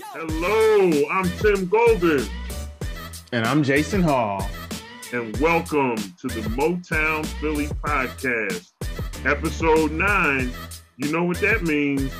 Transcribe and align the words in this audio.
Hello, 0.00 1.06
I'm 1.10 1.28
Tim 1.38 1.66
Golden. 1.66 2.26
And 3.32 3.44
I'm 3.44 3.62
Jason 3.62 4.02
Hall. 4.02 4.48
And 5.12 5.36
welcome 5.36 5.96
to 5.96 6.28
the 6.28 6.40
Motown 6.56 7.26
Philly 7.26 7.66
podcast, 7.66 8.70
episode 9.26 9.92
nine. 9.92 10.50
You 10.96 11.12
know 11.12 11.24
what 11.24 11.38
that 11.42 11.64
means? 11.64 12.10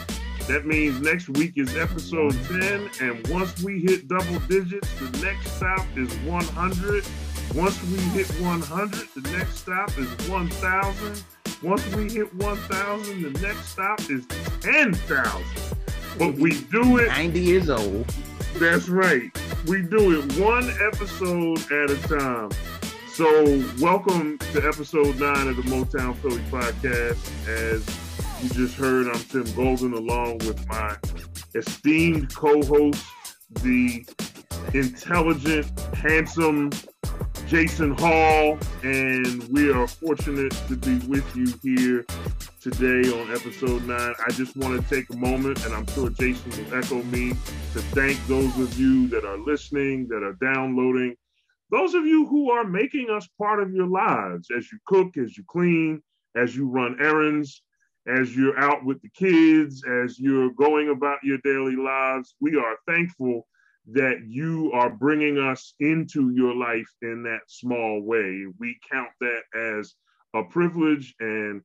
That 0.48 0.66
means 0.66 1.00
next 1.00 1.30
week 1.30 1.54
is 1.56 1.74
episode 1.74 2.36
10. 2.48 2.90
And 3.00 3.26
once 3.28 3.62
we 3.62 3.80
hit 3.80 4.06
double 4.06 4.38
digits, 4.40 4.92
the 5.00 5.24
next 5.24 5.52
stop 5.52 5.86
is 5.96 6.14
100. 6.18 7.06
Once 7.54 7.82
we 7.84 7.98
hit 8.10 8.28
100, 8.42 9.08
the 9.16 9.30
next 9.30 9.56
stop 9.56 9.88
is 9.96 10.28
1,000. 10.28 11.24
Once 11.62 11.86
we 11.94 12.10
hit 12.10 12.34
1,000, 12.34 13.22
the 13.22 13.40
next 13.40 13.68
stop 13.68 13.98
is 14.10 14.26
10,000. 14.60 15.71
But 16.18 16.34
we 16.34 16.60
do 16.64 16.98
it 16.98 17.08
90 17.08 17.40
years 17.40 17.70
old. 17.70 18.06
That's 18.56 18.88
right. 18.88 19.30
We 19.66 19.82
do 19.82 20.18
it 20.18 20.38
one 20.38 20.70
episode 20.80 21.58
at 21.72 21.90
a 21.90 21.96
time. 22.06 22.50
So, 23.08 23.64
welcome 23.80 24.38
to 24.38 24.66
episode 24.66 25.18
nine 25.18 25.48
of 25.48 25.56
the 25.56 25.62
Motown 25.62 26.14
Philly 26.16 26.42
podcast. 26.50 27.18
As 27.48 27.86
you 28.42 28.50
just 28.50 28.76
heard, 28.76 29.08
I'm 29.08 29.20
Tim 29.24 29.50
Golden 29.54 29.94
along 29.94 30.38
with 30.38 30.66
my 30.68 30.96
esteemed 31.54 32.34
co 32.34 32.62
host, 32.62 33.04
the 33.62 34.04
intelligent, 34.74 35.80
handsome 35.94 36.70
Jason 37.52 37.94
Hall, 37.98 38.58
and 38.82 39.46
we 39.50 39.70
are 39.70 39.86
fortunate 39.86 40.52
to 40.68 40.74
be 40.74 41.06
with 41.06 41.36
you 41.36 41.52
here 41.62 42.02
today 42.62 43.06
on 43.12 43.30
episode 43.30 43.84
nine. 43.84 44.14
I 44.26 44.30
just 44.30 44.56
want 44.56 44.80
to 44.80 44.88
take 44.88 45.10
a 45.10 45.16
moment, 45.18 45.62
and 45.66 45.74
I'm 45.74 45.86
sure 45.88 46.08
Jason 46.08 46.50
will 46.50 46.78
echo 46.78 47.02
me, 47.02 47.32
to 47.74 47.82
thank 47.92 48.26
those 48.26 48.58
of 48.58 48.80
you 48.80 49.06
that 49.08 49.26
are 49.26 49.36
listening, 49.36 50.08
that 50.08 50.22
are 50.22 50.32
downloading, 50.40 51.14
those 51.70 51.92
of 51.92 52.06
you 52.06 52.26
who 52.26 52.50
are 52.50 52.64
making 52.64 53.10
us 53.10 53.28
part 53.36 53.60
of 53.60 53.70
your 53.74 53.86
lives 53.86 54.48
as 54.56 54.72
you 54.72 54.78
cook, 54.86 55.18
as 55.18 55.36
you 55.36 55.44
clean, 55.46 56.02
as 56.34 56.56
you 56.56 56.70
run 56.70 56.96
errands, 57.02 57.60
as 58.06 58.34
you're 58.34 58.58
out 58.58 58.82
with 58.82 59.02
the 59.02 59.10
kids, 59.10 59.84
as 60.02 60.18
you're 60.18 60.52
going 60.52 60.88
about 60.88 61.18
your 61.22 61.36
daily 61.44 61.76
lives. 61.76 62.34
We 62.40 62.56
are 62.56 62.78
thankful 62.88 63.46
that 63.90 64.20
you 64.26 64.70
are 64.72 64.90
bringing 64.90 65.38
us 65.38 65.74
into 65.80 66.30
your 66.30 66.54
life 66.54 66.88
in 67.02 67.22
that 67.24 67.40
small 67.48 68.02
way. 68.02 68.46
We 68.58 68.78
count 68.90 69.10
that 69.20 69.42
as 69.54 69.94
a 70.34 70.44
privilege 70.44 71.14
and 71.20 71.62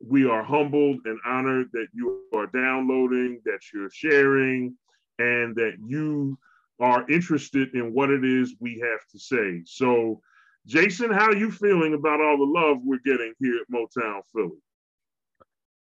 we 0.00 0.26
are 0.26 0.42
humbled 0.42 1.00
and 1.04 1.18
honored 1.26 1.68
that 1.72 1.88
you 1.92 2.22
are 2.34 2.46
downloading, 2.46 3.40
that 3.44 3.60
you're 3.74 3.90
sharing, 3.90 4.76
and 5.18 5.54
that 5.56 5.74
you 5.86 6.38
are 6.80 7.08
interested 7.10 7.74
in 7.74 7.92
what 7.92 8.10
it 8.10 8.24
is 8.24 8.54
we 8.60 8.78
have 8.78 9.00
to 9.10 9.18
say. 9.18 9.62
So, 9.64 10.20
Jason, 10.66 11.10
how 11.10 11.26
are 11.26 11.36
you 11.36 11.50
feeling 11.50 11.94
about 11.94 12.20
all 12.20 12.38
the 12.38 12.44
love 12.44 12.78
we're 12.84 13.00
getting 13.04 13.32
here 13.40 13.56
at 13.60 13.70
Motown 13.72 14.20
Philly? 14.32 14.60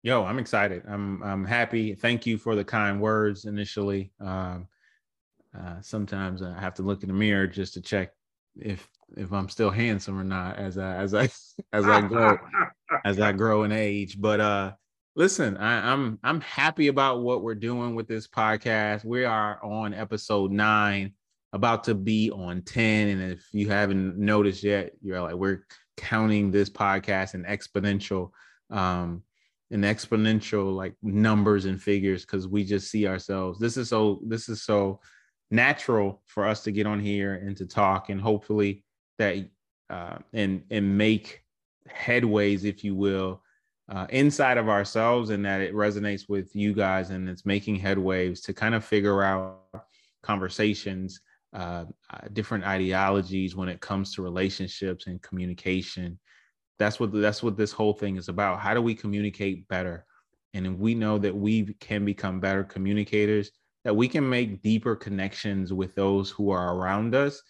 Yo, 0.01 0.25
I'm 0.25 0.39
excited. 0.39 0.83
I'm 0.85 1.23
I'm 1.23 1.45
happy. 1.45 1.95
Thank 1.95 2.25
you 2.25 2.37
for 2.37 2.55
the 2.55 2.65
kind 2.65 2.99
words 2.99 3.45
initially. 3.45 4.11
Um, 4.19 4.67
uh, 5.57 5.81
sometimes 5.81 6.41
I 6.41 6.59
have 6.59 6.75
to 6.75 6.83
look 6.83 7.03
in 7.03 7.09
the 7.09 7.13
mirror 7.13 7.47
just 7.47 7.73
to 7.75 7.81
check 7.81 8.11
if 8.55 8.87
if 9.15 9.31
I'm 9.31 9.49
still 9.49 9.69
handsome 9.69 10.19
or 10.19 10.23
not 10.23 10.57
as 10.57 10.77
I 10.77 10.95
as 10.95 11.13
I 11.13 11.29
as 11.73 11.85
I 11.85 12.01
grow 12.01 12.37
as 13.05 13.19
I 13.19 13.31
grow 13.31 13.63
in 13.63 13.71
age. 13.71 14.19
But 14.19 14.39
uh 14.39 14.71
listen, 15.15 15.57
I, 15.57 15.91
I'm 15.91 16.19
I'm 16.23 16.41
happy 16.41 16.87
about 16.87 17.21
what 17.21 17.41
we're 17.41 17.55
doing 17.55 17.95
with 17.95 18.07
this 18.07 18.27
podcast. 18.27 19.05
We 19.05 19.25
are 19.25 19.63
on 19.63 19.93
episode 19.93 20.51
nine, 20.51 21.13
about 21.51 21.83
to 21.85 21.95
be 21.95 22.31
on 22.31 22.61
10. 22.63 23.07
And 23.09 23.31
if 23.31 23.47
you 23.51 23.69
haven't 23.69 24.17
noticed 24.17 24.63
yet, 24.63 24.93
you're 25.01 25.21
like, 25.21 25.35
we're 25.35 25.65
counting 25.97 26.49
this 26.49 26.69
podcast 26.69 27.35
in 27.35 27.43
exponential 27.43 28.31
um 28.71 29.21
in 29.69 29.81
exponential 29.81 30.75
like 30.75 30.95
numbers 31.01 31.65
and 31.65 31.81
figures 31.81 32.25
because 32.25 32.47
we 32.47 32.63
just 32.63 32.89
see 32.89 33.07
ourselves. 33.07 33.59
This 33.59 33.77
is 33.77 33.89
so 33.89 34.19
this 34.25 34.49
is 34.49 34.63
so 34.63 34.99
natural 35.53 36.21
for 36.25 36.47
us 36.47 36.63
to 36.63 36.71
get 36.71 36.87
on 36.87 36.99
here 36.99 37.35
and 37.35 37.55
to 37.55 37.65
talk 37.65 38.09
and 38.09 38.19
hopefully 38.19 38.83
that 39.19 39.37
uh, 39.91 40.17
and 40.33 40.63
and 40.71 40.97
make 40.97 41.43
headways 41.87 42.65
if 42.65 42.83
you 42.83 42.95
will 42.95 43.41
uh, 43.89 44.07
inside 44.09 44.57
of 44.57 44.67
ourselves 44.67 45.29
and 45.29 45.45
that 45.45 45.61
it 45.61 45.73
resonates 45.75 46.27
with 46.27 46.55
you 46.55 46.73
guys 46.73 47.11
and 47.11 47.29
it's 47.29 47.45
making 47.45 47.79
headways 47.79 48.43
to 48.43 48.51
kind 48.51 48.73
of 48.73 48.83
figure 48.83 49.21
out 49.21 49.59
conversations 50.23 51.21
uh, 51.53 51.85
different 52.33 52.63
ideologies 52.63 53.55
when 53.55 53.69
it 53.69 53.79
comes 53.79 54.15
to 54.15 54.23
relationships 54.23 55.05
and 55.05 55.21
communication. 55.21 56.17
That's 56.79 56.99
what 56.99 57.11
that's 57.11 57.43
what 57.43 57.57
this 57.57 57.71
whole 57.71 57.93
thing 57.93 58.17
is 58.17 58.27
about. 58.27 58.59
How 58.59 58.73
do 58.73 58.81
we 58.81 58.95
communicate 58.95 59.67
better? 59.67 60.05
And 60.55 60.79
we 60.79 60.95
know 60.95 61.19
that 61.19 61.35
we 61.35 61.75
can 61.79 62.05
become 62.05 62.39
better 62.39 62.63
communicators 62.63 63.51
that 63.83 63.95
we 63.95 64.07
can 64.07 64.27
make 64.27 64.61
deeper 64.61 64.95
connections 64.95 65.73
with 65.73 65.95
those 65.95 66.29
who 66.29 66.51
are 66.51 66.75
around 66.75 67.15
us 67.15 67.41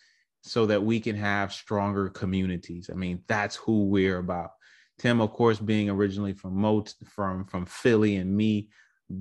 so 0.42 0.66
that 0.66 0.84
we 0.84 1.00
can 1.00 1.16
have 1.16 1.54
stronger 1.54 2.10
communities. 2.10 2.90
I 2.92 2.96
mean, 2.96 3.22
that's 3.28 3.56
who 3.56 3.86
we're 3.86 4.18
about. 4.18 4.52
Tim, 5.00 5.22
of 5.22 5.32
course, 5.32 5.60
being 5.60 5.90
originally 5.90 6.34
from 6.34 6.56
Mot 6.56 6.94
from 7.06 7.46
from 7.46 7.66
Philly 7.66 8.18
and 8.18 8.36
me 8.36 8.70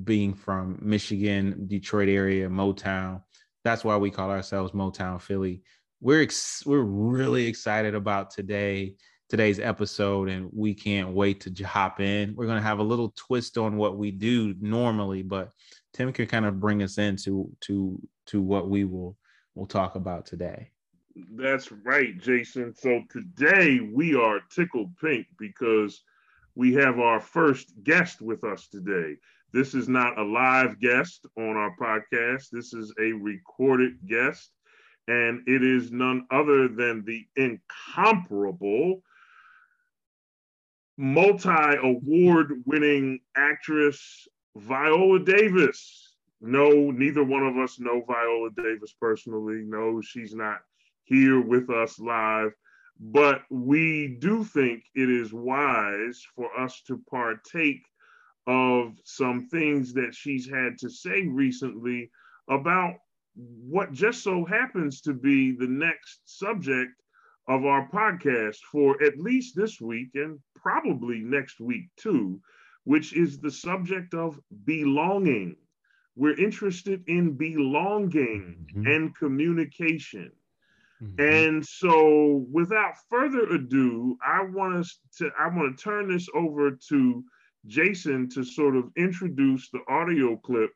being 0.04 0.34
from 0.34 0.78
Michigan, 0.80 1.66
Detroit 1.66 2.08
area, 2.08 2.48
Motown. 2.48 3.22
That's 3.64 3.84
why 3.84 3.96
we 3.96 4.10
call 4.10 4.30
ourselves 4.30 4.72
Motown 4.72 5.20
Philly. 5.20 5.62
We're 6.00 6.22
ex- 6.22 6.64
we're 6.66 6.80
really 6.80 7.46
excited 7.46 7.94
about 7.94 8.30
today 8.30 8.96
today's 9.28 9.58
episode 9.58 10.28
and 10.28 10.50
we 10.52 10.74
can't 10.74 11.14
wait 11.14 11.40
to 11.40 11.64
hop 11.64 12.00
in. 12.00 12.34
We're 12.34 12.44
to 12.58 12.60
have 12.60 12.80
a 12.80 12.82
little 12.82 13.14
twist 13.16 13.56
on 13.56 13.78
what 13.78 13.96
we 13.96 14.10
do 14.10 14.54
normally, 14.60 15.22
but 15.22 15.52
Tim 15.92 16.12
can 16.12 16.26
kind 16.26 16.46
of 16.46 16.60
bring 16.60 16.82
us 16.82 16.98
into 16.98 17.50
to 17.62 18.00
to 18.26 18.40
what 18.40 18.68
we 18.68 18.84
will 18.84 19.16
will 19.54 19.66
talk 19.66 19.94
about 19.94 20.26
today. 20.26 20.70
That's 21.34 21.70
right, 21.70 22.18
Jason. 22.18 22.74
So 22.74 23.02
today 23.10 23.80
we 23.80 24.14
are 24.14 24.40
tickled 24.54 24.96
pink 24.98 25.26
because 25.38 26.02
we 26.54 26.72
have 26.74 26.98
our 26.98 27.20
first 27.20 27.72
guest 27.82 28.22
with 28.22 28.44
us 28.44 28.68
today. 28.68 29.16
This 29.52 29.74
is 29.74 29.88
not 29.88 30.18
a 30.18 30.22
live 30.22 30.80
guest 30.80 31.26
on 31.36 31.56
our 31.56 31.74
podcast. 31.78 32.46
This 32.50 32.72
is 32.72 32.92
a 32.98 33.12
recorded 33.12 33.98
guest, 34.06 34.50
and 35.08 35.42
it 35.46 35.62
is 35.62 35.92
none 35.92 36.26
other 36.30 36.68
than 36.68 37.04
the 37.04 37.26
incomparable 37.36 39.02
multi 40.96 41.76
award 41.82 42.62
winning 42.64 43.20
actress 43.36 44.26
Viola 44.56 45.18
Davis. 45.24 46.16
No, 46.40 46.90
neither 46.90 47.22
one 47.24 47.46
of 47.46 47.56
us 47.56 47.78
know 47.78 48.02
Viola 48.06 48.50
Davis 48.56 48.94
personally. 49.00 49.62
No, 49.64 50.00
she's 50.00 50.34
not 50.34 50.60
here 51.04 51.40
with 51.40 51.70
us 51.70 51.98
live. 51.98 52.52
But 53.00 53.42
we 53.50 54.16
do 54.20 54.44
think 54.44 54.84
it 54.94 55.10
is 55.10 55.32
wise 55.32 56.24
for 56.36 56.56
us 56.58 56.82
to 56.86 57.02
partake 57.10 57.82
of 58.46 58.96
some 59.04 59.48
things 59.48 59.94
that 59.94 60.14
she's 60.14 60.48
had 60.48 60.78
to 60.78 60.90
say 60.90 61.26
recently 61.26 62.10
about 62.48 62.96
what 63.34 63.92
just 63.92 64.22
so 64.22 64.44
happens 64.44 65.00
to 65.02 65.14
be 65.14 65.52
the 65.52 65.66
next 65.66 66.20
subject 66.26 66.92
of 67.48 67.64
our 67.64 67.88
podcast 67.88 68.58
for 68.70 69.02
at 69.02 69.18
least 69.18 69.56
this 69.56 69.80
week 69.80 70.10
and 70.14 70.38
probably 70.54 71.18
next 71.18 71.60
week 71.60 71.88
too, 71.96 72.40
which 72.84 73.12
is 73.14 73.38
the 73.38 73.50
subject 73.50 74.14
of 74.14 74.40
belonging. 74.64 75.56
We're 76.16 76.38
interested 76.38 77.02
in 77.06 77.36
belonging 77.36 78.66
mm-hmm. 78.74 78.86
and 78.86 79.16
communication. 79.16 80.32
Mm-hmm. 81.02 81.20
And 81.20 81.66
so 81.66 82.46
without 82.52 82.94
further 83.08 83.48
ado, 83.54 84.16
I 84.24 84.44
want 84.44 84.76
us 84.76 84.98
to 85.18 85.30
I 85.38 85.48
want 85.48 85.76
to 85.76 85.82
turn 85.82 86.12
this 86.12 86.28
over 86.34 86.72
to 86.88 87.24
Jason 87.66 88.28
to 88.30 88.44
sort 88.44 88.76
of 88.76 88.90
introduce 88.96 89.70
the 89.70 89.80
audio 89.88 90.36
clip 90.36 90.70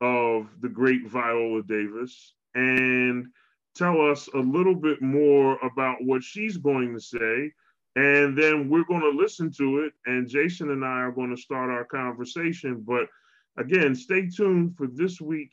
of 0.00 0.48
the 0.60 0.68
great 0.68 1.08
Viola 1.08 1.62
Davis 1.62 2.34
and 2.54 3.26
tell 3.74 4.00
us 4.10 4.28
a 4.34 4.38
little 4.38 4.74
bit 4.74 5.02
more 5.02 5.58
about 5.58 5.98
what 6.00 6.22
she's 6.22 6.56
going 6.56 6.94
to 6.94 7.00
say 7.00 7.52
and 7.98 8.38
then 8.38 8.68
we're 8.68 8.84
going 8.84 9.00
to 9.00 9.22
listen 9.22 9.50
to 9.50 9.80
it 9.80 9.92
and 10.06 10.28
jason 10.28 10.70
and 10.70 10.84
i 10.84 11.00
are 11.00 11.12
going 11.12 11.34
to 11.34 11.40
start 11.40 11.70
our 11.70 11.84
conversation. 11.84 12.84
But 12.86 13.06
again 13.56 13.94
stay 13.94 14.28
tuned 14.28 14.76
for 14.76 14.86
this 14.86 15.20
week 15.20 15.50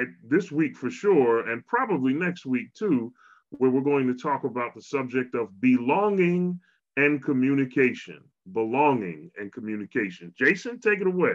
at 0.00 0.08
this 0.24 0.50
week 0.50 0.76
for 0.76 0.90
sure 0.90 1.48
and 1.48 1.66
probably 1.66 2.12
next 2.12 2.44
week 2.44 2.74
too 2.74 3.12
where 3.50 3.70
we're 3.70 3.80
going 3.80 4.06
to 4.06 4.20
talk 4.20 4.44
about 4.44 4.74
the 4.74 4.82
subject 4.82 5.34
of 5.34 5.60
belonging 5.60 6.58
and 6.96 7.22
communication. 7.22 8.20
Belonging 8.52 9.30
and 9.38 9.52
communication. 9.52 10.32
Jason 10.38 10.80
take 10.80 11.00
it 11.00 11.06
away. 11.06 11.34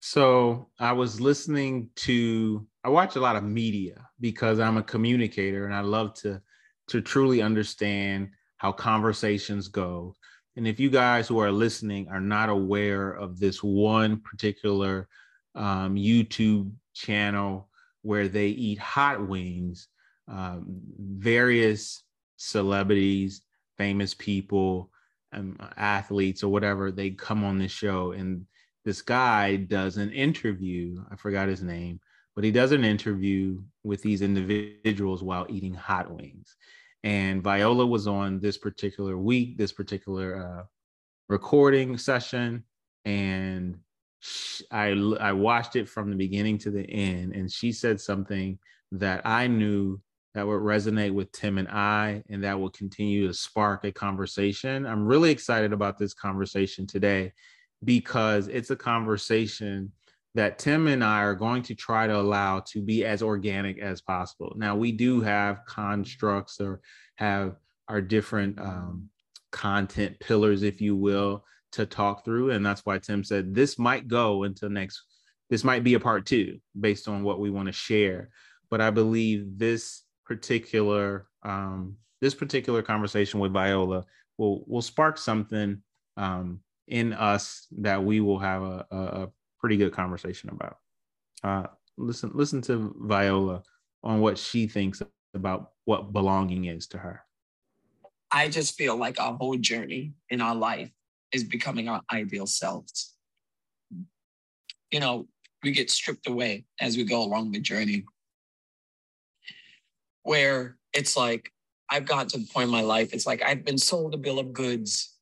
So 0.00 0.68
I 0.78 0.92
was 0.92 1.20
listening 1.20 1.88
to 1.96 2.66
I 2.84 2.88
watch 2.88 3.16
a 3.16 3.20
lot 3.20 3.36
of 3.36 3.44
media 3.44 4.06
because 4.20 4.60
I'm 4.60 4.76
a 4.76 4.82
communicator 4.82 5.66
and 5.66 5.74
I 5.74 5.80
love 5.80 6.14
to 6.14 6.40
to 6.88 7.00
truly 7.00 7.42
understand 7.42 8.30
how 8.56 8.72
conversations 8.72 9.68
go. 9.68 10.14
And 10.56 10.66
if 10.66 10.80
you 10.80 10.88
guys 10.88 11.28
who 11.28 11.38
are 11.38 11.52
listening 11.52 12.08
are 12.08 12.20
not 12.20 12.48
aware 12.48 13.10
of 13.10 13.38
this 13.38 13.62
one 13.62 14.20
particular 14.20 15.08
um, 15.54 15.96
YouTube 15.96 16.72
channel 16.94 17.68
where 18.02 18.28
they 18.28 18.48
eat 18.48 18.78
hot 18.78 19.26
wings, 19.26 19.88
um, 20.28 20.64
various 20.98 22.02
celebrities, 22.36 23.42
famous 23.76 24.14
people, 24.14 24.90
um, 25.32 25.56
athletes, 25.76 26.42
or 26.42 26.48
whatever, 26.48 26.90
they 26.90 27.10
come 27.10 27.44
on 27.44 27.58
this 27.58 27.72
show. 27.72 28.12
And 28.12 28.46
this 28.84 29.02
guy 29.02 29.56
does 29.56 29.96
an 29.96 30.12
interview. 30.12 31.04
I 31.10 31.16
forgot 31.16 31.48
his 31.48 31.62
name, 31.62 32.00
but 32.34 32.44
he 32.44 32.50
does 32.50 32.72
an 32.72 32.84
interview 32.84 33.60
with 33.84 34.00
these 34.02 34.22
individuals 34.22 35.22
while 35.22 35.46
eating 35.50 35.74
hot 35.74 36.10
wings. 36.10 36.56
And 37.06 37.40
Viola 37.40 37.86
was 37.86 38.08
on 38.08 38.40
this 38.40 38.58
particular 38.58 39.16
week, 39.16 39.56
this 39.56 39.70
particular 39.70 40.44
uh, 40.44 40.64
recording 41.28 41.98
session, 41.98 42.64
and 43.04 43.78
I 44.72 44.88
I 45.20 45.30
watched 45.30 45.76
it 45.76 45.88
from 45.88 46.10
the 46.10 46.16
beginning 46.16 46.58
to 46.58 46.72
the 46.72 46.82
end, 46.82 47.32
and 47.32 47.50
she 47.50 47.70
said 47.70 48.00
something 48.00 48.58
that 48.90 49.24
I 49.24 49.46
knew 49.46 50.00
that 50.34 50.48
would 50.48 50.62
resonate 50.62 51.14
with 51.14 51.30
Tim 51.30 51.58
and 51.58 51.68
I, 51.68 52.24
and 52.28 52.42
that 52.42 52.58
will 52.58 52.70
continue 52.70 53.28
to 53.28 53.34
spark 53.34 53.84
a 53.84 53.92
conversation. 53.92 54.84
I'm 54.84 55.06
really 55.06 55.30
excited 55.30 55.72
about 55.72 55.98
this 55.98 56.12
conversation 56.12 56.88
today 56.88 57.32
because 57.84 58.48
it's 58.48 58.70
a 58.70 58.76
conversation 58.76 59.92
that 60.36 60.58
Tim 60.58 60.86
and 60.86 61.02
I 61.02 61.22
are 61.22 61.34
going 61.34 61.62
to 61.62 61.74
try 61.74 62.06
to 62.06 62.14
allow 62.14 62.60
to 62.68 62.82
be 62.82 63.06
as 63.06 63.22
organic 63.22 63.78
as 63.78 64.02
possible. 64.02 64.52
Now, 64.54 64.76
we 64.76 64.92
do 64.92 65.22
have 65.22 65.64
constructs 65.64 66.60
or 66.60 66.82
have 67.14 67.56
our 67.88 68.02
different 68.02 68.60
um, 68.60 69.08
content 69.50 70.20
pillars, 70.20 70.62
if 70.62 70.82
you 70.82 70.94
will, 70.94 71.42
to 71.72 71.86
talk 71.86 72.22
through. 72.22 72.50
And 72.50 72.64
that's 72.64 72.84
why 72.84 72.98
Tim 72.98 73.24
said 73.24 73.54
this 73.54 73.78
might 73.78 74.08
go 74.08 74.42
until 74.42 74.68
next, 74.68 75.02
this 75.48 75.64
might 75.64 75.82
be 75.82 75.94
a 75.94 76.00
part 76.00 76.26
two 76.26 76.58
based 76.78 77.08
on 77.08 77.22
what 77.22 77.40
we 77.40 77.48
want 77.48 77.68
to 77.68 77.72
share. 77.72 78.28
But 78.68 78.82
I 78.82 78.90
believe 78.90 79.58
this 79.58 80.02
particular 80.26 81.28
um, 81.44 81.96
this 82.20 82.34
particular 82.34 82.82
conversation 82.82 83.40
with 83.40 83.52
Viola 83.52 84.04
will 84.36 84.64
will 84.66 84.82
spark 84.82 85.16
something 85.16 85.80
um, 86.18 86.60
in 86.88 87.14
us 87.14 87.66
that 87.78 88.04
we 88.04 88.20
will 88.20 88.38
have 88.38 88.62
a, 88.62 88.86
a, 88.90 88.96
a 88.96 89.28
pretty 89.60 89.76
good 89.76 89.92
conversation 89.92 90.50
about. 90.50 90.78
Uh, 91.42 91.66
listen, 91.96 92.30
listen 92.34 92.60
to 92.62 92.94
Viola 92.98 93.62
on 94.02 94.20
what 94.20 94.38
she 94.38 94.66
thinks 94.66 95.02
about 95.34 95.70
what 95.84 96.12
belonging 96.12 96.66
is 96.66 96.86
to 96.88 96.98
her. 96.98 97.22
I 98.30 98.48
just 98.48 98.76
feel 98.76 98.96
like 98.96 99.20
our 99.20 99.34
whole 99.34 99.56
journey 99.56 100.14
in 100.30 100.40
our 100.40 100.54
life 100.54 100.90
is 101.32 101.44
becoming 101.44 101.88
our 101.88 102.02
ideal 102.12 102.46
selves. 102.46 103.14
You 104.90 105.00
know, 105.00 105.28
we 105.62 105.72
get 105.72 105.90
stripped 105.90 106.26
away 106.26 106.64
as 106.80 106.96
we 106.96 107.04
go 107.04 107.22
along 107.22 107.52
the 107.52 107.60
journey, 107.60 108.04
where 110.22 110.76
it's 110.92 111.16
like, 111.16 111.52
I've 111.88 112.06
gotten 112.06 112.28
to 112.28 112.38
the 112.38 112.48
point 112.52 112.66
in 112.66 112.72
my 112.72 112.82
life, 112.82 113.12
it's 113.12 113.26
like 113.26 113.42
I've 113.42 113.64
been 113.64 113.78
sold 113.78 114.14
a 114.14 114.18
bill 114.18 114.38
of 114.38 114.52
goods, 114.52 115.16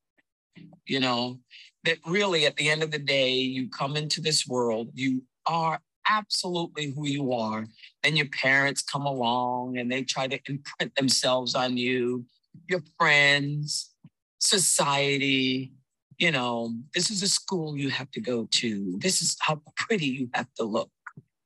you 0.87 1.01
know, 1.01 1.41
that 1.85 1.99
really 2.07 2.47
at 2.47 2.57
the 2.57 2.71
end 2.71 2.83
of 2.83 2.91
the 2.91 2.99
day, 2.99 3.33
you 3.33 3.69
come 3.69 3.97
into 3.97 4.21
this 4.21 4.47
world, 4.47 4.91
you 4.95 5.23
are 5.47 5.81
absolutely 6.11 6.91
who 6.91 7.07
you 7.07 7.33
are. 7.33 7.67
Then 8.03 8.17
your 8.17 8.29
parents 8.29 8.83
come 8.83 9.07
along 9.07 9.79
and 9.79 9.91
they 9.91 10.03
try 10.03 10.27
to 10.27 10.39
imprint 10.49 10.95
themselves 10.97 11.55
on 11.55 11.77
you, 11.77 12.25
your 12.69 12.83
friends, 12.99 13.95
society. 14.39 15.73
You 16.19 16.31
know, 16.31 16.73
this 16.95 17.11
is 17.11 17.23
a 17.23 17.29
school 17.29 17.77
you 17.77 17.91
have 17.91 18.11
to 18.13 18.21
go 18.21 18.47
to. 18.51 18.99
This 18.99 19.21
is 19.21 19.37
how 19.41 19.61
pretty 19.77 20.07
you 20.07 20.29
have 20.35 20.53
to 20.59 20.65
look. 20.65 20.91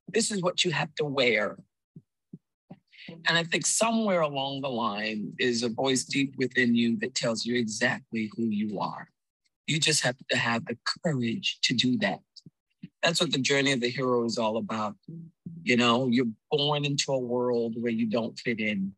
This 0.08 0.30
is 0.30 0.42
what 0.42 0.64
you 0.64 0.70
have 0.72 0.94
to 0.96 1.04
wear. 1.04 1.56
And 3.26 3.38
I 3.38 3.44
think 3.44 3.64
somewhere 3.64 4.20
along 4.20 4.60
the 4.60 4.68
line 4.68 5.32
is 5.38 5.62
a 5.62 5.68
voice 5.68 6.04
deep 6.04 6.34
within 6.36 6.74
you 6.74 6.98
that 6.98 7.14
tells 7.14 7.46
you 7.46 7.56
exactly 7.56 8.30
who 8.36 8.44
you 8.44 8.78
are. 8.78 9.08
You 9.68 9.78
just 9.78 10.02
have 10.02 10.16
to 10.30 10.36
have 10.36 10.64
the 10.64 10.78
courage 11.04 11.58
to 11.62 11.74
do 11.74 11.98
that. 11.98 12.20
That's 13.02 13.20
what 13.20 13.32
the 13.32 13.38
journey 13.38 13.72
of 13.72 13.80
the 13.80 13.90
hero 13.90 14.24
is 14.24 14.38
all 14.38 14.56
about. 14.56 14.96
You 15.62 15.76
know, 15.76 16.08
you're 16.08 16.26
born 16.50 16.84
into 16.84 17.12
a 17.12 17.18
world 17.18 17.74
where 17.78 17.92
you 17.92 18.06
don't 18.06 18.38
fit 18.38 18.60
in. 18.60 18.94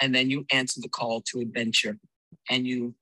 And 0.00 0.14
then 0.14 0.30
you 0.30 0.46
answer 0.50 0.80
the 0.80 0.88
call 0.88 1.20
to 1.28 1.40
adventure 1.40 1.98
and 2.50 2.66
you 2.66 2.94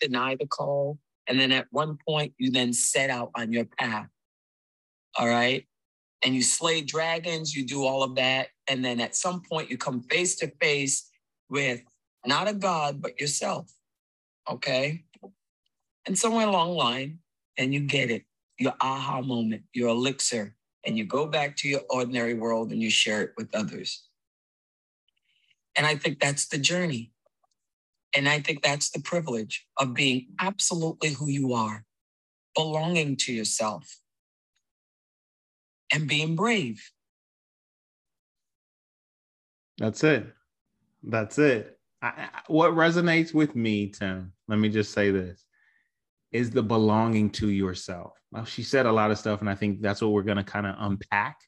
deny 0.00 0.36
the 0.36 0.46
call. 0.46 0.98
And 1.28 1.38
then 1.40 1.52
at 1.52 1.66
one 1.70 1.98
point, 2.06 2.34
you 2.36 2.50
then 2.50 2.72
set 2.72 3.08
out 3.08 3.30
on 3.34 3.52
your 3.52 3.64
path. 3.64 4.08
All 5.16 5.28
right. 5.28 5.66
And 6.24 6.34
you 6.34 6.42
slay 6.42 6.82
dragons, 6.82 7.54
you 7.54 7.64
do 7.64 7.84
all 7.84 8.02
of 8.02 8.16
that. 8.16 8.48
And 8.68 8.84
then 8.84 9.00
at 9.00 9.14
some 9.14 9.42
point, 9.48 9.70
you 9.70 9.78
come 9.78 10.02
face 10.02 10.34
to 10.36 10.50
face 10.60 11.08
with 11.48 11.82
not 12.26 12.48
a 12.48 12.54
God, 12.54 13.00
but 13.00 13.20
yourself. 13.20 13.70
Okay. 14.50 15.04
And 16.06 16.18
somewhere 16.18 16.46
along 16.46 16.70
the 16.70 16.74
line, 16.74 17.18
and 17.58 17.74
you 17.74 17.80
get 17.80 18.10
it, 18.10 18.24
your 18.58 18.74
aha 18.80 19.20
moment, 19.20 19.62
your 19.72 19.88
elixir, 19.88 20.54
and 20.84 20.96
you 20.96 21.04
go 21.04 21.26
back 21.26 21.56
to 21.56 21.68
your 21.68 21.80
ordinary 21.90 22.34
world 22.34 22.70
and 22.70 22.80
you 22.80 22.90
share 22.90 23.22
it 23.22 23.32
with 23.36 23.54
others. 23.54 24.04
And 25.74 25.86
I 25.86 25.96
think 25.96 26.20
that's 26.20 26.46
the 26.46 26.58
journey. 26.58 27.12
And 28.14 28.28
I 28.28 28.40
think 28.40 28.62
that's 28.62 28.90
the 28.90 29.00
privilege 29.00 29.66
of 29.78 29.94
being 29.94 30.28
absolutely 30.38 31.10
who 31.10 31.28
you 31.28 31.52
are, 31.52 31.84
belonging 32.54 33.16
to 33.18 33.32
yourself, 33.32 33.98
and 35.92 36.08
being 36.08 36.36
brave. 36.36 36.90
That's 39.78 40.02
it. 40.04 40.26
That's 41.02 41.38
it. 41.38 41.78
I, 42.00 42.28
what 42.46 42.72
resonates 42.72 43.34
with 43.34 43.54
me, 43.54 43.88
Tim, 43.88 44.32
let 44.48 44.58
me 44.58 44.68
just 44.68 44.92
say 44.92 45.10
this 45.10 45.45
is 46.36 46.50
the 46.50 46.62
belonging 46.62 47.30
to 47.30 47.48
yourself. 47.48 48.12
Well, 48.30 48.44
she 48.44 48.62
said 48.62 48.84
a 48.84 48.92
lot 48.92 49.10
of 49.10 49.18
stuff, 49.18 49.40
and 49.40 49.48
I 49.48 49.54
think 49.54 49.80
that's 49.80 50.02
what 50.02 50.12
we're 50.12 50.22
going 50.22 50.36
to 50.36 50.44
kind 50.44 50.66
of 50.66 50.74
unpack. 50.78 51.38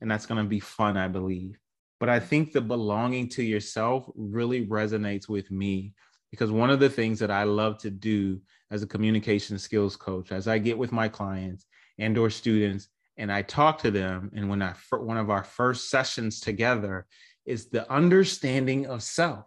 And 0.00 0.08
that's 0.08 0.26
going 0.26 0.40
to 0.40 0.48
be 0.48 0.60
fun, 0.60 0.96
I 0.96 1.08
believe. 1.08 1.58
But 1.98 2.08
I 2.08 2.20
think 2.20 2.52
the 2.52 2.60
belonging 2.60 3.28
to 3.30 3.42
yourself 3.42 4.08
really 4.14 4.64
resonates 4.64 5.28
with 5.28 5.50
me 5.50 5.92
because 6.30 6.52
one 6.52 6.70
of 6.70 6.78
the 6.78 6.88
things 6.88 7.18
that 7.18 7.32
I 7.32 7.42
love 7.42 7.78
to 7.78 7.90
do 7.90 8.40
as 8.70 8.84
a 8.84 8.86
communication 8.86 9.58
skills 9.58 9.96
coach, 9.96 10.30
as 10.30 10.46
I 10.46 10.58
get 10.58 10.78
with 10.78 10.92
my 10.92 11.08
clients 11.08 11.66
and 11.98 12.16
or 12.16 12.30
students, 12.30 12.86
and 13.16 13.32
I 13.32 13.42
talk 13.42 13.78
to 13.78 13.90
them, 13.90 14.30
and 14.36 14.48
when 14.48 14.62
I 14.62 14.74
one 14.92 15.16
of 15.16 15.30
our 15.30 15.42
first 15.42 15.90
sessions 15.90 16.38
together 16.38 17.06
is 17.44 17.70
the 17.70 17.90
understanding 17.90 18.86
of 18.86 19.02
self, 19.02 19.46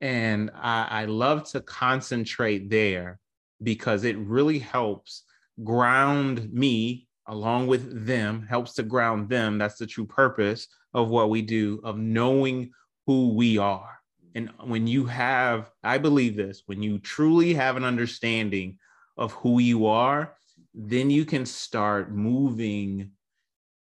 and 0.00 0.50
I, 0.52 1.02
I 1.02 1.04
love 1.04 1.44
to 1.50 1.60
concentrate 1.60 2.70
there 2.70 3.20
because 3.62 4.04
it 4.04 4.16
really 4.18 4.58
helps 4.58 5.24
ground 5.62 6.52
me 6.52 7.06
along 7.26 7.66
with 7.66 8.06
them, 8.06 8.46
helps 8.48 8.74
to 8.74 8.82
ground 8.82 9.28
them. 9.28 9.58
That's 9.58 9.78
the 9.78 9.86
true 9.86 10.06
purpose 10.06 10.66
of 10.94 11.08
what 11.08 11.30
we 11.30 11.42
do, 11.42 11.80
of 11.84 11.96
knowing 11.96 12.72
who 13.06 13.34
we 13.34 13.58
are. 13.58 13.98
And 14.34 14.50
when 14.64 14.86
you 14.86 15.06
have, 15.06 15.70
I 15.82 15.98
believe 15.98 16.36
this, 16.36 16.62
when 16.66 16.82
you 16.82 16.98
truly 16.98 17.54
have 17.54 17.76
an 17.76 17.84
understanding 17.84 18.78
of 19.16 19.32
who 19.32 19.60
you 19.60 19.86
are, 19.86 20.34
then 20.74 21.10
you 21.10 21.24
can 21.24 21.46
start 21.46 22.12
moving 22.12 23.10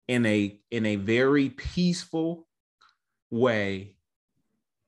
in 0.08 0.26
a 0.26 0.60
in 0.72 0.88
a 0.88 0.96
very 0.96 1.50
peaceful 1.52 2.48
way 3.30 3.96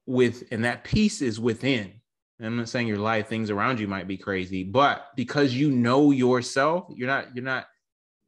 with 0.08 0.44
and 0.52 0.66
that 0.66 0.84
peace 0.84 1.22
is 1.22 1.40
within 1.40 2.01
I'm 2.44 2.58
not 2.58 2.70
saying 2.70 2.88
your 2.88 2.98
life, 2.98 3.28
things 3.28 3.50
around 3.50 3.80
you 3.80 3.88
might 3.88 4.08
be 4.08 4.18
crazy, 4.18 4.64
but 4.64 5.08
because 5.16 5.54
you 5.54 5.70
know 5.70 6.12
yourself, 6.12 6.86
you're 6.90 7.08
not 7.08 7.36
you're 7.36 7.44
not 7.44 7.68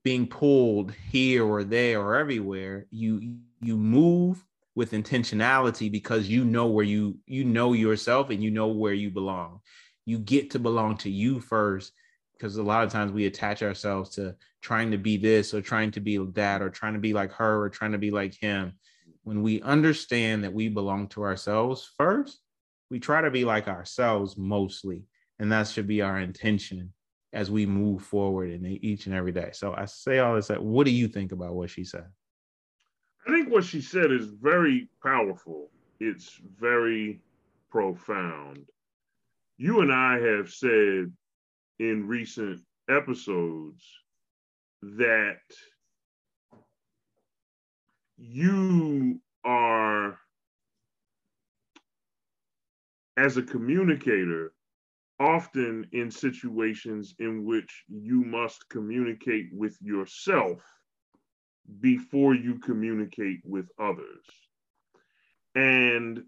being 0.04 0.28
pulled 0.28 0.94
here 1.10 1.46
or 1.46 1.64
there 1.64 2.00
or 2.02 2.16
everywhere. 2.16 2.86
You 2.92 3.38
you 3.62 3.78
move 3.78 4.44
with 4.76 4.92
intentionality 4.92 5.92
because 5.92 6.28
you 6.28 6.46
know 6.46 6.68
where 6.68 6.86
you 6.86 7.18
you 7.26 7.44
know 7.44 7.74
yourself 7.74 8.30
and 8.30 8.44
you 8.44 8.52
know 8.52 8.68
where 8.68 8.94
you 8.94 9.10
belong. 9.10 9.62
You 10.06 10.20
get 10.20 10.52
to 10.52 10.60
belong 10.60 10.98
to 10.98 11.10
you 11.10 11.40
first 11.40 11.94
because 12.34 12.58
a 12.58 12.64
lot 12.64 12.84
of 12.84 12.92
times 12.92 13.12
we 13.12 13.26
attach 13.26 13.64
ourselves 13.64 14.10
to 14.12 14.36
trying 14.62 14.92
to 14.92 14.98
be 14.98 15.18
this 15.18 15.54
or 15.54 15.62
trying 15.62 15.92
to 15.92 16.02
be 16.02 16.18
that 16.34 16.62
or 16.62 16.70
trying 16.70 16.94
to 16.94 17.00
be 17.00 17.14
like 17.14 17.32
her 17.32 17.62
or 17.62 17.70
trying 17.70 17.94
to 17.94 17.98
be 17.98 18.12
like 18.12 18.34
him. 18.34 18.74
When 19.24 19.42
we 19.42 19.62
understand 19.62 20.44
that 20.44 20.54
we 20.54 20.68
belong 20.68 21.08
to 21.10 21.24
ourselves 21.24 21.90
first, 21.98 22.40
we 22.90 23.00
try 23.00 23.22
to 23.22 23.32
be 23.32 23.46
like 23.46 23.68
ourselves 23.68 24.38
mostly 24.38 25.04
and 25.40 25.52
that 25.52 25.68
should 25.68 25.88
be 25.88 26.02
our 26.02 26.20
intention 26.20 26.94
as 27.34 27.50
we 27.50 27.66
move 27.66 28.04
forward 28.04 28.52
in 28.52 28.66
each 28.66 29.08
and 29.08 29.16
every 29.16 29.32
day. 29.32 29.50
So 29.54 29.74
I 29.76 29.86
say 29.86 30.20
all 30.20 30.36
this. 30.36 30.52
Uh, 30.52 30.56
what 30.56 30.86
do 30.86 30.92
you 30.92 31.08
think 31.08 31.32
about 31.32 31.54
what 31.54 31.70
she 31.70 31.84
said? 31.84 32.06
I 33.28 33.32
think 33.32 33.50
what 33.50 33.64
she 33.64 33.82
said 33.82 34.12
is 34.12 34.28
very 34.28 34.88
powerful. 35.02 35.70
It's 36.00 36.40
very 36.60 37.22
profound. 37.72 38.66
You 39.58 39.82
and 39.82 39.92
I 39.92 40.20
have 40.20 40.50
said 40.50 41.12
in 41.80 42.08
recent 42.08 42.62
episodes 42.90 43.84
that 44.82 45.40
you 48.18 49.20
are, 49.44 50.20
as 53.18 53.38
a 53.38 53.44
communicator, 53.44 54.54
often 55.20 55.88
in 55.92 56.10
situations 56.10 57.16
in 57.20 57.46
which 57.46 57.84
you 57.88 58.24
must 58.24 58.68
communicate 58.70 59.50
with 59.54 59.78
yourself 59.82 60.64
before 61.80 62.36
you 62.36 62.60
communicate 62.60 63.40
with 63.46 63.68
others. 63.80 64.26
And 65.56 66.24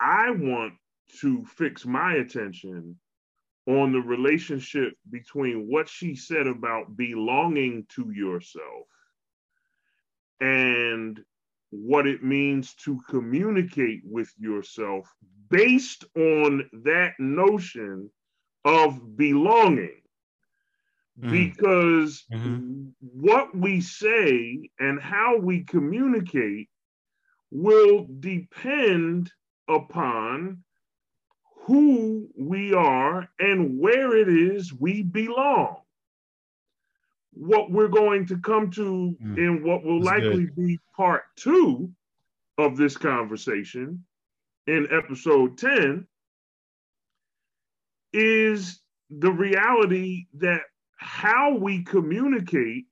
I 0.00 0.30
want 0.30 0.74
to 1.20 1.44
fix 1.44 1.84
my 1.84 2.14
attention 2.14 2.98
on 3.66 3.92
the 3.92 4.00
relationship 4.00 4.94
between 5.10 5.68
what 5.68 5.88
she 5.88 6.14
said 6.14 6.46
about 6.46 6.96
belonging 6.96 7.86
to 7.94 8.10
yourself 8.10 8.86
and 10.40 11.20
what 11.74 12.06
it 12.06 12.22
means 12.22 12.74
to 12.74 13.00
communicate 13.08 14.00
with 14.04 14.32
yourself 14.38 15.12
based 15.50 16.04
on 16.16 16.68
that 16.84 17.12
notion 17.18 18.10
of 18.64 19.16
belonging. 19.16 20.00
Mm. 21.20 21.30
Because 21.30 22.24
mm-hmm. 22.32 22.88
what 23.00 23.56
we 23.56 23.80
say 23.80 24.68
and 24.78 25.00
how 25.00 25.38
we 25.38 25.64
communicate 25.64 26.68
will 27.50 28.06
depend 28.20 29.30
upon 29.68 30.64
who 31.66 32.28
we 32.36 32.74
are 32.74 33.28
and 33.38 33.78
where 33.78 34.16
it 34.16 34.28
is 34.28 34.72
we 34.72 35.02
belong. 35.02 35.76
What 37.34 37.70
we're 37.70 37.88
going 37.88 38.26
to 38.26 38.38
come 38.38 38.70
to 38.72 39.16
mm. 39.22 39.38
in 39.38 39.64
what 39.64 39.84
will 39.84 40.00
That's 40.00 40.22
likely 40.22 40.46
good. 40.46 40.56
be 40.56 40.78
part 40.96 41.22
two 41.36 41.90
of 42.58 42.76
this 42.76 42.96
conversation 42.96 44.04
in 44.66 44.88
episode 44.90 45.58
10 45.58 46.06
is 48.12 48.80
the 49.10 49.30
reality 49.30 50.26
that 50.34 50.62
how 50.96 51.56
we 51.56 51.82
communicate 51.82 52.84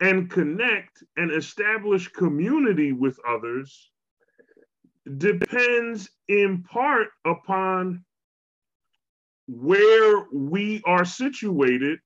and 0.00 0.30
connect 0.30 1.02
and 1.16 1.32
establish 1.32 2.08
community 2.08 2.92
with 2.92 3.18
others 3.28 3.90
depends 5.16 6.08
in 6.28 6.62
part 6.62 7.08
upon 7.24 8.04
where 9.48 10.24
we 10.32 10.82
are 10.84 11.04
situated 11.04 11.98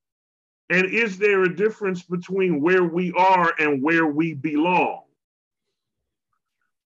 and 0.71 0.87
is 0.87 1.19
there 1.19 1.42
a 1.42 1.57
difference 1.57 2.02
between 2.02 2.61
where 2.61 2.85
we 2.85 3.12
are 3.12 3.52
and 3.59 3.83
where 3.83 4.07
we 4.07 4.35
belong 4.35 5.02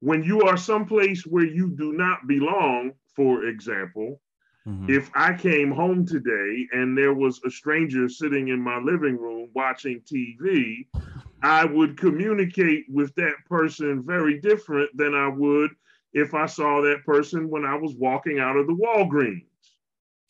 when 0.00 0.23
you 0.23 0.42
are 0.42 0.56
someplace 0.56 1.25
where 1.26 1.47
you 1.47 1.71
do 1.71 1.92
not 1.92 2.26
belong 2.26 2.92
for 3.14 3.45
example 3.47 4.21
mm-hmm. 4.66 4.90
if 4.90 5.11
i 5.14 5.33
came 5.33 5.71
home 5.71 6.06
today 6.06 6.66
and 6.73 6.97
there 6.97 7.14
was 7.14 7.40
a 7.47 7.50
stranger 7.50 8.09
sitting 8.09 8.49
in 8.49 8.61
my 8.61 8.78
living 8.78 9.16
room 9.16 9.49
watching 9.54 10.00
tv 10.00 10.87
i 11.42 11.64
would 11.64 11.97
communicate 11.99 12.85
with 12.88 13.14
that 13.14 13.35
person 13.49 14.02
very 14.02 14.40
different 14.40 14.90
than 14.97 15.14
i 15.14 15.28
would 15.28 15.71
if 16.16 16.33
I 16.33 16.47
saw 16.47 16.80
that 16.80 17.04
person 17.04 17.50
when 17.50 17.66
I 17.66 17.75
was 17.75 17.95
walking 17.95 18.38
out 18.38 18.56
of 18.56 18.66
the 18.66 18.73
Walgreens. 18.73 19.45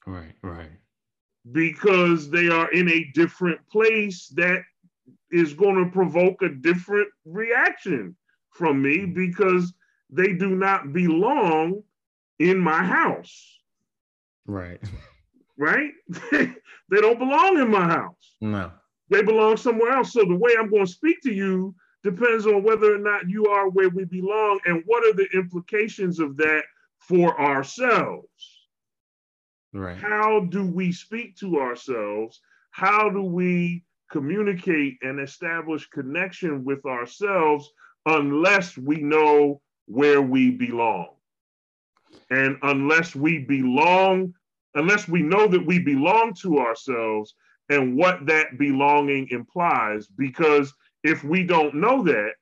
Right, 0.05 0.35
right. 0.43 0.71
Because 1.53 2.29
they 2.31 2.49
are 2.49 2.71
in 2.73 2.91
a 2.91 3.11
different 3.15 3.61
place 3.69 4.29
that 4.35 4.63
is 5.31 5.55
going 5.55 5.85
to 5.85 5.91
provoke 5.91 6.43
a 6.43 6.49
different 6.49 7.09
reaction 7.25 8.17
from 8.51 8.83
me 8.83 8.99
mm-hmm. 8.99 9.13
because 9.13 9.73
they 10.11 10.33
do 10.33 10.51
not 10.51 10.93
belong 10.93 11.83
in 12.39 12.59
my 12.59 12.83
house. 12.83 13.59
Right. 14.47 14.81
Right? 15.59 15.93
they 16.33 16.51
don't 16.91 17.19
belong 17.19 17.59
in 17.59 17.71
my 17.71 17.89
house. 17.89 18.35
No. 18.43 18.73
They 19.09 19.23
belong 19.23 19.57
somewhere 19.57 19.93
else. 19.93 20.13
So 20.13 20.23
the 20.27 20.37
way 20.37 20.51
I'm 20.59 20.69
going 20.69 20.85
to 20.85 20.93
speak 20.93 21.23
to 21.23 21.33
you 21.33 21.75
depends 22.03 22.47
on 22.47 22.63
whether 22.63 22.95
or 22.95 22.99
not 22.99 23.31
you 23.31 23.47
are 23.47 23.71
where 23.71 23.89
we 23.89 24.05
belong 24.05 24.61
and 24.67 24.83
what 24.85 25.03
are 25.05 25.15
the 25.15 25.29
implications 25.33 26.21
of 26.21 26.37
that 26.37 26.65
for 26.99 27.41
ourselves. 27.41 28.56
Right. 29.77 29.97
How 29.97 30.41
do 30.41 30.67
we 30.67 30.93
speak 30.93 31.37
to 31.37 31.61
ourselves? 31.61 32.41
How 32.71 33.11
do 33.11 33.23
we 33.23 33.85
communicate 34.11 34.99
and 35.03 35.21
establish 35.21 35.89
connection 35.89 36.65
with 36.65 36.85
ourselves 36.87 37.71
unless 38.07 38.77
we 38.79 38.97
know 38.97 39.61
where 39.87 40.23
we 40.23 40.51
belong? 40.51 41.09
And 42.31 42.57
unless 42.63 43.15
we 43.15 43.39
belong, 43.39 44.33
unless 44.75 45.09
we 45.09 45.23
know 45.23 45.47
that 45.47 45.67
we 45.67 45.79
belong 45.79 46.35
to 46.43 46.59
ourselves 46.59 47.35
and 47.69 47.97
what 47.97 48.27
that 48.27 48.59
belonging 48.59 49.29
implies, 49.31 50.07
because 50.07 50.73
if 51.03 51.23
we 51.25 51.45
don't 51.45 51.75
know 51.75 52.03
that, 52.05 52.33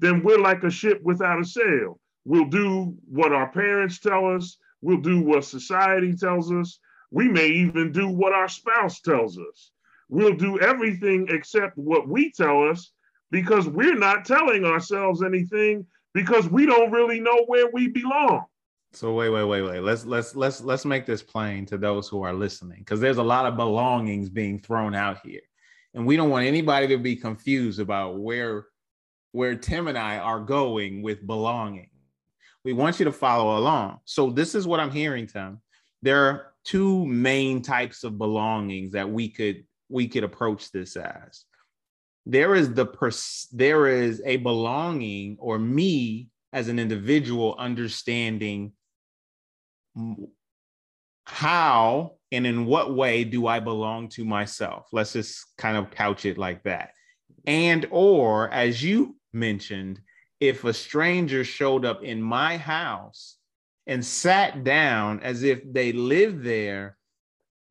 then 0.00 0.22
we're 0.22 0.38
like 0.38 0.62
a 0.62 0.70
ship 0.70 1.00
without 1.02 1.40
a 1.40 1.44
sail. 1.44 1.98
We'll 2.24 2.46
do 2.46 2.94
what 3.08 3.32
our 3.32 3.50
parents 3.50 3.98
tell 3.98 4.34
us, 4.34 4.56
we'll 4.80 5.00
do 5.00 5.20
what 5.20 5.44
society 5.44 6.14
tells 6.14 6.52
us, 6.52 6.78
we 7.14 7.28
may 7.28 7.46
even 7.46 7.92
do 7.92 8.08
what 8.08 8.32
our 8.32 8.48
spouse 8.48 9.00
tells 9.00 9.38
us. 9.38 9.70
We'll 10.08 10.34
do 10.34 10.58
everything 10.58 11.28
except 11.30 11.78
what 11.78 12.08
we 12.08 12.32
tell 12.32 12.68
us 12.68 12.90
because 13.30 13.68
we're 13.68 13.96
not 13.96 14.24
telling 14.24 14.64
ourselves 14.64 15.22
anything 15.22 15.86
because 16.12 16.48
we 16.48 16.66
don't 16.66 16.90
really 16.90 17.20
know 17.20 17.44
where 17.46 17.70
we 17.72 17.86
belong. 17.86 18.44
So 18.92 19.14
wait, 19.14 19.30
wait, 19.30 19.44
wait, 19.44 19.62
wait. 19.62 19.80
Let's 19.80 20.04
let's 20.04 20.34
let's 20.34 20.60
let's 20.60 20.84
make 20.84 21.06
this 21.06 21.22
plain 21.22 21.66
to 21.66 21.78
those 21.78 22.08
who 22.08 22.22
are 22.22 22.34
listening 22.34 22.78
because 22.78 22.98
there's 23.00 23.18
a 23.18 23.22
lot 23.22 23.46
of 23.46 23.56
belongings 23.56 24.28
being 24.28 24.58
thrown 24.58 24.94
out 24.94 25.18
here 25.24 25.40
and 25.94 26.04
we 26.04 26.16
don't 26.16 26.30
want 26.30 26.46
anybody 26.46 26.88
to 26.88 26.98
be 26.98 27.14
confused 27.14 27.78
about 27.78 28.18
where 28.18 28.66
where 29.30 29.54
Tim 29.54 29.86
and 29.86 29.98
I 29.98 30.18
are 30.18 30.40
going 30.40 31.00
with 31.02 31.26
belonging. 31.26 31.90
We 32.64 32.72
want 32.72 32.98
you 32.98 33.04
to 33.04 33.12
follow 33.12 33.56
along. 33.58 34.00
So 34.04 34.30
this 34.30 34.54
is 34.54 34.66
what 34.66 34.80
I'm 34.80 34.90
hearing, 34.90 35.26
Tim. 35.26 35.60
There 36.02 36.53
two 36.64 37.04
main 37.06 37.62
types 37.62 38.04
of 38.04 38.18
belongings 38.18 38.92
that 38.92 39.10
we 39.10 39.28
could 39.28 39.64
we 39.88 40.08
could 40.08 40.24
approach 40.24 40.72
this 40.72 40.96
as. 40.96 41.44
There 42.26 42.54
is 42.54 42.72
the 42.72 42.86
pers- 42.86 43.48
there 43.52 43.86
is 43.86 44.22
a 44.24 44.38
belonging 44.38 45.36
or 45.38 45.58
me 45.58 46.28
as 46.52 46.68
an 46.68 46.78
individual 46.78 47.54
understanding 47.58 48.72
how 51.26 52.12
and 52.32 52.46
in 52.46 52.66
what 52.66 52.94
way 52.94 53.24
do 53.24 53.46
I 53.46 53.60
belong 53.60 54.08
to 54.10 54.24
myself? 54.24 54.86
Let's 54.92 55.12
just 55.12 55.44
kind 55.58 55.76
of 55.76 55.90
couch 55.90 56.24
it 56.24 56.38
like 56.38 56.62
that. 56.64 56.90
And 57.46 57.86
or 57.90 58.50
as 58.50 58.82
you 58.82 59.16
mentioned, 59.32 60.00
if 60.40 60.64
a 60.64 60.72
stranger 60.72 61.44
showed 61.44 61.84
up 61.84 62.02
in 62.02 62.20
my 62.20 62.56
house 62.56 63.36
and 63.86 64.04
sat 64.04 64.64
down 64.64 65.20
as 65.20 65.42
if 65.42 65.60
they 65.70 65.92
lived 65.92 66.42
there, 66.42 66.96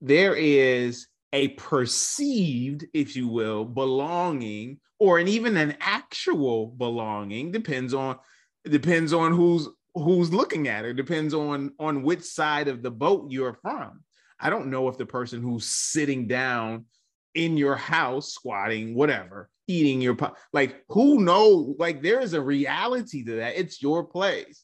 there 0.01 0.35
is 0.35 1.07
a 1.31 1.49
perceived, 1.49 2.85
if 2.93 3.15
you 3.15 3.27
will, 3.27 3.65
belonging 3.65 4.79
or 4.99 5.17
an 5.17 5.27
even 5.27 5.57
an 5.57 5.75
actual 5.79 6.67
belonging 6.67 7.51
depends 7.51 7.93
on 7.93 8.17
depends 8.65 9.11
on 9.11 9.33
who's 9.33 9.67
who's 9.95 10.31
looking 10.31 10.67
at 10.67 10.85
it. 10.85 10.95
Depends 10.95 11.33
on 11.33 11.73
on 11.79 12.03
which 12.03 12.21
side 12.21 12.67
of 12.67 12.83
the 12.83 12.91
boat 12.91 13.31
you're 13.31 13.57
from. 13.61 14.03
I 14.39 14.49
don't 14.49 14.69
know 14.69 14.87
if 14.87 14.97
the 14.97 15.05
person 15.05 15.41
who's 15.41 15.65
sitting 15.65 16.27
down 16.27 16.85
in 17.33 17.57
your 17.57 17.75
house 17.75 18.33
squatting 18.33 18.93
whatever 18.93 19.49
eating 19.67 20.01
your 20.01 20.17
like 20.51 20.83
who 20.89 21.21
knows? 21.21 21.75
Like 21.79 22.01
there 22.01 22.19
is 22.19 22.33
a 22.33 22.41
reality 22.41 23.23
to 23.25 23.37
that. 23.37 23.57
It's 23.57 23.81
your 23.81 24.03
place. 24.03 24.63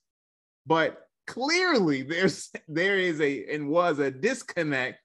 But 0.66 1.00
clearly 1.30 2.02
there's 2.02 2.52
there 2.68 2.98
is 2.98 3.22
a 3.22 3.46
and 3.54 3.70
was 3.70 4.00
a 4.00 4.12
disconnect 4.12 5.00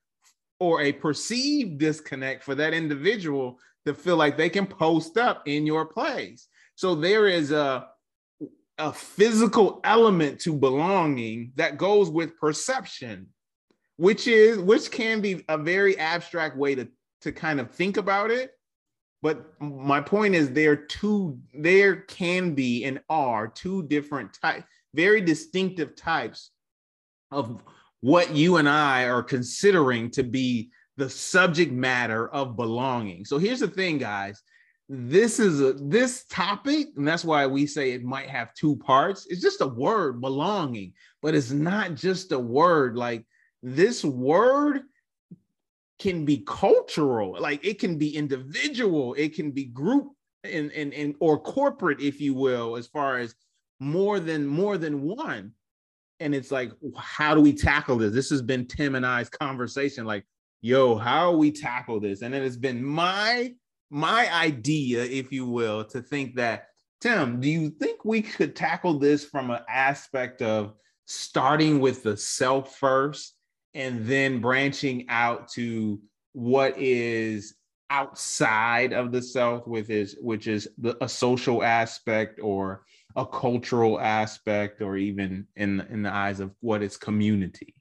or 0.58 0.80
a 0.82 0.92
perceived 0.92 1.78
disconnect 1.78 2.42
for 2.42 2.54
that 2.54 2.72
individual 2.72 3.58
to 3.86 3.94
feel 3.94 4.16
like 4.16 4.36
they 4.36 4.48
can 4.48 4.66
post 4.66 5.18
up 5.18 5.42
in 5.46 5.66
your 5.66 5.84
place 5.84 6.48
so 6.74 6.94
there 6.94 7.28
is 7.28 7.52
a 7.52 7.86
a 8.78 8.92
physical 8.92 9.80
element 9.84 10.40
to 10.40 10.52
belonging 10.52 11.52
that 11.54 11.78
goes 11.78 12.10
with 12.10 12.36
perception. 12.38 13.28
which 13.96 14.26
is 14.26 14.58
which 14.58 14.90
can 14.90 15.20
be 15.20 15.44
a 15.48 15.56
very 15.56 15.96
abstract 15.98 16.56
way 16.56 16.74
to 16.74 16.88
to 17.20 17.32
kind 17.32 17.60
of 17.60 17.70
think 17.70 17.96
about 17.96 18.30
it. 18.30 18.50
But 19.22 19.58
my 19.60 20.00
point 20.00 20.34
is 20.34 20.50
there 20.50 20.76
two 20.76 21.38
there 21.54 21.96
can 21.96 22.54
be 22.54 22.84
and 22.84 23.00
are 23.08 23.48
two 23.48 23.84
different 23.84 24.36
types, 24.42 24.73
very 24.94 25.20
distinctive 25.20 25.96
types 25.96 26.50
of 27.30 27.62
what 28.00 28.34
you 28.34 28.56
and 28.56 28.68
I 28.68 29.04
are 29.04 29.22
considering 29.22 30.10
to 30.12 30.22
be 30.22 30.70
the 30.96 31.10
subject 31.10 31.72
matter 31.72 32.28
of 32.28 32.56
belonging. 32.56 33.24
So 33.24 33.38
here's 33.38 33.60
the 33.60 33.68
thing, 33.68 33.98
guys. 33.98 34.42
This 34.88 35.40
is 35.40 35.60
a 35.62 35.72
this 35.72 36.26
topic, 36.26 36.88
and 36.96 37.08
that's 37.08 37.24
why 37.24 37.46
we 37.46 37.66
say 37.66 37.92
it 37.92 38.04
might 38.04 38.28
have 38.28 38.52
two 38.52 38.76
parts. 38.76 39.26
It's 39.30 39.40
just 39.40 39.62
a 39.62 39.66
word, 39.66 40.20
belonging, 40.20 40.92
but 41.22 41.34
it's 41.34 41.50
not 41.50 41.94
just 41.94 42.32
a 42.32 42.38
word. 42.38 42.94
Like 42.96 43.24
this 43.62 44.04
word 44.04 44.82
can 45.98 46.26
be 46.26 46.44
cultural, 46.46 47.40
like 47.40 47.64
it 47.64 47.78
can 47.78 47.96
be 47.96 48.14
individual, 48.14 49.14
it 49.14 49.34
can 49.34 49.52
be 49.52 49.64
group 49.64 50.12
and 50.44 50.70
and, 50.72 50.92
and 50.92 51.14
or 51.18 51.40
corporate, 51.40 52.00
if 52.00 52.20
you 52.20 52.34
will, 52.34 52.76
as 52.76 52.86
far 52.86 53.18
as 53.18 53.34
more 53.80 54.20
than 54.20 54.46
more 54.46 54.78
than 54.78 55.02
one. 55.02 55.52
And 56.20 56.34
it's 56.34 56.50
like, 56.50 56.70
how 56.96 57.34
do 57.34 57.40
we 57.40 57.52
tackle 57.52 57.96
this? 57.96 58.12
This 58.12 58.30
has 58.30 58.40
been 58.40 58.66
Tim 58.66 58.94
and 58.94 59.04
I's 59.04 59.28
conversation. 59.28 60.04
Like, 60.04 60.24
yo, 60.60 60.96
how 60.96 61.32
we 61.32 61.50
tackle 61.50 62.00
this? 62.00 62.22
And 62.22 62.34
it 62.34 62.42
has 62.42 62.56
been 62.56 62.84
my 62.84 63.52
my 63.90 64.32
idea, 64.32 65.04
if 65.04 65.30
you 65.32 65.46
will, 65.46 65.84
to 65.84 66.00
think 66.00 66.36
that 66.36 66.68
Tim, 67.00 67.40
do 67.40 67.50
you 67.50 67.70
think 67.70 68.04
we 68.04 68.22
could 68.22 68.56
tackle 68.56 68.98
this 68.98 69.24
from 69.24 69.50
an 69.50 69.60
aspect 69.68 70.40
of 70.40 70.74
starting 71.04 71.80
with 71.80 72.02
the 72.02 72.16
self 72.16 72.76
first 72.76 73.34
and 73.74 74.06
then 74.06 74.40
branching 74.40 75.04
out 75.08 75.48
to 75.48 76.00
what 76.32 76.78
is 76.78 77.54
outside 77.90 78.92
of 78.92 79.12
the 79.12 79.20
self 79.20 79.66
with 79.66 79.90
is 79.90 80.16
which 80.20 80.46
is 80.46 80.68
the, 80.78 80.96
a 81.04 81.08
social 81.08 81.62
aspect 81.62 82.40
or 82.42 82.84
a 83.16 83.24
cultural 83.24 84.00
aspect 84.00 84.80
or 84.80 84.96
even 84.96 85.46
in 85.56 85.80
in 85.90 86.02
the 86.02 86.12
eyes 86.12 86.40
of 86.40 86.52
what 86.60 86.82
is 86.82 86.96
community. 86.96 87.74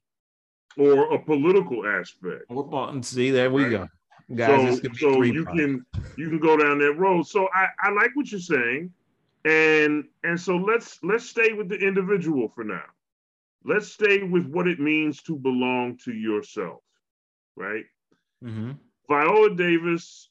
Or 0.77 1.13
a 1.13 1.19
political 1.19 1.85
aspect. 1.85 2.45
Well, 2.49 3.01
see 3.03 3.31
there 3.31 3.51
we 3.51 3.63
right? 3.63 3.71
go. 3.71 3.87
Guys 4.35 4.81
so, 4.81 4.89
so 4.93 5.21
you 5.21 5.45
can 5.45 5.85
you 6.17 6.29
can 6.29 6.39
go 6.39 6.57
down 6.57 6.79
that 6.79 6.93
road. 6.93 7.27
So 7.27 7.47
i 7.53 7.67
i 7.79 7.91
like 7.91 8.11
what 8.15 8.31
you're 8.31 8.39
saying. 8.39 8.91
And 9.45 10.05
and 10.23 10.39
so 10.39 10.55
let's 10.55 10.99
let's 11.03 11.29
stay 11.29 11.53
with 11.53 11.69
the 11.69 11.77
individual 11.77 12.47
for 12.47 12.63
now. 12.63 12.85
Let's 13.65 13.87
stay 13.87 14.23
with 14.23 14.45
what 14.47 14.67
it 14.67 14.79
means 14.79 15.21
to 15.23 15.37
belong 15.37 15.97
to 16.05 16.13
yourself, 16.13 16.81
right? 17.55 17.85
Mm-hmm. 18.43 18.71
Viola 19.09 19.55
Davis 19.55 20.29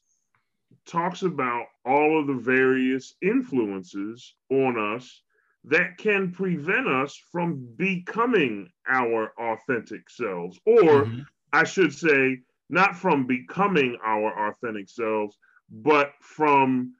talks 0.85 1.23
about 1.23 1.65
all 1.85 2.19
of 2.19 2.27
the 2.27 2.33
various 2.33 3.15
influences 3.21 4.33
on 4.49 4.77
us 4.95 5.21
that 5.65 5.97
can 5.97 6.31
prevent 6.31 6.87
us 6.87 7.19
from 7.31 7.65
becoming 7.77 8.69
our 8.87 9.33
authentic 9.39 10.09
selves, 10.09 10.59
or 10.65 11.05
mm-hmm. 11.05 11.21
I 11.53 11.63
should 11.63 11.93
say, 11.93 12.39
not 12.69 12.95
from 12.95 13.25
becoming 13.25 13.97
our 14.05 14.49
authentic 14.49 14.89
selves, 14.89 15.37
but 15.69 16.13
from 16.19 16.93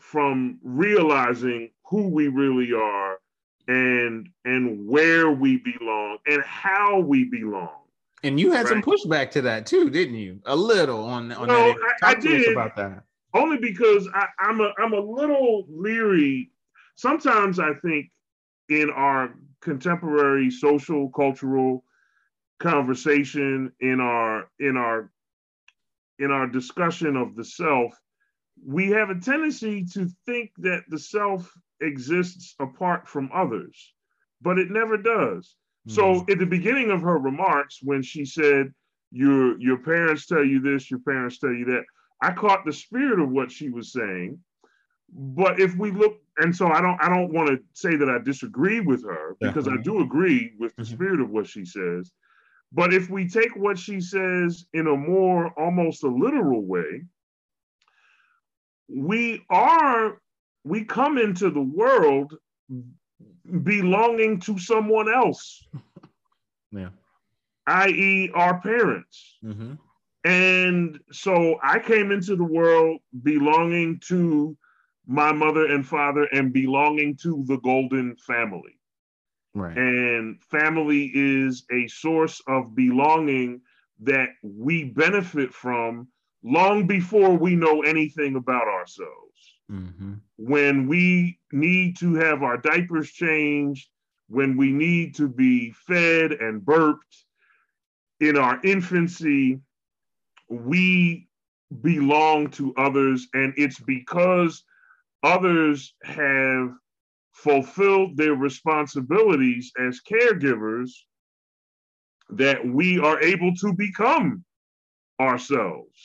from 0.00 0.58
realizing 0.62 1.70
who 1.84 2.08
we 2.08 2.28
really 2.28 2.72
are 2.72 3.18
and 3.66 4.28
and 4.44 4.86
where 4.86 5.30
we 5.30 5.58
belong 5.58 6.18
and 6.26 6.42
how 6.44 7.00
we 7.00 7.24
belong. 7.24 7.70
And 8.22 8.40
you 8.40 8.50
had 8.50 8.64
right? 8.64 8.68
some 8.68 8.82
pushback 8.82 9.30
to 9.32 9.42
that 9.42 9.66
too, 9.66 9.90
didn't 9.90 10.16
you? 10.16 10.40
A 10.46 10.56
little 10.56 11.04
on 11.04 11.30
on 11.32 11.48
that. 11.48 11.76
Talk 12.00 12.02
I, 12.02 12.10
I 12.10 12.14
did 12.14 12.52
about 12.52 12.76
that. 12.76 13.04
Only 13.38 13.58
because 13.58 14.08
I, 14.14 14.26
I'm 14.40 14.60
a 14.60 14.72
I'm 14.78 14.92
a 14.92 15.00
little 15.00 15.66
leery. 15.68 16.50
Sometimes 16.96 17.58
I 17.58 17.74
think 17.74 18.10
in 18.68 18.90
our 18.90 19.34
contemporary 19.60 20.50
social 20.50 21.08
cultural 21.10 21.84
conversation 22.58 23.72
in 23.80 24.00
our 24.00 24.50
in 24.58 24.76
our 24.76 25.10
in 26.18 26.30
our 26.30 26.46
discussion 26.46 27.16
of 27.16 27.36
the 27.36 27.44
self 27.44 27.94
we 28.64 28.90
have 28.90 29.10
a 29.10 29.20
tendency 29.20 29.84
to 29.84 30.08
think 30.26 30.50
that 30.58 30.84
the 30.88 30.98
self 30.98 31.52
exists 31.80 32.54
apart 32.58 33.08
from 33.08 33.30
others, 33.32 33.92
but 34.40 34.58
it 34.58 34.70
never 34.70 34.96
does. 34.96 35.54
Mm. 35.88 35.92
So 35.92 36.26
at 36.30 36.38
the 36.38 36.46
beginning 36.46 36.90
of 36.90 37.00
her 37.02 37.18
remarks, 37.18 37.78
when 37.82 38.02
she 38.02 38.24
said, 38.24 38.72
your 39.10 39.58
your 39.58 39.78
parents 39.78 40.26
tell 40.26 40.44
you 40.44 40.60
this, 40.60 40.90
your 40.90 41.00
parents 41.00 41.38
tell 41.38 41.52
you 41.52 41.64
that, 41.66 41.84
I 42.22 42.32
caught 42.32 42.64
the 42.64 42.72
spirit 42.72 43.20
of 43.20 43.30
what 43.30 43.50
she 43.50 43.68
was 43.68 43.92
saying. 43.92 44.38
But 45.10 45.60
if 45.60 45.76
we 45.76 45.90
look, 45.90 46.20
and 46.36 46.54
so 46.54 46.68
I 46.68 46.80
don't 46.80 47.00
I 47.00 47.08
don't 47.08 47.32
want 47.32 47.48
to 47.48 47.58
say 47.72 47.96
that 47.96 48.10
I 48.10 48.18
disagree 48.18 48.80
with 48.80 49.04
her 49.04 49.36
because 49.40 49.66
I 49.66 49.76
do 49.82 50.00
agree 50.00 50.52
with 50.58 50.76
the 50.76 50.82
mm-hmm. 50.82 50.94
spirit 50.94 51.20
of 51.20 51.30
what 51.30 51.46
she 51.46 51.64
says. 51.64 52.12
But 52.72 52.92
if 52.92 53.08
we 53.08 53.26
take 53.26 53.56
what 53.56 53.78
she 53.78 54.00
says 54.00 54.66
in 54.74 54.86
a 54.86 54.96
more 54.96 55.58
almost 55.58 56.04
a 56.04 56.08
literal 56.08 56.62
way, 56.62 57.04
we 58.88 59.42
are 59.48 60.20
we 60.64 60.84
come 60.84 61.16
into 61.16 61.50
the 61.50 61.62
world 61.62 62.36
belonging 63.62 64.40
to 64.40 64.58
someone 64.58 65.12
else. 65.12 65.66
Yeah. 66.70 66.90
I.e., 67.66 68.30
our 68.34 68.60
parents. 68.60 69.38
Mm-hmm. 69.42 69.74
And 70.24 70.98
so 71.12 71.58
I 71.62 71.78
came 71.78 72.10
into 72.10 72.36
the 72.36 72.44
world 72.44 73.00
belonging 73.22 74.00
to 74.08 74.56
my 75.06 75.32
mother 75.32 75.66
and 75.66 75.86
father 75.86 76.24
and 76.32 76.52
belonging 76.52 77.16
to 77.22 77.44
the 77.46 77.58
Golden 77.58 78.16
family. 78.16 78.78
Right. 79.54 79.76
And 79.76 80.42
family 80.42 81.10
is 81.14 81.64
a 81.72 81.88
source 81.88 82.42
of 82.46 82.74
belonging 82.74 83.60
that 84.00 84.28
we 84.42 84.84
benefit 84.84 85.52
from 85.52 86.08
long 86.44 86.86
before 86.86 87.34
we 87.34 87.56
know 87.56 87.82
anything 87.82 88.36
about 88.36 88.68
ourselves. 88.68 89.58
Mm-hmm. 89.70 90.14
When 90.36 90.86
we 90.86 91.38
need 91.52 91.96
to 91.98 92.14
have 92.14 92.42
our 92.42 92.58
diapers 92.58 93.10
changed, 93.10 93.88
when 94.28 94.56
we 94.56 94.70
need 94.70 95.14
to 95.16 95.28
be 95.28 95.72
fed 95.72 96.32
and 96.32 96.64
burped 96.64 97.24
in 98.20 98.36
our 98.36 98.60
infancy, 98.62 99.60
we 100.48 101.28
belong 101.82 102.50
to 102.50 102.74
others. 102.76 103.26
And 103.34 103.52
it's 103.56 103.78
because 103.80 104.64
others 105.22 105.94
have 106.04 106.72
fulfilled 107.32 108.16
their 108.16 108.34
responsibilities 108.34 109.72
as 109.78 110.00
caregivers 110.00 110.90
that 112.30 112.66
we 112.66 112.98
are 112.98 113.20
able 113.20 113.54
to 113.56 113.72
become 113.72 114.44
ourselves. 115.20 115.98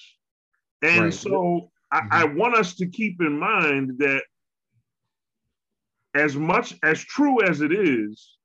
And 0.82 1.06
right. 1.06 1.14
so 1.14 1.70
mm-hmm. 1.94 2.08
I 2.12 2.26
want 2.26 2.56
us 2.56 2.76
to 2.76 2.88
keep 2.88 3.22
in 3.22 3.40
mind 3.40 3.98
that 4.00 4.24
as 6.16 6.36
much 6.36 6.76
as 6.84 7.04
true 7.04 7.42
as 7.44 7.62
it 7.62 7.72
is, 7.72 8.38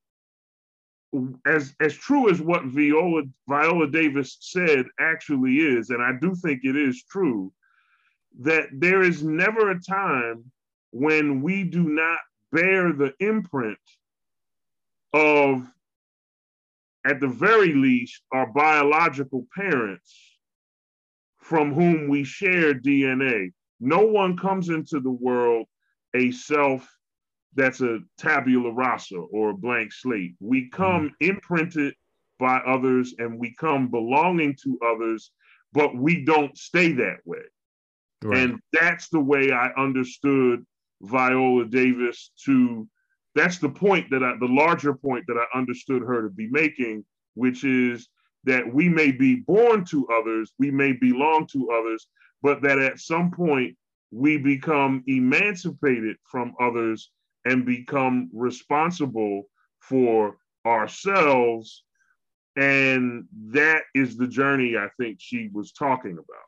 as 1.46 1.74
as 1.80 1.94
true 1.94 2.30
as 2.30 2.40
what 2.40 2.64
Viola 2.64 3.22
Viola 3.48 3.88
Davis 3.90 4.36
said 4.40 4.86
actually 5.00 5.56
is, 5.56 5.90
and 5.90 6.02
I 6.02 6.12
do 6.20 6.34
think 6.34 6.60
it 6.64 6.76
is 6.76 7.02
true, 7.10 7.52
that 8.40 8.68
there 8.72 9.02
is 9.02 9.22
never 9.22 9.70
a 9.70 9.80
time 9.80 10.50
when 10.90 11.42
we 11.42 11.64
do 11.64 11.82
not 11.82 12.18
bear 12.52 12.92
the 12.92 13.14
imprint 13.20 13.78
of, 15.12 15.66
at 17.06 17.20
the 17.20 17.28
very 17.28 17.74
least, 17.74 18.22
our 18.32 18.46
biological 18.46 19.46
parents 19.54 20.38
from 21.38 21.72
whom 21.72 22.08
we 22.08 22.24
share 22.24 22.74
DNA. 22.74 23.52
No 23.80 24.00
one 24.00 24.36
comes 24.36 24.68
into 24.68 25.00
the 25.00 25.10
world 25.10 25.66
a 26.14 26.30
self 26.30 26.86
that's 27.54 27.80
a 27.80 28.00
tabula 28.18 28.72
rasa 28.72 29.16
or 29.16 29.50
a 29.50 29.56
blank 29.56 29.92
slate. 29.92 30.34
We 30.40 30.68
come 30.70 31.10
mm. 31.10 31.28
imprinted 31.28 31.94
by 32.38 32.58
others 32.58 33.14
and 33.18 33.38
we 33.38 33.54
come 33.58 33.88
belonging 33.88 34.56
to 34.62 34.78
others, 34.86 35.30
but 35.72 35.96
we 35.96 36.24
don't 36.24 36.56
stay 36.56 36.92
that 36.92 37.18
way. 37.24 37.38
Right. 38.22 38.38
And 38.38 38.60
that's 38.72 39.08
the 39.08 39.20
way 39.20 39.52
I 39.52 39.68
understood 39.76 40.64
Viola 41.02 41.64
Davis 41.66 42.30
to 42.44 42.88
that's 43.34 43.58
the 43.58 43.68
point 43.68 44.10
that 44.10 44.24
I 44.24 44.34
the 44.40 44.46
larger 44.46 44.94
point 44.94 45.24
that 45.28 45.36
I 45.36 45.58
understood 45.58 46.02
her 46.02 46.22
to 46.22 46.30
be 46.30 46.48
making, 46.50 47.04
which 47.34 47.62
is 47.62 48.08
that 48.44 48.72
we 48.72 48.88
may 48.88 49.12
be 49.12 49.36
born 49.36 49.84
to 49.86 50.08
others, 50.08 50.52
we 50.58 50.70
may 50.70 50.92
belong 50.92 51.46
to 51.52 51.70
others, 51.70 52.08
but 52.42 52.62
that 52.62 52.78
at 52.78 52.98
some 52.98 53.30
point 53.30 53.76
we 54.10 54.38
become 54.38 55.04
emancipated 55.06 56.16
from 56.24 56.54
others 56.60 57.10
and 57.48 57.64
become 57.64 58.30
responsible 58.32 59.44
for 59.80 60.36
ourselves 60.66 61.84
And 62.56 63.26
that 63.52 63.82
is 63.94 64.16
the 64.16 64.26
journey 64.26 64.76
I 64.76 64.88
think 64.98 65.18
she 65.20 65.48
was 65.52 65.70
talking 65.72 66.12
about. 66.12 66.46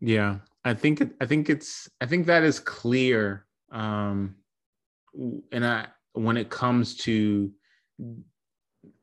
Yeah, 0.00 0.38
I 0.64 0.74
think 0.74 1.12
I 1.20 1.26
think 1.26 1.48
it's 1.48 1.88
I 2.00 2.06
think 2.06 2.26
that 2.26 2.42
is 2.42 2.58
clear. 2.58 3.46
Um, 3.70 4.36
and 5.52 5.64
I 5.64 5.86
when 6.12 6.36
it 6.36 6.50
comes 6.50 6.96
to 6.98 7.52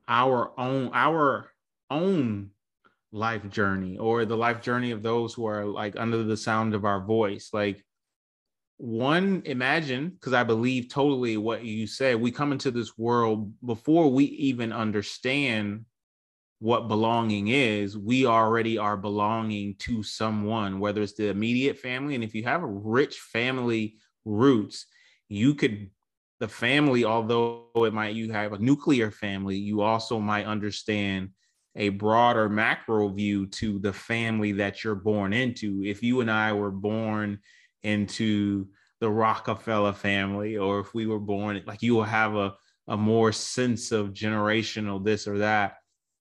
our 0.08 0.60
own 0.60 0.92
our 0.94 1.52
own 1.90 2.52
life 3.14 3.50
journey 3.50 3.98
or 3.98 4.26
the 4.26 4.36
life 4.36 4.62
journey 4.62 4.92
of 4.92 5.02
those 5.02 5.34
who 5.34 5.46
are 5.46 5.66
like 5.66 5.96
under 5.98 6.24
the 6.24 6.36
sound 6.36 6.74
of 6.74 6.84
our 6.84 7.00
voice 7.00 7.52
like 7.54 7.85
one 8.78 9.42
imagine 9.46 10.10
because 10.10 10.34
i 10.34 10.44
believe 10.44 10.90
totally 10.90 11.38
what 11.38 11.64
you 11.64 11.88
said 11.88 12.20
we 12.20 12.32
come 12.32 12.52
into 12.52 12.72
this 12.72 12.98
world 12.98 13.52
before 13.66 14.12
we 14.12 14.26
even 14.26 14.74
understand 14.74 15.86
what 16.60 16.88
belonging 16.88 17.48
is 17.48 17.98
we 17.98 18.26
already 18.26 18.78
are 18.78 18.98
belonging 18.98 19.76
to 19.80 20.04
someone 20.04 20.80
whether 20.80 21.02
it's 21.02 21.14
the 21.14 21.30
immediate 21.30 21.78
family 21.78 22.16
and 22.16 22.24
if 22.24 22.36
you 22.36 22.44
have 22.44 22.64
a 22.64 22.68
rich 22.68 23.20
family 23.20 23.96
roots 24.26 24.88
you 25.30 25.56
could 25.56 25.90
the 26.42 26.48
family 26.48 27.06
although 27.06 27.68
it 27.78 27.94
might 27.94 28.14
you 28.14 28.32
have 28.32 28.52
a 28.52 28.60
nuclear 28.60 29.10
family 29.10 29.56
you 29.56 29.82
also 29.82 30.20
might 30.20 30.46
understand 30.46 31.30
a 31.76 31.90
broader 31.90 32.50
macro 32.50 33.10
view 33.10 33.46
to 33.48 33.80
the 33.80 33.94
family 33.94 34.54
that 34.54 34.84
you're 34.84 34.96
born 34.96 35.34
into. 35.34 35.84
If 35.84 36.02
you 36.02 36.22
and 36.22 36.32
I 36.32 36.54
were 36.54 36.72
born 36.72 37.40
into 37.86 38.68
the 39.00 39.10
Rockefeller 39.10 39.94
family, 39.94 40.58
or 40.58 40.80
if 40.80 40.94
we 40.94 41.06
were 41.06 41.20
born, 41.20 41.62
like 41.66 41.82
you 41.82 41.96
will 41.96 42.04
have 42.04 42.36
a, 42.36 42.56
a 42.88 42.98
more 42.98 43.32
sense 43.32 43.92
of 43.92 44.14
generational 44.14 45.04
this 45.04 45.28
or 45.28 45.40
that. 45.40 45.78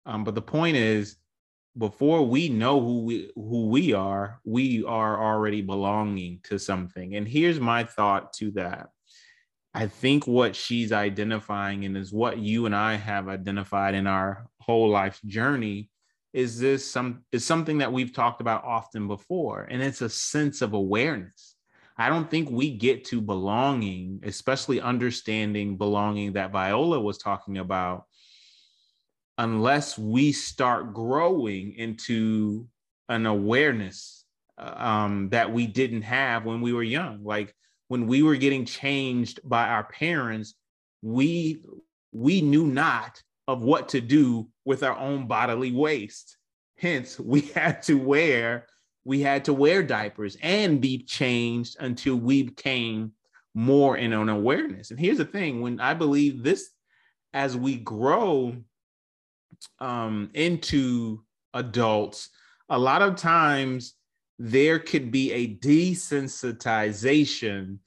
Um, 0.07 0.25
but 0.25 0.35
the 0.35 0.43
point 0.43 0.77
is, 0.77 1.17
before 1.77 2.23
we 2.27 2.49
know 2.49 2.81
who 2.81 3.05
we 3.05 3.31
who 3.35 3.67
we 3.69 3.93
are, 3.93 4.41
we 4.45 4.85
are 4.85 5.21
already 5.21 5.61
belonging 5.61 6.41
to 6.45 6.59
something. 6.59 7.17
And 7.17 7.27
here's 7.27 7.59
my 7.59 7.85
thought 7.85 8.33
to 8.35 8.53
that. 8.53 8.91
I 9.73 9.89
think 9.89 10.27
what 10.27 10.55
she's 10.55 10.93
identifying 10.93 11.85
and 11.85 11.97
is 11.97 12.13
what 12.13 12.39
you 12.39 12.67
and 12.67 12.77
I 12.77 12.95
have 12.95 13.29
identified 13.29 13.95
in 13.95 14.07
our 14.07 14.47
whole 14.61 14.89
life 14.89 15.21
journey 15.27 15.91
is 16.33 16.61
this 16.61 16.89
some 16.89 17.25
is 17.33 17.45
something 17.45 17.79
that 17.79 17.93
we've 17.93 18.13
talked 18.13 18.41
about 18.41 18.65
often 18.65 19.09
before 19.09 19.63
and 19.71 19.83
it's 19.83 20.03
a 20.03 20.09
sense 20.09 20.63
of 20.63 20.75
awareness. 20.75 21.54
I 21.97 22.09
don't 22.09 22.29
think 22.29 22.51
we 22.51 22.71
get 22.71 23.05
to 23.07 23.21
belonging, 23.21 24.21
especially 24.25 24.81
understanding 24.81 25.77
belonging 25.77 26.33
that 26.33 26.51
Viola 26.51 27.01
was 27.01 27.19
talking 27.19 27.59
about 27.59 28.05
unless 29.39 29.99
we 29.99 30.33
start 30.33 30.95
growing 30.95 31.73
into 31.75 32.67
an 33.09 33.27
awareness 33.27 34.25
uh, 34.59 34.75
um, 34.77 35.29
that 35.31 35.53
we 35.53 35.67
didn't 35.67 36.03
have 36.03 36.45
when 36.45 36.61
we 36.61 36.73
were 36.73 36.83
young. 36.83 37.23
Like 37.25 37.55
when 37.89 38.07
we 38.07 38.23
were 38.23 38.37
getting 38.37 38.65
changed 38.65 39.41
by 39.45 39.69
our 39.69 39.85
parents, 39.85 40.55
we 41.03 41.63
we 42.13 42.41
knew 42.41 42.67
not 42.67 43.21
of 43.47 43.63
what 43.63 43.89
to 43.91 44.01
do 44.01 44.49
with 44.65 44.83
our 44.83 44.97
own 44.97 45.27
bodily 45.27 45.73
waste. 45.73 46.37
Hence, 46.79 47.19
we 47.19 47.41
had 47.55 47.83
to 47.85 47.99
wear 47.99 48.67
we 49.05 49.21
had 49.21 49.45
to 49.45 49.53
wear 49.53 49.83
diapers 49.83 50.37
and 50.43 50.81
be 50.81 50.99
changed 50.99 51.77
until 51.81 52.17
we 52.17 52.45
became 52.45 53.13
more 53.55 53.97
in 53.97 54.13
an 54.13 54.29
awareness. 54.29 54.91
And 54.91 54.99
here's 54.99 55.19
the 55.19 55.25
thing: 55.25 55.61
when 55.61 55.79
I 55.81 55.95
believe 55.95 56.43
this, 56.43 56.71
as 57.33 57.57
we 57.57 57.77
grow 57.77 58.57
um, 59.79 60.31
into 60.35 61.23
adults, 61.53 62.31
a 62.69 62.79
lot 62.79 63.03
of 63.03 63.17
times 63.17 63.95
there 64.39 64.79
could 64.79 65.11
be 65.11 65.33
a 65.33 65.57
desensitization 65.57 67.79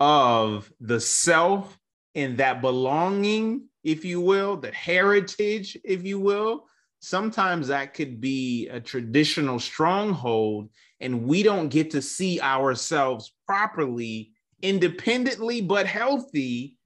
of 0.00 0.72
the 0.80 1.00
self 1.00 1.78
and 2.14 2.38
that 2.38 2.60
belonging, 2.60 3.68
if 3.82 4.04
you 4.04 4.20
will, 4.20 4.56
the 4.56 4.70
heritage, 4.70 5.76
if 5.84 6.04
you 6.04 6.20
will. 6.20 6.66
Sometimes 7.04 7.68
that 7.68 7.92
could 7.92 8.18
be 8.18 8.66
a 8.68 8.80
traditional 8.80 9.60
stronghold, 9.60 10.70
and 11.00 11.26
we 11.26 11.42
don't 11.42 11.68
get 11.68 11.90
to 11.90 12.00
see 12.00 12.40
ourselves 12.40 13.34
properly, 13.46 14.32
independently, 14.62 15.60
but 15.60 15.86
healthy 15.86 16.78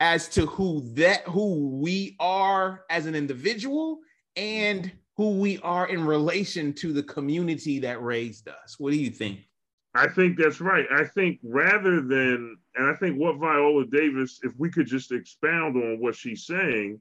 as 0.00 0.28
to 0.28 0.44
who 0.44 0.82
that 0.96 1.22
who 1.22 1.80
we 1.80 2.14
are 2.20 2.84
as 2.90 3.06
an 3.06 3.14
individual 3.14 4.00
and 4.36 4.92
who 5.16 5.38
we 5.38 5.58
are 5.60 5.88
in 5.88 6.04
relation 6.04 6.74
to 6.74 6.92
the 6.92 7.04
community 7.04 7.78
that 7.78 8.02
raised 8.02 8.48
us. 8.48 8.78
What 8.78 8.90
do 8.90 8.98
you 8.98 9.08
think? 9.08 9.48
I 9.94 10.08
think 10.08 10.36
that's 10.36 10.60
right. 10.60 10.84
I 10.94 11.04
think 11.04 11.38
rather 11.42 12.02
than, 12.02 12.58
and 12.74 12.90
I 12.90 12.94
think 12.96 13.16
what 13.16 13.38
Viola 13.38 13.86
Davis, 13.86 14.40
if 14.42 14.52
we 14.58 14.68
could 14.68 14.86
just 14.86 15.10
expound 15.10 15.74
on 15.74 16.00
what 16.00 16.14
she's 16.14 16.44
saying, 16.44 17.00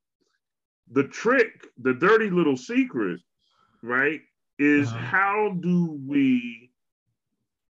the 0.91 1.05
trick, 1.05 1.67
the 1.77 1.93
dirty 1.93 2.29
little 2.29 2.57
secret, 2.57 3.19
right, 3.81 4.21
is 4.59 4.87
uh-huh. 4.89 4.97
how 4.97 5.57
do 5.59 5.99
we, 6.07 6.71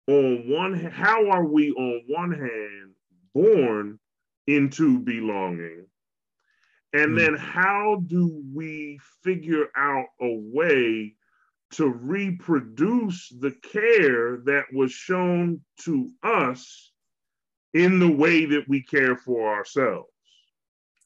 on 0.07 0.49
one, 0.49 0.73
how 0.73 1.29
are 1.29 1.45
we 1.45 1.71
on 1.71 2.01
one 2.07 2.31
hand 2.31 2.93
born 3.33 3.99
into 4.47 4.99
belonging? 4.99 5.85
And 6.93 7.11
mm. 7.11 7.17
then 7.17 7.35
how 7.35 8.03
do 8.07 8.43
we 8.53 8.99
figure 9.23 9.67
out 9.75 10.07
a 10.19 10.37
way 10.53 11.15
to 11.73 11.87
reproduce 11.87 13.29
the 13.29 13.51
care 13.51 14.37
that 14.45 14.65
was 14.73 14.91
shown 14.91 15.61
to 15.83 16.09
us 16.21 16.91
in 17.73 17.99
the 17.99 18.11
way 18.11 18.45
that 18.45 18.67
we 18.67 18.81
care 18.81 19.15
for 19.15 19.55
ourselves? 19.55 20.09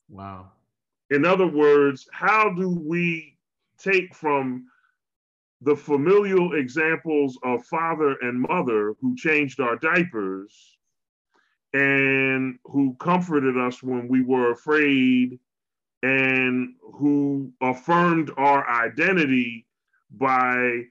Wow. 0.10 0.52
In 1.12 1.26
other 1.26 1.48
words, 1.48 2.08
how 2.12 2.50
do 2.50 2.70
we 2.70 3.38
take 3.78 4.14
from 4.16 4.66
the 5.62 5.76
familial 5.76 6.56
examples 6.56 7.38
of 7.44 7.66
father 7.66 8.16
and 8.22 8.42
mother 8.42 8.96
who 9.02 9.16
changed 9.16 9.60
our 9.60 9.76
diapers 9.78 10.78
and 11.74 12.58
who 12.64 12.96
comforted 13.00 13.58
us 13.58 13.84
when 13.84 14.08
we 14.08 14.22
were 14.22 14.52
afraid 14.52 15.40
and 16.04 16.76
who 16.94 17.52
affirmed 17.62 18.32
our 18.38 18.68
identity 18.70 19.66
by 20.12 20.84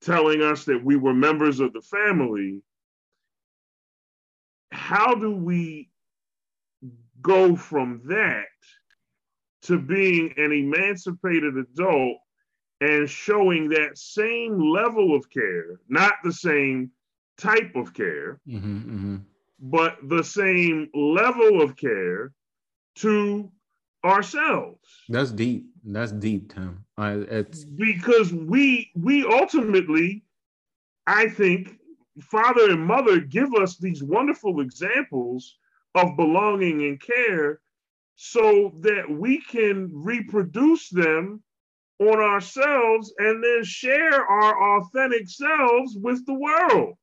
telling 0.00 0.42
us 0.42 0.64
that 0.64 0.84
we 0.84 0.96
were 0.96 1.14
members 1.14 1.60
of 1.60 1.72
the 1.72 1.80
family, 1.80 2.62
how 4.72 5.14
do 5.14 5.30
we 5.30 5.90
go 7.20 7.54
from 7.54 8.00
that 8.06 8.46
to 9.62 9.78
being 9.78 10.34
an 10.36 10.52
emancipated 10.52 11.56
adult 11.56 12.18
and 12.80 13.08
showing 13.08 13.68
that 13.68 13.96
same 13.96 14.58
level 14.58 15.14
of 15.14 15.30
care, 15.30 15.80
not 15.88 16.14
the 16.24 16.32
same 16.32 16.90
type 17.38 17.74
of 17.76 17.94
care, 17.94 18.40
mm-hmm, 18.48 18.76
mm-hmm. 18.78 19.16
but 19.60 19.96
the 20.08 20.22
same 20.22 20.88
level 20.94 21.62
of 21.62 21.76
care 21.76 22.32
to 22.96 23.50
ourselves. 24.04 24.80
That's 25.08 25.30
deep. 25.30 25.66
That's 25.84 26.12
deep, 26.12 26.52
Tim. 26.52 26.84
I, 26.96 27.12
it's 27.12 27.64
because 27.64 28.32
we 28.32 28.90
we 28.96 29.24
ultimately, 29.24 30.24
I 31.06 31.28
think, 31.28 31.78
father 32.20 32.70
and 32.70 32.84
mother 32.84 33.20
give 33.20 33.54
us 33.54 33.76
these 33.78 34.02
wonderful 34.02 34.60
examples 34.60 35.56
of 35.94 36.16
belonging 36.16 36.82
and 36.82 37.00
care, 37.00 37.60
so 38.14 38.72
that 38.80 39.10
we 39.10 39.40
can 39.40 39.90
reproduce 39.92 40.88
them 40.90 41.42
on 41.98 42.18
ourselves 42.18 43.12
and 43.18 43.42
then 43.42 43.64
share 43.64 44.24
our 44.24 44.78
authentic 44.78 45.28
selves 45.28 45.96
with 46.00 46.24
the 46.26 46.34
world. 46.34 46.94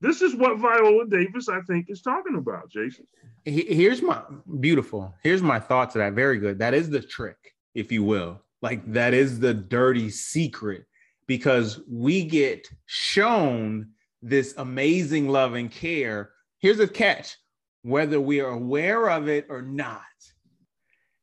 This 0.00 0.20
is 0.20 0.34
what 0.34 0.58
Viola 0.58 1.06
Davis, 1.08 1.48
I 1.48 1.60
think, 1.62 1.86
is 1.88 2.02
talking 2.02 2.36
about, 2.36 2.70
Jason. 2.70 3.06
Here's 3.44 4.02
my 4.02 4.20
beautiful. 4.60 5.14
Here's 5.22 5.42
my 5.42 5.58
thoughts 5.58 5.94
of 5.94 6.00
that. 6.00 6.12
Very 6.12 6.38
good. 6.38 6.58
That 6.58 6.74
is 6.74 6.90
the 6.90 7.00
trick, 7.00 7.54
if 7.74 7.90
you 7.90 8.02
will. 8.02 8.42
Like 8.60 8.84
that 8.92 9.14
is 9.14 9.40
the 9.40 9.54
dirty 9.54 10.10
secret 10.10 10.84
because 11.26 11.80
we 11.88 12.24
get 12.24 12.68
shown 12.86 13.90
this 14.22 14.54
amazing 14.56 15.28
love 15.28 15.54
and 15.54 15.70
care. 15.70 16.30
Here's 16.58 16.80
a 16.80 16.88
catch 16.88 17.36
whether 17.82 18.18
we 18.20 18.40
are 18.40 18.50
aware 18.50 19.10
of 19.10 19.28
it 19.28 19.46
or 19.50 19.60
not. 19.60 20.00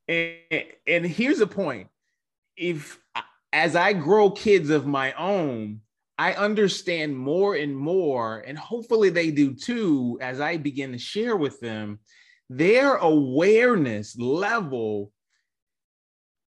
And, 0.07 0.63
and 0.87 1.05
here's 1.05 1.39
a 1.39 1.47
point. 1.47 1.87
If 2.57 2.99
as 3.53 3.75
I 3.75 3.93
grow 3.93 4.31
kids 4.31 4.69
of 4.69 4.85
my 4.85 5.13
own, 5.13 5.81
I 6.17 6.33
understand 6.33 7.17
more 7.17 7.55
and 7.55 7.75
more, 7.75 8.39
and 8.39 8.57
hopefully 8.57 9.09
they 9.09 9.31
do 9.31 9.53
too, 9.53 10.19
as 10.21 10.39
I 10.39 10.57
begin 10.57 10.91
to 10.91 10.97
share 10.97 11.35
with 11.35 11.59
them, 11.59 11.99
their 12.49 12.95
awareness 12.95 14.17
level 14.17 15.11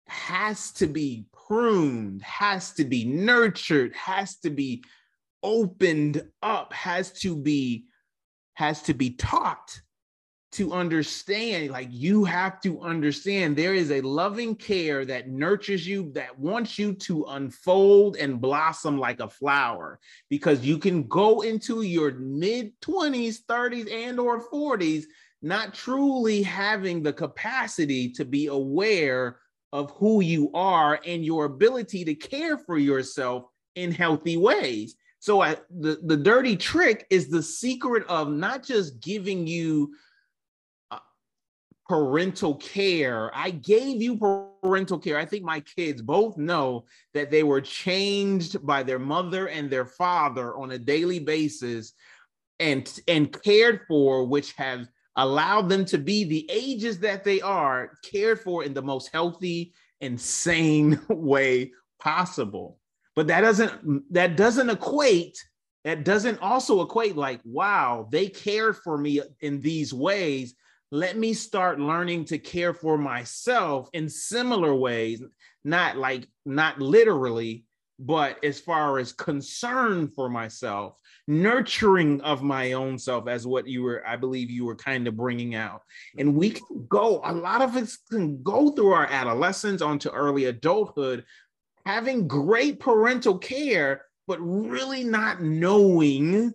has 0.07 0.71
to 0.73 0.87
be 0.87 1.25
pruned, 1.47 2.21
has 2.21 2.73
to 2.73 2.83
be 2.83 3.05
nurtured, 3.05 3.95
has 3.95 4.37
to 4.39 4.49
be 4.49 4.83
opened 5.41 6.29
up, 6.41 6.71
has 6.73 7.11
to 7.21 7.35
be 7.35 7.85
has 8.55 8.83
to 8.83 8.93
be 8.93 9.11
taught 9.11 9.81
to 10.53 10.71
understand 10.71 11.71
like 11.71 11.87
you 11.91 12.23
have 12.23 12.61
to 12.61 12.79
understand 12.81 13.55
there 13.55 13.73
is 13.73 13.91
a 13.91 14.01
loving 14.01 14.55
care 14.55 15.03
that 15.03 15.29
nurtures 15.29 15.87
you 15.87 16.11
that 16.13 16.37
wants 16.37 16.77
you 16.77 16.93
to 16.93 17.25
unfold 17.29 18.17
and 18.17 18.39
blossom 18.39 18.97
like 18.97 19.19
a 19.19 19.29
flower. 19.29 19.99
Because 20.29 20.63
you 20.65 20.77
can 20.77 21.03
go 21.07 21.41
into 21.41 21.81
your 21.81 22.11
mid 22.11 22.79
20s 22.81 23.39
30s 23.49 23.91
and 23.91 24.19
or 24.19 24.47
40s 24.49 25.05
not 25.41 25.73
truly 25.73 26.41
having 26.41 27.03
the 27.03 27.13
capacity 27.13 28.09
to 28.11 28.23
be 28.23 28.47
aware 28.47 29.39
of 29.73 29.91
who 29.91 30.21
you 30.21 30.51
are 30.53 30.99
and 31.05 31.25
your 31.25 31.45
ability 31.45 32.05
to 32.05 32.15
care 32.15 32.57
for 32.57 32.77
yourself 32.77 33.45
in 33.75 33.91
healthy 33.91 34.37
ways. 34.37 34.95
So 35.19 35.41
I, 35.41 35.57
the, 35.69 35.99
the 36.03 36.17
dirty 36.17 36.55
trick 36.55 37.07
is 37.09 37.29
the 37.29 37.41
secret 37.41 38.05
of 38.07 38.29
not 38.29 38.63
just 38.63 38.99
giving 38.99 39.47
you 39.47 39.93
parental 41.93 42.55
care. 42.55 43.29
I 43.35 43.51
gave 43.51 44.01
you 44.01 44.17
parental 44.17 44.97
care. 44.97 45.15
I 45.15 45.25
think 45.25 45.43
my 45.43 45.59
kids 45.59 46.01
both 46.01 46.37
know 46.37 46.85
that 47.13 47.29
they 47.29 47.43
were 47.43 47.61
changed 47.61 48.65
by 48.65 48.81
their 48.81 48.97
mother 48.97 49.47
and 49.49 49.69
their 49.69 49.85
father 49.85 50.57
on 50.57 50.71
a 50.71 50.79
daily 50.79 51.19
basis 51.19 51.93
and 52.59 52.99
and 53.07 53.31
cared 53.43 53.81
for 53.87 54.25
which 54.25 54.53
have 54.53 54.87
allowed 55.17 55.69
them 55.69 55.85
to 55.85 55.99
be 55.99 56.23
the 56.23 56.49
ages 56.49 56.97
that 57.01 57.23
they 57.23 57.41
are 57.41 57.91
cared 58.03 58.39
for 58.39 58.63
in 58.63 58.73
the 58.73 58.81
most 58.81 59.11
healthy 59.13 59.71
and 60.01 60.19
sane 60.19 60.99
way 61.09 61.71
possible. 61.99 62.79
But 63.15 63.27
that 63.27 63.41
doesn't 63.41 64.11
that 64.11 64.35
doesn't 64.35 64.71
equate 64.71 65.37
that 65.83 66.05
doesn't 66.05 66.41
also 66.41 66.81
equate 66.81 67.15
like 67.15 67.41
wow, 67.45 68.07
they 68.11 68.29
cared 68.29 68.77
for 68.77 68.97
me 68.97 69.21
in 69.41 69.61
these 69.61 69.93
ways 69.93 70.55
let 70.93 71.17
me 71.17 71.33
start 71.33 71.79
learning 71.79 72.23
to 72.23 72.37
care 72.37 72.71
for 72.71 72.99
myself 72.99 73.89
in 73.93 74.07
similar 74.07 74.75
ways 74.75 75.23
not 75.63 75.97
like 75.97 76.27
not 76.45 76.79
literally 76.79 77.65
but 77.97 78.37
as 78.43 78.59
far 78.59 78.99
as 78.99 79.11
concern 79.11 80.07
for 80.07 80.29
myself 80.29 80.95
nurturing 81.27 82.21
of 82.21 82.43
my 82.43 82.73
own 82.73 82.99
self 82.99 83.27
as 83.27 83.47
what 83.47 83.67
you 83.67 83.81
were 83.81 84.07
i 84.07 84.15
believe 84.15 84.51
you 84.51 84.65
were 84.65 84.75
kind 84.75 85.07
of 85.07 85.17
bringing 85.17 85.55
out. 85.55 85.81
And 86.19 86.35
we 86.35 86.51
can 86.51 86.85
go 86.87 87.21
a 87.25 87.33
lot 87.33 87.63
of 87.63 87.75
us 87.75 87.97
can 88.11 88.43
go 88.43 88.69
through 88.69 88.91
our 88.91 89.07
adolescence 89.07 89.81
onto 89.81 90.09
early 90.09 90.45
adulthood 90.45 91.25
having 91.87 92.27
great 92.27 92.79
parental 92.79 93.39
care 93.39 94.05
but 94.27 94.39
really 94.39 95.03
not 95.03 95.41
knowing 95.41 96.53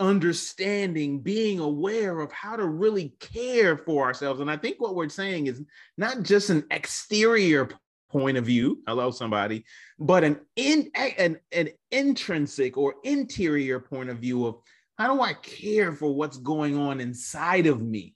understanding, 0.00 1.20
being 1.20 1.60
aware 1.60 2.20
of 2.20 2.32
how 2.32 2.56
to 2.56 2.66
really 2.66 3.14
care 3.20 3.76
for 3.76 4.04
ourselves. 4.04 4.40
And 4.40 4.50
I 4.50 4.56
think 4.56 4.80
what 4.80 4.94
we're 4.94 5.10
saying 5.10 5.46
is 5.46 5.62
not 5.96 6.22
just 6.22 6.50
an 6.50 6.64
exterior 6.70 7.68
point 8.10 8.36
of 8.36 8.44
view, 8.44 8.82
hello 8.86 9.10
somebody, 9.10 9.64
but 9.98 10.24
an 10.24 10.40
in 10.56 10.90
an, 10.96 11.38
an 11.52 11.68
intrinsic 11.92 12.76
or 12.76 12.94
interior 13.04 13.78
point 13.78 14.10
of 14.10 14.18
view 14.18 14.46
of 14.46 14.56
how 14.98 15.14
do 15.14 15.20
I 15.22 15.34
care 15.34 15.92
for 15.92 16.14
what's 16.14 16.38
going 16.38 16.76
on 16.76 17.00
inside 17.00 17.66
of 17.66 17.80
me? 17.80 18.14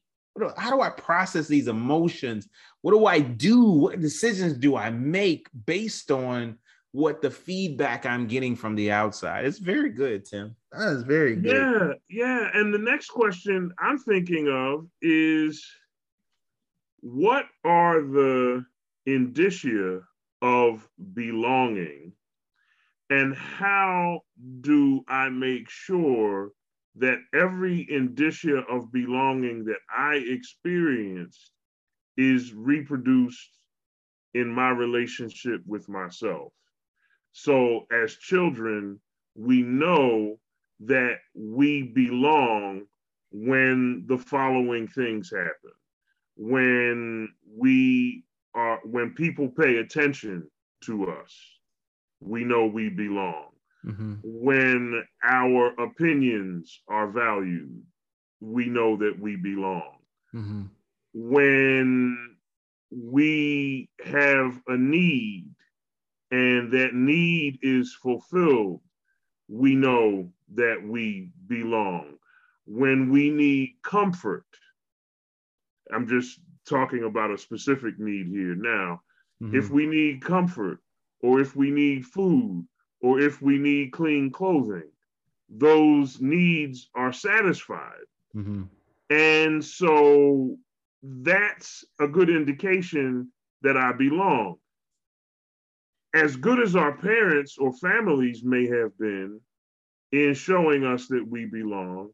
How 0.56 0.70
do 0.70 0.80
I 0.80 0.90
process 0.90 1.46
these 1.46 1.68
emotions? 1.68 2.48
What 2.80 2.90
do 2.90 3.06
I 3.06 3.20
do? 3.20 3.62
What 3.62 4.00
decisions 4.00 4.54
do 4.54 4.76
I 4.76 4.90
make 4.90 5.48
based 5.64 6.10
on 6.10 6.58
what 6.94 7.20
the 7.20 7.30
feedback 7.30 8.06
I'm 8.06 8.28
getting 8.28 8.54
from 8.54 8.76
the 8.76 8.92
outside. 8.92 9.46
It's 9.46 9.58
very 9.58 9.90
good, 9.90 10.24
Tim. 10.24 10.54
That 10.70 10.92
is 10.92 11.02
very 11.02 11.34
good. 11.34 11.98
Yeah, 12.08 12.24
yeah. 12.24 12.50
And 12.54 12.72
the 12.72 12.78
next 12.78 13.08
question 13.08 13.72
I'm 13.80 13.98
thinking 13.98 14.46
of 14.46 14.86
is 15.02 15.66
what 17.00 17.46
are 17.64 18.00
the 18.00 18.64
indicia 19.06 20.02
of 20.40 20.88
belonging? 21.14 22.12
And 23.10 23.34
how 23.34 24.20
do 24.60 25.02
I 25.08 25.30
make 25.30 25.68
sure 25.68 26.52
that 26.94 27.18
every 27.34 27.88
indicia 27.90 28.58
of 28.70 28.92
belonging 28.92 29.64
that 29.64 29.80
I 29.90 30.22
experienced 30.24 31.50
is 32.16 32.54
reproduced 32.54 33.50
in 34.32 34.48
my 34.48 34.68
relationship 34.68 35.60
with 35.66 35.88
myself? 35.88 36.52
So 37.36 37.86
as 37.90 38.14
children, 38.14 39.00
we 39.34 39.60
know 39.62 40.38
that 40.86 41.16
we 41.34 41.82
belong 41.82 42.86
when 43.32 44.04
the 44.06 44.18
following 44.18 44.86
things 44.86 45.32
happen. 45.32 45.72
When 46.36 47.28
we 47.44 48.22
are 48.54 48.78
when 48.84 49.14
people 49.14 49.48
pay 49.48 49.78
attention 49.78 50.48
to 50.84 51.10
us, 51.10 51.34
we 52.20 52.44
know 52.44 52.66
we 52.66 52.88
belong. 52.88 53.48
Mm-hmm. 53.84 54.14
When 54.22 55.04
our 55.24 55.74
opinions 55.80 56.82
are 56.86 57.08
valued, 57.08 57.82
we 58.38 58.66
know 58.66 58.96
that 58.98 59.18
we 59.18 59.34
belong. 59.34 59.96
Mm-hmm. 60.32 60.62
When 61.14 62.36
we 62.92 63.88
have 64.04 64.60
a 64.68 64.76
need 64.76 65.53
and 66.34 66.72
that 66.72 66.94
need 66.94 67.60
is 67.62 67.94
fulfilled, 67.94 68.80
we 69.46 69.76
know 69.76 70.32
that 70.54 70.82
we 70.84 71.28
belong. 71.46 72.16
When 72.66 73.08
we 73.12 73.30
need 73.30 73.76
comfort, 73.84 74.44
I'm 75.92 76.08
just 76.08 76.40
talking 76.68 77.04
about 77.04 77.30
a 77.30 77.38
specific 77.38 78.00
need 78.00 78.26
here 78.26 78.56
now. 78.56 79.02
Mm-hmm. 79.40 79.56
If 79.56 79.70
we 79.70 79.86
need 79.86 80.24
comfort, 80.24 80.80
or 81.20 81.40
if 81.40 81.54
we 81.54 81.70
need 81.70 82.04
food, 82.04 82.66
or 83.00 83.20
if 83.20 83.40
we 83.40 83.56
need 83.56 83.92
clean 83.92 84.32
clothing, 84.32 84.90
those 85.48 86.20
needs 86.20 86.90
are 86.96 87.12
satisfied. 87.12 88.06
Mm-hmm. 88.34 88.64
And 89.08 89.64
so 89.64 90.56
that's 91.00 91.84
a 92.00 92.08
good 92.08 92.28
indication 92.28 93.30
that 93.62 93.76
I 93.76 93.92
belong 93.92 94.56
as 96.14 96.36
good 96.36 96.60
as 96.60 96.76
our 96.76 96.96
parents 96.96 97.58
or 97.58 97.72
families 97.72 98.44
may 98.44 98.68
have 98.68 98.96
been 98.98 99.40
in 100.12 100.32
showing 100.32 100.84
us 100.84 101.08
that 101.08 101.26
we 101.26 101.44
belong, 101.44 102.10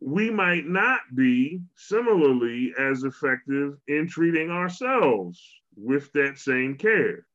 we 0.00 0.30
might 0.30 0.66
not 0.66 1.00
be 1.14 1.60
similarly 1.76 2.72
as 2.78 3.02
effective 3.02 3.76
in 3.88 4.06
treating 4.08 4.50
ourselves 4.50 5.42
with 5.76 6.12
that 6.12 6.38
same 6.38 6.76
care. 6.76 7.26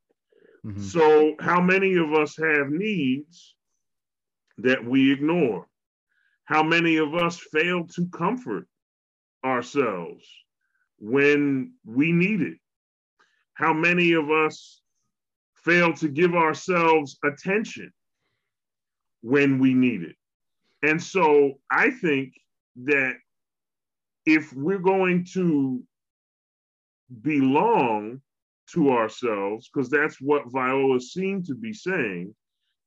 Mm-hmm. 0.66 0.82
So, 0.82 1.36
how 1.40 1.62
many 1.62 1.96
of 1.96 2.14
us 2.14 2.38
have 2.38 2.70
needs 2.70 3.56
that 4.60 4.84
we 4.84 5.12
ignore? 5.12 5.68
How 6.46 6.64
many 6.64 6.96
of 6.96 7.14
us 7.14 7.38
fail 7.38 7.86
to 7.88 8.08
comfort 8.08 8.68
ourselves 9.44 10.26
when 11.00 11.74
we 11.86 12.14
need 12.14 12.42
it? 12.42 12.58
How 13.54 13.74
many 13.74 14.14
of 14.14 14.32
us 14.32 14.82
fail 15.68 15.94
to 15.94 16.08
give 16.08 16.34
ourselves 16.34 17.18
attention 17.26 17.92
when 19.22 19.60
we 19.60 19.74
need 19.74 20.02
it. 20.04 20.16
And 20.82 21.02
so 21.02 21.60
I 21.70 21.90
think 21.92 22.34
that 22.86 23.16
if 24.26 24.54
we're 24.54 24.78
going 24.78 25.26
to 25.34 25.84
belong 27.22 28.22
to 28.74 28.92
ourselves, 28.92 29.70
because 29.70 29.90
that's 29.90 30.22
what 30.22 30.52
Viola 30.52 31.02
seemed 31.02 31.46
to 31.48 31.56
be 31.56 31.74
saying, 31.74 32.34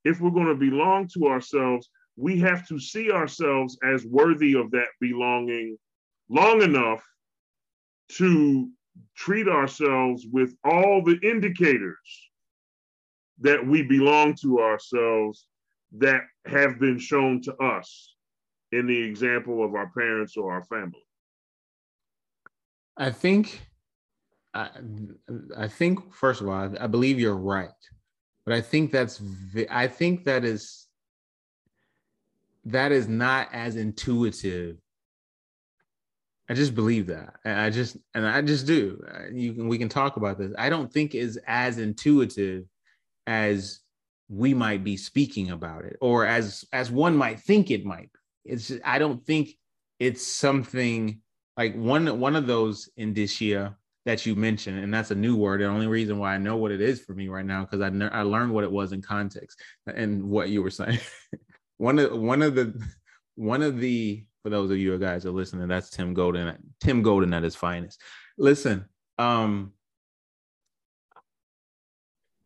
if 0.04 0.20
we're 0.20 0.30
going 0.30 0.46
to 0.46 0.54
belong 0.54 1.08
to 1.14 1.26
ourselves, 1.26 1.90
we 2.16 2.38
have 2.40 2.66
to 2.68 2.78
see 2.78 3.10
ourselves 3.10 3.76
as 3.82 4.06
worthy 4.06 4.54
of 4.54 4.70
that 4.70 4.88
belonging 5.00 5.76
long 6.30 6.62
enough 6.62 7.02
to 8.12 8.70
treat 9.16 9.48
ourselves 9.48 10.26
with 10.30 10.54
all 10.64 11.02
the 11.02 11.18
indicators 11.22 12.29
that 13.40 13.66
we 13.66 13.82
belong 13.82 14.34
to 14.42 14.60
ourselves 14.60 15.46
that 15.98 16.22
have 16.46 16.78
been 16.78 16.98
shown 16.98 17.40
to 17.42 17.54
us 17.56 18.14
in 18.72 18.86
the 18.86 18.98
example 18.98 19.64
of 19.64 19.74
our 19.74 19.90
parents 19.90 20.36
or 20.36 20.52
our 20.52 20.64
family? 20.64 21.04
I 22.96 23.10
think, 23.10 23.62
I, 24.54 24.68
I 25.56 25.68
think 25.68 26.14
first 26.14 26.40
of 26.40 26.48
all, 26.48 26.54
I, 26.54 26.84
I 26.84 26.86
believe 26.86 27.18
you're 27.18 27.36
right, 27.36 27.68
but 28.44 28.54
I 28.54 28.60
think 28.60 28.92
that's, 28.92 29.22
I 29.70 29.86
think 29.86 30.24
that 30.24 30.44
is, 30.44 30.86
that 32.66 32.92
is 32.92 33.08
not 33.08 33.48
as 33.52 33.76
intuitive 33.76 34.76
I 36.50 36.52
just 36.52 36.74
believe 36.74 37.06
that. 37.06 37.34
I 37.44 37.70
just 37.70 37.96
and 38.12 38.26
I 38.26 38.42
just 38.42 38.66
do. 38.66 39.00
You 39.32 39.52
can 39.52 39.68
we 39.68 39.78
can 39.78 39.88
talk 39.88 40.16
about 40.16 40.36
this. 40.36 40.52
I 40.58 40.68
don't 40.68 40.92
think 40.92 41.14
is 41.14 41.38
as 41.46 41.78
intuitive 41.78 42.64
as 43.30 43.78
we 44.28 44.52
might 44.52 44.82
be 44.82 44.96
speaking 44.96 45.50
about 45.52 45.84
it 45.84 45.96
or 46.00 46.26
as 46.26 46.64
as 46.72 46.90
one 46.90 47.16
might 47.16 47.38
think 47.38 47.70
it 47.70 47.84
might. 47.84 48.10
It's 48.44 48.72
I 48.84 48.98
don't 48.98 49.24
think 49.24 49.50
it's 50.00 50.26
something 50.26 51.20
like 51.56 51.76
one 51.76 52.18
one 52.18 52.34
of 52.34 52.48
those 52.48 52.90
indicia 52.96 53.76
that 54.04 54.26
you 54.26 54.34
mentioned, 54.34 54.80
and 54.80 54.92
that's 54.92 55.12
a 55.12 55.14
new 55.14 55.36
word. 55.36 55.60
The 55.60 55.66
only 55.66 55.86
reason 55.86 56.18
why 56.18 56.34
I 56.34 56.38
know 56.38 56.56
what 56.56 56.72
it 56.72 56.80
is 56.80 57.00
for 57.00 57.14
me 57.14 57.28
right 57.28 57.44
now 57.44 57.62
because 57.62 57.80
I 57.80 57.90
ne- 57.90 58.08
I 58.08 58.22
learned 58.22 58.52
what 58.52 58.64
it 58.64 58.72
was 58.72 58.92
in 58.92 59.00
context 59.00 59.60
and 59.86 60.24
what 60.24 60.48
you 60.48 60.60
were 60.62 60.70
saying. 60.70 60.98
one 61.76 62.00
of 62.00 62.18
one 62.18 62.42
of 62.42 62.56
the 62.56 62.74
one 63.36 63.62
of 63.62 63.78
the 63.78 64.24
for 64.42 64.50
those 64.50 64.72
of 64.72 64.78
you 64.78 64.98
guys 64.98 65.24
are 65.24 65.30
listening, 65.30 65.68
that's 65.68 65.90
Tim 65.90 66.14
Golden. 66.14 66.56
Tim 66.80 67.02
Golden 67.02 67.32
at 67.32 67.44
his 67.44 67.54
finest. 67.54 68.00
Listen, 68.38 68.86
um, 69.18 69.72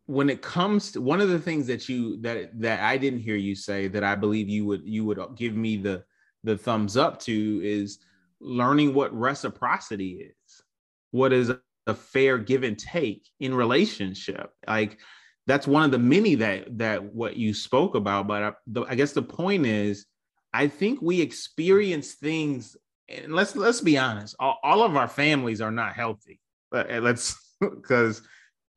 when 0.06 0.28
it 0.28 0.42
comes 0.42 0.92
to 0.92 1.00
one 1.00 1.20
of 1.20 1.28
the 1.28 1.38
things 1.38 1.66
that 1.66 1.88
you 1.88 2.20
that 2.22 2.58
that 2.60 2.80
I 2.80 2.96
didn't 2.98 3.20
hear 3.20 3.36
you 3.36 3.54
say 3.54 3.88
that 3.88 4.04
I 4.04 4.14
believe 4.14 4.48
you 4.48 4.66
would 4.66 4.82
you 4.84 5.04
would 5.04 5.20
give 5.36 5.54
me 5.54 5.76
the 5.76 6.04
the 6.42 6.58
thumbs 6.58 6.96
up 6.96 7.20
to 7.20 7.60
is 7.64 7.98
learning 8.40 8.92
what 8.92 9.18
reciprocity 9.18 10.30
is. 10.30 10.62
What 11.10 11.32
is 11.32 11.52
a 11.86 11.94
fair 11.94 12.38
give 12.38 12.62
and 12.62 12.78
take 12.78 13.26
in 13.40 13.54
relationship? 13.54 14.50
Like 14.66 14.98
that's 15.46 15.66
one 15.66 15.84
of 15.84 15.90
the 15.90 15.98
many 15.98 16.34
that 16.36 16.78
that 16.78 17.02
what 17.14 17.36
you 17.36 17.52
spoke 17.54 17.94
about 17.94 18.26
but 18.26 18.42
I, 18.42 18.52
the, 18.66 18.82
I 18.82 18.94
guess 18.94 19.12
the 19.12 19.22
point 19.22 19.66
is 19.66 20.06
i 20.52 20.66
think 20.68 21.00
we 21.02 21.20
experience 21.20 22.14
things 22.14 22.76
and 23.08 23.34
let's 23.34 23.54
let's 23.56 23.80
be 23.80 23.98
honest 23.98 24.36
all, 24.38 24.58
all 24.62 24.82
of 24.82 24.96
our 24.96 25.08
families 25.08 25.60
are 25.60 25.70
not 25.70 25.94
healthy 25.94 26.40
but 26.70 26.90
let's 27.02 27.36
because 27.60 28.22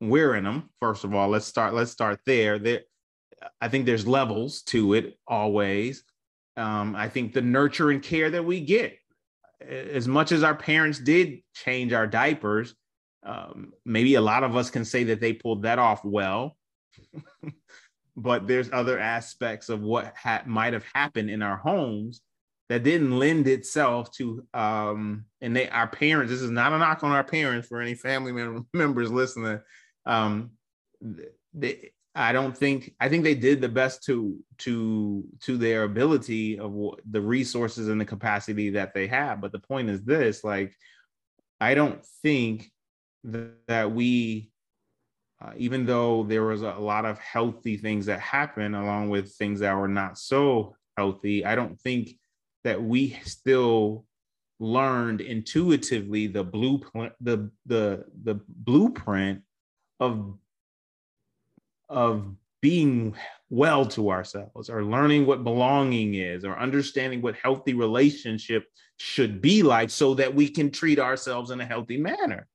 we're 0.00 0.34
in 0.34 0.44
them 0.44 0.70
first 0.80 1.04
of 1.04 1.14
all. 1.14 1.28
Let's 1.28 1.46
start 1.46 1.74
let's 1.74 1.90
start 1.90 2.20
there. 2.26 2.58
There 2.58 2.80
i 3.60 3.68
think 3.68 3.86
there's 3.86 4.06
levels 4.06 4.62
to 4.62 4.94
it 4.94 5.18
always. 5.26 6.04
Um, 6.56 6.96
i 6.96 7.08
think 7.08 7.32
the 7.32 7.42
nurture 7.42 7.90
and 7.90 8.02
care 8.02 8.30
that 8.30 8.44
we 8.44 8.60
get 8.60 8.98
as 9.60 10.06
much 10.06 10.32
as 10.32 10.42
our 10.42 10.54
parents 10.54 10.98
did 10.98 11.42
change 11.54 11.92
our 11.92 12.06
diapers, 12.06 12.74
um, 13.24 13.72
maybe 13.84 14.14
a 14.14 14.20
lot 14.20 14.44
of 14.44 14.56
us 14.56 14.70
can 14.70 14.84
say 14.84 15.04
that 15.04 15.20
they 15.20 15.32
pulled 15.32 15.62
that 15.62 15.78
off 15.78 16.04
well. 16.04 16.56
but 18.16 18.46
there's 18.46 18.70
other 18.72 18.98
aspects 18.98 19.68
of 19.68 19.80
what 19.80 20.14
ha- 20.16 20.42
might 20.46 20.72
have 20.72 20.84
happened 20.94 21.30
in 21.30 21.42
our 21.42 21.56
homes 21.56 22.20
that 22.68 22.82
didn't 22.82 23.18
lend 23.18 23.46
itself 23.46 24.10
to 24.12 24.44
um 24.52 25.24
and 25.40 25.54
they 25.54 25.68
our 25.68 25.86
parents 25.86 26.30
this 26.30 26.42
is 26.42 26.50
not 26.50 26.72
a 26.72 26.78
knock 26.78 27.02
on 27.04 27.12
our 27.12 27.24
parents 27.24 27.68
for 27.68 27.80
any 27.80 27.94
family 27.94 28.32
mem- 28.32 28.66
members 28.74 29.10
listening 29.10 29.60
um 30.08 30.50
they, 31.54 31.92
I 32.14 32.32
don't 32.32 32.56
think 32.56 32.94
I 32.98 33.08
think 33.08 33.22
they 33.22 33.36
did 33.36 33.60
the 33.60 33.68
best 33.68 34.02
to 34.04 34.36
to 34.58 35.24
to 35.42 35.56
their 35.56 35.84
ability 35.84 36.58
of 36.58 36.74
the 37.08 37.20
resources 37.20 37.86
and 37.88 38.00
the 38.00 38.04
capacity 38.04 38.70
that 38.70 38.92
they 38.92 39.06
have. 39.06 39.40
But 39.40 39.52
the 39.52 39.60
point 39.60 39.88
is 39.88 40.02
this: 40.02 40.42
like, 40.42 40.74
I 41.60 41.74
don't 41.74 42.04
think 42.22 42.72
that 43.22 43.92
we, 43.92 44.50
uh, 45.40 45.52
even 45.56 45.86
though 45.86 46.24
there 46.24 46.44
was 46.44 46.62
a 46.62 46.72
lot 46.72 47.04
of 47.04 47.20
healthy 47.20 47.76
things 47.76 48.06
that 48.06 48.20
happened 48.20 48.74
along 48.74 49.10
with 49.10 49.32
things 49.34 49.60
that 49.60 49.76
were 49.76 49.86
not 49.86 50.18
so 50.18 50.74
healthy, 50.96 51.44
I 51.44 51.54
don't 51.54 51.78
think 51.80 52.18
that 52.64 52.82
we 52.82 53.10
still 53.24 54.06
learned 54.58 55.20
intuitively 55.20 56.26
the 56.26 56.42
blueprint 56.42 57.12
the 57.20 57.48
the 57.66 58.04
the 58.24 58.40
blueprint 58.48 59.42
of 60.00 60.38
of 61.88 62.34
being 62.60 63.14
well 63.50 63.86
to 63.86 64.10
ourselves 64.10 64.68
or 64.68 64.84
learning 64.84 65.24
what 65.24 65.44
belonging 65.44 66.14
is 66.14 66.44
or 66.44 66.58
understanding 66.58 67.22
what 67.22 67.36
healthy 67.36 67.72
relationship 67.72 68.64
should 68.98 69.40
be 69.40 69.62
like 69.62 69.88
so 69.88 70.14
that 70.14 70.34
we 70.34 70.48
can 70.48 70.70
treat 70.70 70.98
ourselves 70.98 71.50
in 71.50 71.60
a 71.60 71.66
healthy 71.66 71.96
manner. 71.96 72.46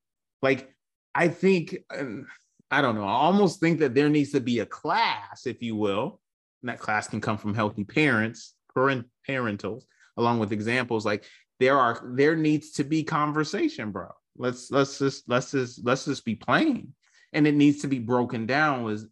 Like 0.41 0.69
i 1.15 1.27
think 1.27 1.77
um, 1.95 2.25
i 2.71 2.81
don't 2.81 2.95
know 2.95 3.03
i 3.03 3.11
almost 3.11 3.59
think 3.59 3.79
that 3.79 3.93
there 3.93 4.09
needs 4.09 4.31
to 4.31 4.39
be 4.39 4.59
a 4.59 4.65
class 4.65 5.45
if 5.45 5.61
you 5.61 5.75
will 5.75 6.19
and 6.61 6.69
that 6.69 6.79
class 6.79 7.07
can 7.07 7.21
come 7.21 7.37
from 7.37 7.53
healthy 7.53 7.83
parents 7.83 8.55
parent 8.73 9.05
parentals 9.27 9.83
along 10.17 10.39
with 10.39 10.51
examples 10.51 11.05
like 11.05 11.23
there 11.59 11.77
are 11.77 12.01
there 12.15 12.35
needs 12.35 12.71
to 12.71 12.83
be 12.83 13.03
conversation 13.03 13.91
bro. 13.91 14.09
Let's 14.35 14.71
let's 14.71 14.99
just 14.99 15.29
let's 15.29 15.51
just 15.51 15.85
let's 15.85 16.05
just 16.05 16.25
be 16.25 16.35
plain 16.35 16.93
and 17.33 17.47
it 17.47 17.55
needs 17.55 17.81
to 17.81 17.87
be 17.87 17.99
broken 17.99 18.45
down 18.45 18.83
was 18.83 19.07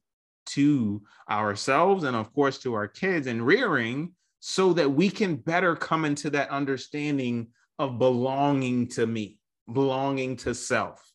to 0.48 1.02
ourselves 1.30 2.04
and 2.04 2.16
of 2.16 2.34
course 2.34 2.58
to 2.60 2.74
our 2.74 2.88
kids 2.88 3.28
and 3.28 3.46
rearing 3.46 4.14
so 4.40 4.74
that 4.74 4.90
we 4.90 5.10
can 5.10 5.36
better 5.36 5.76
come 5.76 6.04
into 6.04 6.30
that 6.30 6.50
understanding 6.50 7.48
of 7.80 8.00
belonging 8.00 8.88
to 8.88 9.06
me 9.06 9.38
belonging 9.72 10.36
to 10.36 10.54
self 10.54 11.12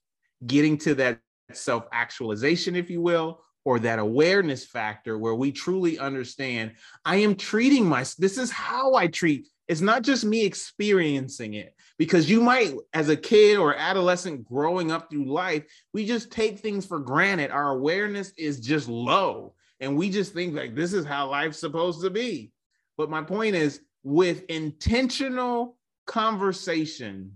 getting 0.46 0.78
to 0.78 0.94
that 0.94 1.20
self 1.52 1.86
actualization 1.92 2.76
if 2.76 2.88
you 2.90 3.00
will 3.00 3.40
or 3.64 3.80
that 3.80 3.98
awareness 3.98 4.64
factor 4.64 5.18
where 5.18 5.34
we 5.34 5.50
truly 5.50 5.98
understand 5.98 6.72
i 7.04 7.16
am 7.16 7.34
treating 7.34 7.84
my 7.84 8.04
this 8.18 8.38
is 8.38 8.50
how 8.50 8.94
i 8.94 9.06
treat. 9.06 9.48
It's 9.68 9.80
not 9.80 10.02
just 10.02 10.24
me 10.24 10.44
experiencing 10.44 11.54
it 11.54 11.74
because 11.98 12.28
you 12.28 12.40
might, 12.40 12.74
as 12.92 13.08
a 13.08 13.16
kid 13.16 13.56
or 13.56 13.74
adolescent 13.74 14.44
growing 14.44 14.90
up 14.90 15.10
through 15.10 15.30
life, 15.30 15.64
we 15.92 16.04
just 16.04 16.30
take 16.30 16.58
things 16.58 16.84
for 16.84 16.98
granted. 16.98 17.50
Our 17.50 17.70
awareness 17.70 18.32
is 18.36 18.60
just 18.60 18.88
low. 18.88 19.54
And 19.80 19.96
we 19.96 20.10
just 20.10 20.32
think 20.32 20.54
like 20.54 20.74
this 20.74 20.92
is 20.92 21.04
how 21.04 21.30
life's 21.30 21.58
supposed 21.58 22.02
to 22.02 22.10
be. 22.10 22.52
But 22.96 23.10
my 23.10 23.22
point 23.22 23.56
is 23.56 23.80
with 24.02 24.44
intentional 24.48 25.76
conversation 26.06 27.32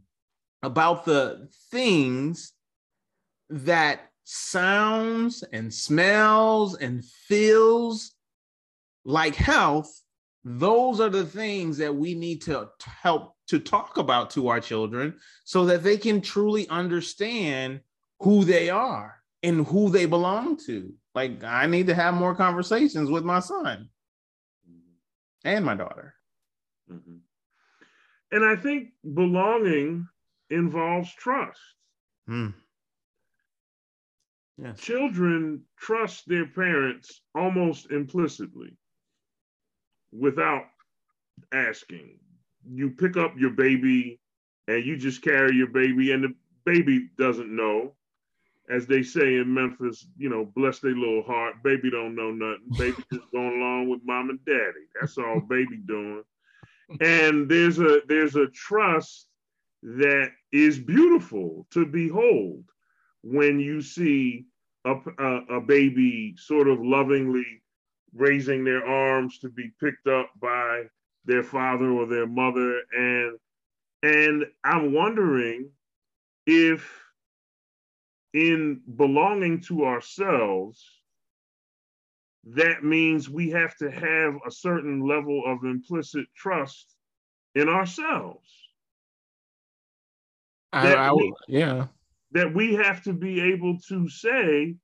about 0.62 1.04
the 1.04 1.48
things 1.70 2.52
that 3.48 4.10
sounds 4.24 5.42
and 5.52 5.72
smells 5.72 6.76
and 6.76 7.04
feels 7.04 8.12
like 9.04 9.34
health 9.34 10.00
those 10.44 11.00
are 11.00 11.10
the 11.10 11.24
things 11.24 11.78
that 11.78 11.94
we 11.94 12.14
need 12.14 12.42
to 12.42 12.68
help 13.02 13.36
to 13.50 13.58
talk 13.58 13.98
about 13.98 14.30
to 14.30 14.46
our 14.46 14.60
children 14.60 15.18
so 15.42 15.66
that 15.66 15.82
they 15.82 15.96
can 15.96 16.20
truly 16.20 16.68
understand 16.68 17.80
who 18.20 18.44
they 18.44 18.70
are 18.70 19.20
and 19.42 19.66
who 19.66 19.90
they 19.90 20.06
belong 20.06 20.56
to. 20.66 20.94
Like 21.16 21.42
I 21.42 21.66
need 21.66 21.88
to 21.88 21.94
have 21.94 22.14
more 22.14 22.36
conversations 22.36 23.10
with 23.10 23.24
my 23.24 23.40
son 23.40 23.88
and 25.44 25.64
my 25.64 25.74
daughter. 25.74 26.14
Mm-hmm. 26.90 27.16
And 28.32 28.44
I 28.44 28.54
think 28.54 28.90
belonging 29.14 30.06
involves 30.50 31.12
trust. 31.14 31.58
Mm. 32.28 32.54
Yes. 34.62 34.78
Children 34.78 35.62
trust 35.76 36.28
their 36.28 36.46
parents 36.46 37.22
almost 37.34 37.90
implicitly 37.90 38.76
without 40.12 40.66
asking. 41.52 42.20
You 42.68 42.90
pick 42.90 43.16
up 43.16 43.34
your 43.36 43.50
baby 43.50 44.20
and 44.68 44.84
you 44.84 44.96
just 44.96 45.22
carry 45.22 45.54
your 45.56 45.68
baby, 45.68 46.12
and 46.12 46.24
the 46.24 46.34
baby 46.64 47.08
doesn't 47.18 47.54
know. 47.54 47.92
As 48.68 48.86
they 48.86 49.02
say 49.02 49.36
in 49.36 49.52
Memphis, 49.52 50.06
you 50.16 50.28
know, 50.28 50.44
bless 50.44 50.78
their 50.78 50.94
little 50.94 51.24
heart. 51.24 51.56
Baby 51.64 51.90
don't 51.90 52.14
know 52.14 52.30
nothing. 52.30 52.68
Baby 52.78 53.02
just 53.12 53.28
going 53.32 53.60
along 53.60 53.88
with 53.88 54.00
mom 54.04 54.30
and 54.30 54.44
daddy. 54.44 54.86
That's 55.00 55.18
all 55.18 55.40
baby 55.48 55.78
doing. 55.86 56.22
And 57.00 57.48
there's 57.48 57.80
a 57.80 58.00
there's 58.06 58.36
a 58.36 58.46
trust 58.48 59.26
that 59.82 60.30
is 60.52 60.78
beautiful 60.78 61.66
to 61.72 61.86
behold 61.86 62.64
when 63.22 63.58
you 63.58 63.80
see 63.80 64.46
a, 64.84 64.94
a, 65.18 65.56
a 65.56 65.60
baby 65.60 66.34
sort 66.36 66.68
of 66.68 66.84
lovingly 66.84 67.62
raising 68.14 68.64
their 68.64 68.84
arms 68.84 69.38
to 69.38 69.48
be 69.48 69.70
picked 69.80 70.06
up 70.06 70.30
by 70.40 70.84
their 71.24 71.42
father 71.42 71.90
or 71.90 72.06
their 72.06 72.26
mother. 72.26 72.80
And 72.92 73.38
and 74.02 74.46
i'm 74.64 74.92
wondering 74.92 75.70
if 76.46 76.90
in 78.32 78.80
belonging 78.96 79.60
to 79.60 79.84
ourselves 79.84 80.84
that 82.44 82.82
means 82.82 83.28
we 83.28 83.50
have 83.50 83.76
to 83.76 83.90
have 83.90 84.34
a 84.46 84.50
certain 84.50 85.06
level 85.06 85.42
of 85.46 85.64
implicit 85.64 86.24
trust 86.34 86.96
in 87.54 87.68
ourselves. 87.68 88.48
I, 90.72 90.94
I, 90.94 91.12
we, 91.12 91.34
yeah. 91.48 91.88
that 92.32 92.54
we 92.54 92.74
have 92.74 93.02
to 93.02 93.12
be 93.12 93.40
able 93.40 93.78
to 93.88 94.08
say 94.08 94.76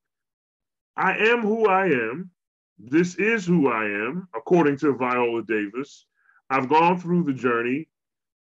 i 0.96 1.16
am 1.16 1.40
who 1.40 1.66
i 1.66 1.86
am. 1.86 2.30
This 2.78 3.14
is 3.14 3.46
who 3.46 3.68
I 3.68 3.84
am, 3.84 4.28
according 4.34 4.76
to 4.78 4.94
Viola 4.94 5.42
Davis. 5.44 6.04
I've 6.48 6.68
gone 6.68 6.98
through 6.98 7.24
the 7.24 7.32
journey. 7.32 7.88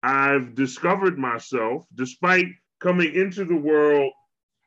I've 0.03 0.53
discovered 0.53 1.17
myself 1.17 1.85
despite 1.95 2.45
coming 2.79 3.13
into 3.13 3.45
the 3.45 3.55
world 3.55 4.11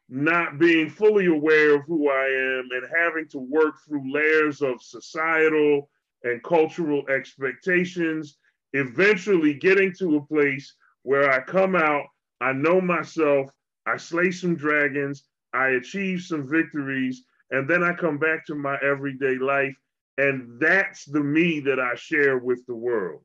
not 0.09 0.59
being 0.59 0.89
fully 0.89 1.26
aware 1.26 1.76
of 1.76 1.82
who 1.86 2.11
I 2.11 2.26
am 2.26 2.68
and 2.72 2.86
having 2.97 3.28
to 3.28 3.39
work 3.39 3.74
through 3.86 4.12
layers 4.12 4.62
of 4.62 4.82
societal 4.82 5.91
and 6.24 6.43
cultural 6.43 7.05
expectations, 7.09 8.39
eventually 8.72 9.55
getting 9.55 9.93
to 9.99 10.16
a 10.16 10.26
place 10.26 10.74
where 11.03 11.30
I 11.30 11.41
come 11.41 11.76
out, 11.76 12.07
I 12.41 12.53
know 12.53 12.80
myself, 12.80 13.51
I 13.86 13.99
slay 13.99 14.30
some 14.30 14.57
dragons, 14.57 15.24
I 15.53 15.68
achieve 15.68 16.22
some 16.22 16.49
victories, 16.49 17.24
and 17.51 17.68
then 17.68 17.82
I 17.82 17.93
come 17.95 18.18
back 18.18 18.47
to 18.47 18.55
my 18.55 18.76
everyday 18.82 19.36
life. 19.36 19.74
And 20.16 20.59
that's 20.61 21.05
the 21.05 21.22
me 21.22 21.61
that 21.61 21.78
I 21.78 21.95
share 21.95 22.39
with 22.39 22.64
the 22.66 22.74
world. 22.74 23.22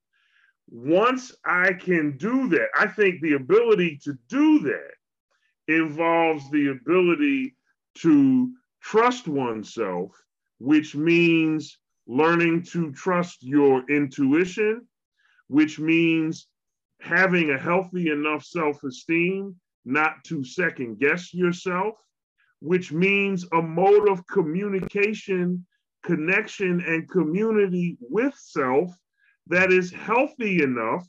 Once 0.74 1.32
I 1.45 1.74
can 1.74 2.17
do 2.17 2.49
that, 2.49 2.67
I 2.76 2.88
think 2.88 3.21
the 3.21 3.34
ability 3.34 3.99
to 4.05 4.17
do 4.28 4.57
that 4.61 4.93
involves 5.67 6.49
the 6.49 6.69
ability 6.69 7.55
to 7.99 8.51
trust 8.82 9.28
oneself, 9.28 10.19
which 10.57 10.95
means 10.95 11.78
learning 12.07 12.63
to 12.63 12.91
trust 12.91 13.43
your 13.43 13.88
intuition, 13.88 14.88
which 15.45 15.78
means 15.78 16.47
having 17.01 17.51
a 17.51 17.57
healthy 17.59 18.09
enough 18.09 18.43
self 18.43 18.84
esteem 18.84 19.55
not 19.86 20.24
to 20.24 20.43
second 20.43 20.97
guess 20.97 21.36
yourself, 21.36 21.93
which 22.61 22.91
means 22.91 23.45
a 23.53 23.61
mode 23.61 24.09
of 24.09 24.26
communication, 24.26 25.67
connection, 26.01 26.82
and 26.82 27.07
community 27.11 27.95
with 28.01 28.34
self 28.36 28.89
that 29.47 29.71
is 29.71 29.91
healthy 29.91 30.61
enough 30.61 31.07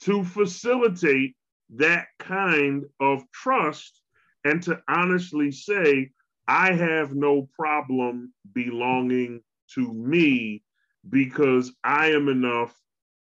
to 0.00 0.24
facilitate 0.24 1.34
that 1.76 2.06
kind 2.18 2.84
of 3.00 3.22
trust 3.32 4.00
and 4.44 4.62
to 4.62 4.80
honestly 4.88 5.50
say, 5.50 6.10
I 6.46 6.72
have 6.72 7.14
no 7.14 7.48
problem 7.58 8.32
belonging 8.52 9.42
to 9.74 9.92
me 9.92 10.62
because 11.08 11.72
I 11.82 12.08
am 12.08 12.28
enough, 12.28 12.74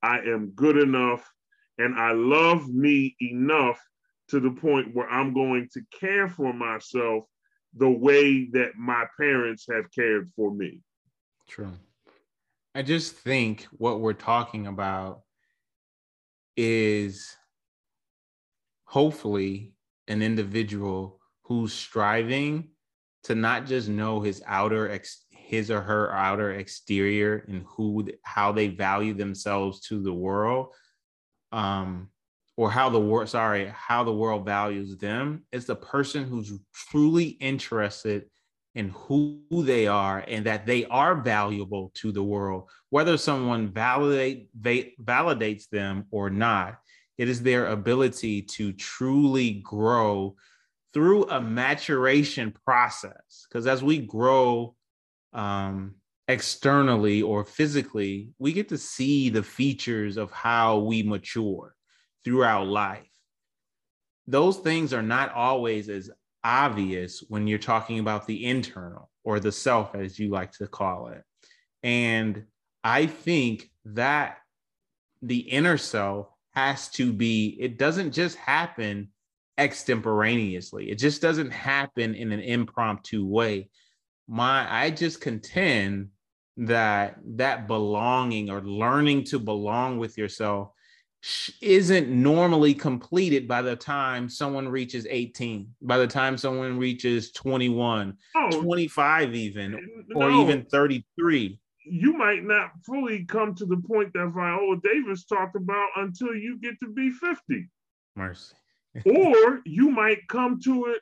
I 0.02 0.20
am 0.20 0.52
good 0.56 0.78
enough, 0.78 1.30
and 1.78 1.96
I 1.96 2.14
love 2.14 2.68
me 2.68 3.16
enough 3.20 3.80
to 4.30 4.40
the 4.40 4.52
point 4.52 4.96
where 4.96 5.10
I'm 5.10 5.34
going 5.34 5.70
to 5.74 5.82
care 6.00 6.28
for 6.28 6.54
myself 6.54 7.26
the 7.76 7.90
way 7.90 8.50
that 8.54 8.76
my 8.76 9.06
parents 9.20 9.66
have 9.72 9.92
cared 9.92 10.30
for 10.36 10.54
me. 10.54 10.82
True. 11.48 11.72
I 12.74 12.84
just 12.84 13.16
think 13.16 13.68
what 13.72 14.00
we're 14.00 14.14
talking 14.14 14.68
about 14.68 15.22
is 16.56 17.36
hopefully 18.86 19.74
an 20.08 20.22
individual 20.22 21.20
who's 21.44 21.74
striving 21.74 22.70
to 23.24 23.36
not 23.36 23.66
just 23.66 23.90
know 23.90 24.22
his 24.22 24.42
outer 24.48 24.90
ex, 24.90 25.26
his 25.30 25.70
or 25.70 25.82
her 25.82 26.14
outer 26.14 26.52
exterior 26.54 27.44
and 27.50 27.66
who 27.68 28.08
how 28.24 28.54
they 28.54 28.68
value 28.70 29.14
themselves 29.14 29.82
to 29.82 30.02
the 30.02 30.14
world 30.14 30.74
um 31.52 32.10
or 32.56 32.72
how 32.72 32.90
the 32.90 33.00
world 33.00 33.28
sorry 33.28 33.72
how 33.76 34.04
the 34.04 34.14
world 34.14 34.46
values 34.46 34.98
them. 34.98 35.44
It's 35.52 35.66
the 35.66 35.76
person 35.76 36.24
who's 36.24 36.54
truly 36.74 37.26
interested 37.26 38.31
in 38.76 38.90
who 38.90 39.42
they 39.52 39.86
are 39.88 40.24
and 40.28 40.46
that 40.46 40.66
they 40.66 40.86
are 40.86 41.16
valuable 41.16 41.92
to 41.94 42.12
the 42.12 42.24
world 42.24 42.70
whether 42.90 43.18
someone 43.18 43.72
validate 43.72 44.50
validates 44.62 45.68
them 45.70 46.06
or 46.12 46.30
not 46.30 46.80
it 47.18 47.30
is 47.30 47.44
their 47.44 47.68
ability 47.68 48.42
to 48.42 48.74
truly 48.74 49.52
grow 49.52 50.36
through 50.94 51.30
a 51.30 51.40
maturation 51.40 52.54
process. 52.66 53.46
Because 53.48 53.68
as 53.68 53.84
we 53.84 54.00
grow 54.00 54.76
um, 55.34 55.96
externally 56.28 57.22
or 57.22 57.44
physically, 57.46 58.30
we 58.40 58.54
get 58.54 58.70
to 58.70 58.78
see 58.78 59.30
the 59.30 59.44
features 59.44 60.18
of 60.18 60.32
how 60.32 60.80
we 60.80 61.04
mature 61.04 61.76
throughout 62.24 62.68
life. 62.68 63.08
Those 64.28 64.58
things 64.58 64.94
are 64.94 65.02
not 65.02 65.34
always 65.34 65.90
as 65.90 66.10
obvious 66.44 67.24
when 67.28 67.48
you're 67.48 67.60
talking 67.60 68.00
about 68.00 68.28
the 68.28 68.46
internal 68.46 69.10
or 69.24 69.40
the 69.40 69.52
self, 69.52 69.96
as 69.96 70.18
you 70.18 70.30
like 70.30 70.52
to 70.54 70.68
call 70.68 71.08
it. 71.08 71.24
And 71.84 72.46
I 72.84 73.06
think 73.06 73.70
that 73.86 74.38
the 75.22 75.40
inner 75.40 75.78
self 75.78 76.28
has 76.54 76.90
to 76.90 77.14
be, 77.14 77.58
it 77.60 77.78
doesn't 77.78 78.12
just 78.12 78.38
happen 78.38 79.10
extemporaneously. 79.58 80.90
It 80.90 80.96
just 80.96 81.22
doesn't 81.22 81.52
happen 81.52 82.16
in 82.16 82.32
an 82.32 82.40
impromptu 82.40 83.26
way. 83.26 83.70
My 84.28 84.68
I 84.72 84.90
just 84.90 85.22
contend 85.22 86.10
that 86.58 87.18
that 87.26 87.68
belonging 87.68 88.50
or 88.50 88.62
learning 88.62 89.24
to 89.26 89.40
belong 89.40 89.98
with 89.98 90.18
yourself 90.18 90.72
isn't 91.62 92.10
normally 92.10 92.74
completed 92.74 93.48
by 93.48 93.62
the 93.62 93.76
time 93.76 94.28
someone 94.28 94.68
reaches 94.68 95.06
18 95.08 95.72
by 95.84 95.98
the 96.00 96.08
time 96.08 96.36
someone 96.36 96.80
reaches 96.80 97.32
21 97.34 98.18
oh, 98.36 98.62
25 98.62 99.36
even 99.36 100.06
no. 100.08 100.20
or 100.20 100.32
even 100.32 100.66
33 100.66 101.60
you 101.86 102.14
might 102.14 102.44
not 102.44 102.72
fully 102.86 103.26
come 103.26 103.56
to 103.56 103.66
the 103.66 103.78
point 103.78 104.14
that 104.14 104.32
Viola 104.34 104.78
Davis 104.84 105.26
talked 105.26 105.56
about 105.56 105.90
until 105.98 106.36
you 106.36 106.58
get 106.60 106.80
to 106.80 106.88
be 106.88 107.10
50. 107.10 107.68
Mercy. 108.16 108.56
or 109.06 109.62
you 109.66 109.90
might 109.90 110.28
come 110.28 110.60
to 110.62 110.86
it 110.86 111.02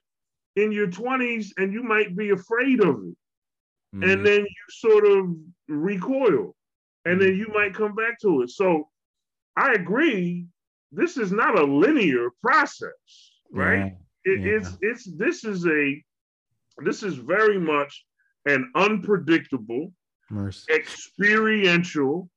in 0.55 0.71
your 0.71 0.87
20s 0.87 1.47
and 1.57 1.73
you 1.73 1.83
might 1.83 2.15
be 2.15 2.29
afraid 2.29 2.81
of 2.81 2.95
it. 2.95 3.17
Mm-hmm. 3.95 4.03
And 4.03 4.25
then 4.25 4.41
you 4.41 4.65
sort 4.69 5.05
of 5.05 5.35
recoil 5.67 6.55
and 7.05 7.19
then 7.19 7.29
mm-hmm. 7.29 7.39
you 7.39 7.47
might 7.53 7.73
come 7.73 7.95
back 7.95 8.19
to 8.21 8.43
it. 8.43 8.51
So 8.51 8.88
I 9.59 9.73
agree, 9.73 10.47
this 10.91 11.17
is 11.17 11.33
not 11.33 11.59
a 11.59 11.63
linear 11.63 12.29
process, 12.41 13.31
right? 13.51 13.93
Yeah. 14.25 14.31
It, 14.31 14.39
yeah. 14.39 14.51
It's 14.53 14.77
it's 14.81 15.17
this 15.17 15.43
is 15.43 15.67
a 15.67 16.01
this 16.85 17.03
is 17.03 17.15
very 17.15 17.59
much 17.59 18.05
an 18.45 18.71
unpredictable 18.75 19.91
Mercy. 20.29 20.73
experiential, 20.73 22.29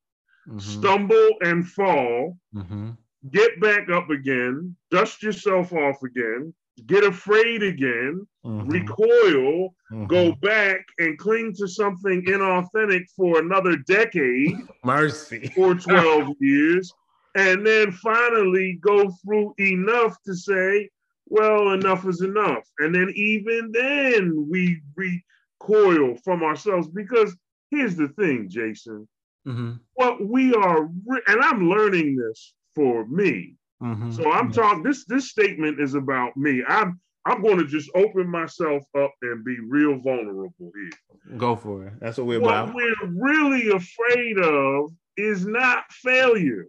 mm-hmm. 0.48 0.58
stumble 0.58 1.30
and 1.42 1.68
fall, 1.68 2.38
mm-hmm. 2.52 2.90
get 3.30 3.60
back 3.60 3.88
up 3.88 4.10
again, 4.10 4.76
dust 4.90 5.22
yourself 5.22 5.72
off 5.72 6.02
again, 6.02 6.52
get 6.86 7.04
afraid 7.04 7.62
again, 7.62 8.26
mm-hmm. 8.44 8.68
recoil, 8.68 9.74
mm-hmm. 9.92 10.06
go 10.06 10.32
back 10.42 10.84
and 10.98 11.16
cling 11.18 11.54
to 11.54 11.68
something 11.68 12.24
inauthentic 12.24 13.04
for 13.16 13.38
another 13.38 13.76
decade, 13.76 14.56
mercy, 14.84 15.52
for 15.54 15.76
12 15.76 16.28
years, 16.40 16.92
and 17.34 17.66
then 17.66 17.92
finally 17.92 18.78
go 18.80 19.10
through 19.22 19.54
enough 19.58 20.16
to 20.26 20.34
say, 20.34 20.88
well, 21.26 21.70
enough 21.70 22.06
is 22.06 22.20
enough. 22.20 22.64
And 22.78 22.94
then 22.94 23.10
even 23.14 23.70
then 23.72 24.46
we 24.50 24.82
recoil 24.96 26.16
from 26.24 26.42
ourselves 26.42 26.88
because 26.88 27.34
here's 27.70 27.96
the 27.96 28.08
thing, 28.08 28.48
Jason. 28.48 29.08
Mm-hmm. 29.46 29.72
What 29.94 30.26
we 30.26 30.54
are, 30.54 30.84
re- 31.06 31.22
and 31.26 31.42
I'm 31.42 31.68
learning 31.68 32.16
this 32.16 32.54
for 32.74 33.06
me. 33.06 33.56
Mm-hmm. 33.82 34.12
So 34.12 34.30
I'm 34.30 34.52
talking. 34.52 34.84
This 34.84 35.04
this 35.06 35.30
statement 35.30 35.80
is 35.80 35.94
about 35.94 36.36
me. 36.36 36.62
I'm 36.68 37.00
I'm 37.26 37.42
going 37.42 37.58
to 37.58 37.66
just 37.66 37.90
open 37.96 38.28
myself 38.28 38.84
up 38.96 39.12
and 39.22 39.44
be 39.44 39.56
real 39.60 39.98
vulnerable 39.98 40.52
here. 40.58 41.36
Go 41.36 41.56
for 41.56 41.86
it. 41.86 41.94
That's 42.00 42.18
what 42.18 42.26
we're 42.26 42.40
what 42.40 42.50
about. 42.50 42.74
What 42.74 42.84
we're 43.02 43.08
really 43.10 43.70
afraid 43.70 44.38
of 44.38 44.90
is 45.16 45.46
not 45.46 45.84
failure. 45.90 46.66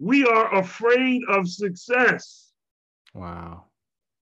We 0.00 0.24
are 0.24 0.58
afraid 0.58 1.22
of 1.28 1.48
success. 1.48 2.50
Wow. 3.14 3.66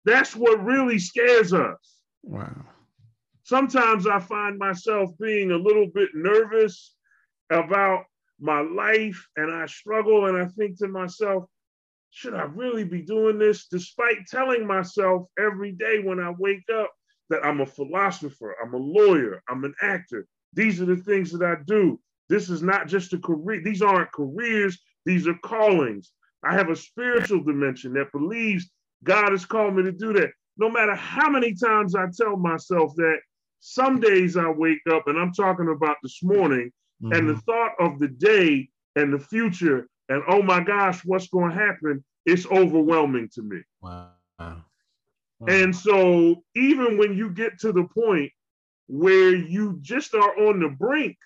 That's 0.06 0.34
what 0.34 0.64
really 0.64 0.98
scares 0.98 1.52
us. 1.52 1.98
Wow 2.22 2.64
sometimes 3.44 4.06
I 4.06 4.18
find 4.18 4.58
myself 4.58 5.10
being 5.20 5.52
a 5.52 5.56
little 5.56 5.86
bit 5.86 6.10
nervous 6.14 6.94
about 7.50 8.04
my 8.40 8.60
life 8.60 9.26
and 9.36 9.54
I 9.54 9.66
struggle 9.66 10.26
and 10.26 10.36
I 10.36 10.46
think 10.46 10.78
to 10.78 10.88
myself, 10.88 11.44
should 12.10 12.34
I 12.34 12.42
really 12.42 12.84
be 12.84 13.02
doing 13.02 13.38
this? 13.38 13.66
Despite 13.68 14.26
telling 14.26 14.66
myself 14.66 15.28
every 15.38 15.72
day 15.72 16.00
when 16.02 16.20
I 16.20 16.32
wake 16.38 16.64
up 16.74 16.90
that 17.30 17.44
I'm 17.44 17.60
a 17.60 17.66
philosopher, 17.66 18.56
I'm 18.62 18.74
a 18.74 18.78
lawyer, 18.78 19.42
I'm 19.48 19.64
an 19.64 19.74
actor. 19.82 20.26
These 20.52 20.80
are 20.80 20.86
the 20.86 20.96
things 20.96 21.32
that 21.32 21.44
I 21.44 21.56
do. 21.66 22.00
This 22.28 22.48
is 22.48 22.62
not 22.62 22.88
just 22.88 23.12
a 23.12 23.18
career, 23.18 23.62
these 23.62 23.82
aren't 23.82 24.12
careers, 24.12 24.78
these 25.04 25.26
are 25.26 25.34
callings. 25.34 26.12
I 26.42 26.54
have 26.54 26.70
a 26.70 26.76
spiritual 26.76 27.42
dimension 27.42 27.94
that 27.94 28.12
believes 28.12 28.70
God 29.02 29.30
has 29.30 29.44
called 29.44 29.76
me 29.76 29.82
to 29.84 29.92
do 29.92 30.12
that. 30.14 30.30
No 30.56 30.70
matter 30.70 30.94
how 30.94 31.28
many 31.30 31.54
times 31.54 31.94
I 31.94 32.06
tell 32.16 32.36
myself 32.36 32.94
that, 32.96 33.18
some 33.60 33.98
days 33.98 34.36
I 34.36 34.50
wake 34.50 34.82
up 34.92 35.08
and 35.08 35.18
I'm 35.18 35.32
talking 35.32 35.68
about 35.68 35.96
this 36.02 36.22
morning, 36.22 36.70
mm-hmm. 37.02 37.14
and 37.14 37.28
the 37.28 37.32
mm-hmm. 37.32 37.40
thought 37.40 37.72
of 37.80 37.98
the 37.98 38.08
day 38.08 38.68
and 38.94 39.12
the 39.12 39.18
future 39.18 39.88
and 40.08 40.22
oh 40.28 40.42
my 40.42 40.60
gosh, 40.62 41.00
what's 41.04 41.28
going 41.28 41.50
to 41.50 41.56
happen? 41.56 42.04
It's 42.26 42.46
overwhelming 42.46 43.28
to 43.34 43.42
me. 43.42 43.60
Wow. 43.80 44.10
wow. 44.38 44.62
And 45.48 45.74
so, 45.74 46.42
even 46.54 46.98
when 46.98 47.16
you 47.16 47.30
get 47.30 47.58
to 47.60 47.72
the 47.72 47.84
point 47.84 48.30
where 48.86 49.34
you 49.34 49.78
just 49.80 50.14
are 50.14 50.38
on 50.46 50.60
the 50.60 50.68
brink 50.68 51.16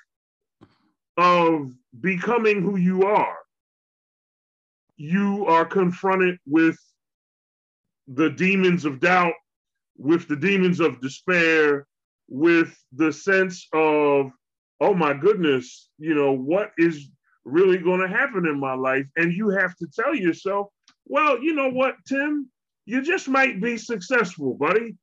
of 1.17 1.73
becoming 2.01 2.63
who 2.63 2.77
you 2.77 3.05
are, 3.05 3.37
you 4.99 5.47
are 5.47 5.65
confronted 5.65 6.39
with 6.45 6.77
the 8.09 8.31
demons 8.31 8.85
of 8.85 9.01
doubt, 9.01 9.35
with 9.97 10.29
the 10.29 10.37
demons 10.37 10.81
of 10.81 11.01
despair, 11.01 11.87
with 12.29 12.77
the 12.93 13.13
sense 13.13 13.67
of, 13.73 14.31
oh 14.81 14.95
my 14.95 15.15
goodness, 15.15 15.89
you 15.99 16.15
know, 16.15 16.33
what 16.33 16.73
is 16.79 17.09
really 17.45 17.79
going 17.79 18.01
to 18.01 18.09
happen 18.09 18.47
in 18.47 18.59
my 18.59 18.75
life? 18.75 19.07
And 19.17 19.33
you 19.33 19.51
have 19.51 19.77
to 19.77 19.87
tell 19.87 20.15
yourself, 20.15 20.67
well, 21.07 21.41
you 21.41 21.55
know 21.55 21.71
what, 21.71 21.95
Tim, 22.07 22.51
you 22.85 23.01
just 23.01 23.29
might 23.29 23.61
be 23.61 23.79
successful, 23.79 24.55
buddy. 24.55 24.97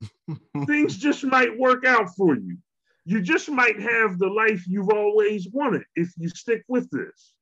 Things 0.66 0.96
just 0.98 1.24
might 1.24 1.58
work 1.58 1.84
out 1.86 2.10
for 2.16 2.36
you. 2.36 2.58
You 3.06 3.22
just 3.22 3.48
might 3.48 3.80
have 3.80 4.18
the 4.18 4.28
life 4.28 4.64
you've 4.66 4.90
always 4.90 5.48
wanted 5.50 5.84
if 5.96 6.12
you 6.18 6.28
stick 6.28 6.62
with 6.68 6.90
this. 6.90 7.32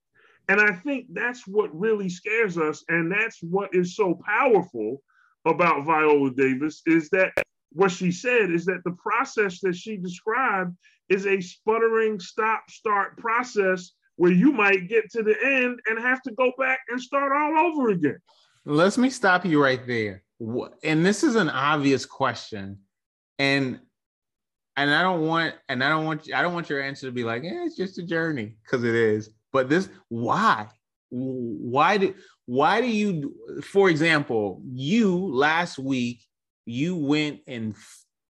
And 0.49 0.61
I 0.61 0.73
think 0.73 1.07
that's 1.13 1.47
what 1.47 1.79
really 1.79 2.09
scares 2.09 2.57
us. 2.57 2.83
And 2.89 3.13
that's 3.13 3.43
what 3.43 3.75
is 3.75 3.95
so 3.95 4.19
powerful 4.27 5.03
about 5.45 5.85
Viola 5.85 6.31
Davis 6.31 6.83
is 6.87 7.11
that 7.11 7.33
what 7.73 7.91
she 7.91 8.11
said 8.11 8.51
is 8.51 8.65
that 8.65 8.83
the 8.85 8.93
process 8.93 9.61
that 9.61 9.77
she 9.77 9.97
described 9.97 10.75
is 11.09 11.27
a 11.27 11.41
sputtering 11.41 12.19
stop 12.19 12.71
start 12.71 13.17
process 13.19 13.93
where 14.17 14.33
you 14.33 14.53
might 14.53 14.89
get 14.89 15.11
to 15.11 15.23
the 15.23 15.37
end 15.45 15.79
and 15.87 15.99
have 15.99 16.21
to 16.23 16.33
go 16.33 16.53
back 16.59 16.81
and 16.89 17.01
start 17.01 17.33
all 17.33 17.67
over 17.67 17.91
again. 17.91 18.19
Let 18.65 18.99
me 18.99 19.11
stop 19.11 19.45
you 19.45 19.63
right 19.63 19.87
there. 19.87 20.23
And 20.83 21.05
this 21.05 21.23
is 21.23 21.37
an 21.37 21.49
obvious 21.51 22.05
question. 22.05 22.79
And 23.39 23.81
and 24.77 24.95
I 24.95 25.03
don't 25.03 25.27
want 25.27 25.55
and 25.69 25.83
I 25.83 25.89
don't 25.89 26.05
want 26.05 26.33
I 26.35 26.43
don't 26.43 26.55
want 26.55 26.71
your 26.71 26.83
answer 26.83 27.07
to 27.07 27.13
be 27.13 27.25
like, 27.25 27.43
yeah, 27.43 27.65
it's 27.65 27.77
just 27.77 27.99
a 27.99 28.03
journey 28.03 28.57
because 28.63 28.85
it 28.85 28.95
is. 28.95 29.31
But 29.53 29.69
this 29.69 29.89
why? 30.09 30.69
Why 31.11 31.97
do 31.97 32.15
why 32.47 32.81
do 32.81 32.87
you 32.87 33.35
for 33.63 33.89
example, 33.91 34.63
you 34.73 35.17
last 35.17 35.79
week 35.79 36.25
you 36.67 36.97
went 36.97 37.41
in 37.47 37.75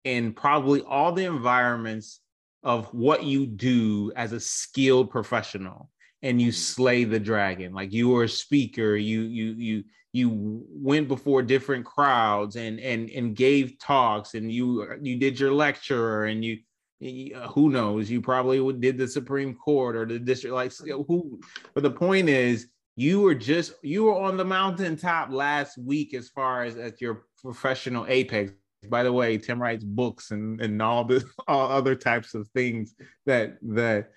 in 0.04 0.32
probably 0.32 0.82
all 0.82 1.12
the 1.12 1.24
environments 1.24 2.20
of 2.62 2.92
what 2.94 3.24
you 3.24 3.46
do 3.46 4.12
as 4.16 4.32
a 4.32 4.40
skilled 4.40 5.10
professional 5.10 5.90
and 6.22 6.40
you 6.40 6.48
mm. 6.48 6.54
slay 6.54 7.04
the 7.04 7.18
dragon 7.18 7.72
like 7.72 7.92
you 7.92 8.08
were 8.08 8.24
a 8.24 8.28
speaker 8.28 8.96
you 8.96 9.22
you 9.22 9.52
you 9.52 9.84
you 10.12 10.64
went 10.68 11.08
before 11.08 11.42
different 11.42 11.84
crowds 11.84 12.56
and 12.56 12.78
and 12.80 13.10
and 13.10 13.34
gave 13.34 13.78
talks 13.78 14.34
and 14.34 14.50
you 14.50 14.86
you 15.02 15.18
did 15.18 15.38
your 15.38 15.52
lecture 15.52 16.24
and 16.24 16.44
you 16.44 16.58
who 17.02 17.70
knows? 17.70 18.10
You 18.10 18.20
probably 18.20 18.72
did 18.74 18.96
the 18.96 19.08
supreme 19.08 19.54
court 19.54 19.96
or 19.96 20.06
the 20.06 20.18
district 20.18 20.54
like 20.54 20.72
who 20.76 21.40
but 21.74 21.82
the 21.82 21.90
point 21.90 22.28
is 22.28 22.68
you 22.96 23.20
were 23.20 23.34
just 23.34 23.74
you 23.82 24.04
were 24.04 24.18
on 24.18 24.36
the 24.36 24.44
mountaintop 24.44 25.30
last 25.30 25.78
week 25.78 26.14
as 26.14 26.28
far 26.28 26.64
as 26.64 26.76
at 26.76 27.00
your 27.00 27.24
professional 27.40 28.06
apex. 28.06 28.52
By 28.88 29.02
the 29.02 29.12
way 29.12 29.38
tim 29.38 29.60
writes 29.60 29.84
books 29.84 30.30
and 30.30 30.60
and 30.60 30.80
all 30.80 31.04
the 31.04 31.24
all 31.48 31.70
other 31.70 31.96
types 31.96 32.34
of 32.34 32.48
things 32.48 32.94
that 33.26 33.58
that 33.62 34.10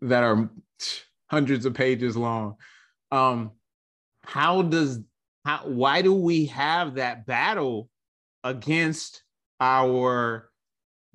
that 0.00 0.22
are 0.22 0.50
hundreds 1.30 1.66
of 1.66 1.74
pages 1.74 2.16
long. 2.16 2.56
Um 3.12 3.52
how 4.22 4.62
does 4.62 5.00
how 5.44 5.60
why 5.64 6.02
do 6.02 6.12
we 6.12 6.46
have 6.46 6.96
that 6.96 7.24
battle 7.26 7.88
against 8.42 9.22
our 9.60 10.50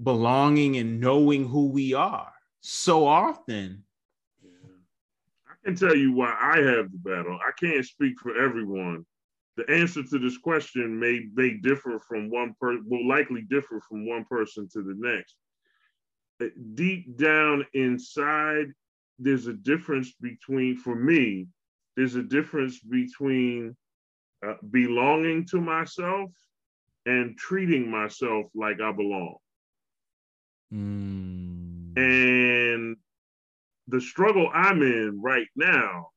belonging 0.04 0.78
and 0.78 1.00
knowing 1.00 1.48
who 1.48 1.68
we 1.68 1.94
are 1.94 2.34
so 2.62 3.08
often 3.08 3.84
I 4.44 5.54
can 5.66 5.76
tell 5.76 5.96
you 5.96 6.14
why 6.14 6.36
I 6.40 6.58
have 6.58 6.92
the 6.92 6.98
battle. 6.98 7.38
I 7.40 7.52
can't 7.60 7.86
speak 7.86 8.20
for 8.20 8.36
everyone. 8.36 9.06
The 9.58 9.70
answer 9.70 10.02
to 10.02 10.18
this 10.18 10.38
question 10.38 11.00
may 11.00 11.28
may 11.36 11.56
differ 11.56 12.00
from 12.00 12.32
one 12.32 12.56
person, 12.60 12.84
will 12.88 13.08
likely 13.08 13.44
differ 13.44 13.80
from 13.88 14.08
one 14.08 14.26
person 14.26 14.68
to 14.74 14.82
the 14.82 14.96
next. 14.98 15.36
Uh, 16.42 16.50
deep 16.74 17.16
down 17.18 17.66
inside, 17.74 18.72
there's 19.20 19.46
a 19.46 19.54
difference 19.54 20.14
between, 20.20 20.78
for 20.78 20.96
me, 20.96 21.48
there's 21.96 22.16
a 22.16 22.24
difference 22.24 22.80
between 22.80 23.76
uh, 24.44 24.56
belonging 24.72 25.46
to 25.48 25.62
myself 25.62 26.32
and 27.06 27.38
treating 27.38 27.92
myself 27.92 28.48
like 28.56 28.82
I 28.82 28.92
belong. 28.92 29.36
Mm. 30.74 31.98
And 31.98 32.98
the 33.88 34.02
struggle 34.02 34.50
I'm 34.54 34.82
in 34.82 35.22
right 35.22 35.48
now 35.56 36.10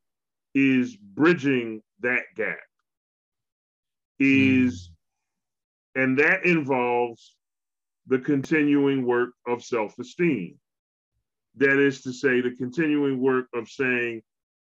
is 0.55 0.97
bridging 0.97 1.83
that 2.01 2.23
gap. 2.37 2.59
Is 4.21 4.91
mm. 5.97 6.03
and 6.03 6.19
that 6.19 6.45
involves 6.45 7.35
the 8.07 8.19
continuing 8.19 9.05
work 9.05 9.31
of 9.47 9.65
self-esteem. 9.65 10.57
That 11.57 11.79
is 11.79 12.03
to 12.03 12.13
say, 12.13 12.41
the 12.41 12.55
continuing 12.57 13.21
work 13.21 13.47
of 13.55 13.69
saying, 13.69 14.23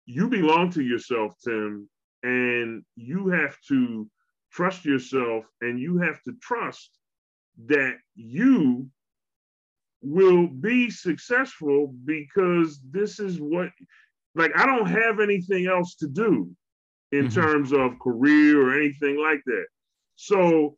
you 0.05 0.27
belong 0.27 0.71
to 0.71 0.81
yourself, 0.81 1.35
Tim, 1.45 1.87
and 2.23 2.83
you 2.95 3.29
have 3.29 3.57
to 3.67 4.09
trust 4.51 4.83
yourself 4.83 5.45
and 5.61 5.79
you 5.79 5.99
have 5.99 6.21
to 6.23 6.33
trust 6.41 6.97
that 7.67 7.97
you 8.15 8.89
will 10.01 10.47
be 10.47 10.89
successful 10.89 11.93
because 12.05 12.79
this 12.89 13.19
is 13.19 13.39
what 13.39 13.69
like 14.35 14.51
I 14.55 14.65
don't 14.65 14.87
have 14.87 15.19
anything 15.19 15.67
else 15.67 15.95
to 15.95 16.07
do 16.07 16.49
in 17.11 17.27
mm-hmm. 17.27 17.41
terms 17.41 17.73
of 17.73 17.99
career 17.99 18.61
or 18.61 18.77
anything 18.77 19.17
like 19.21 19.41
that. 19.45 19.65
So 20.15 20.77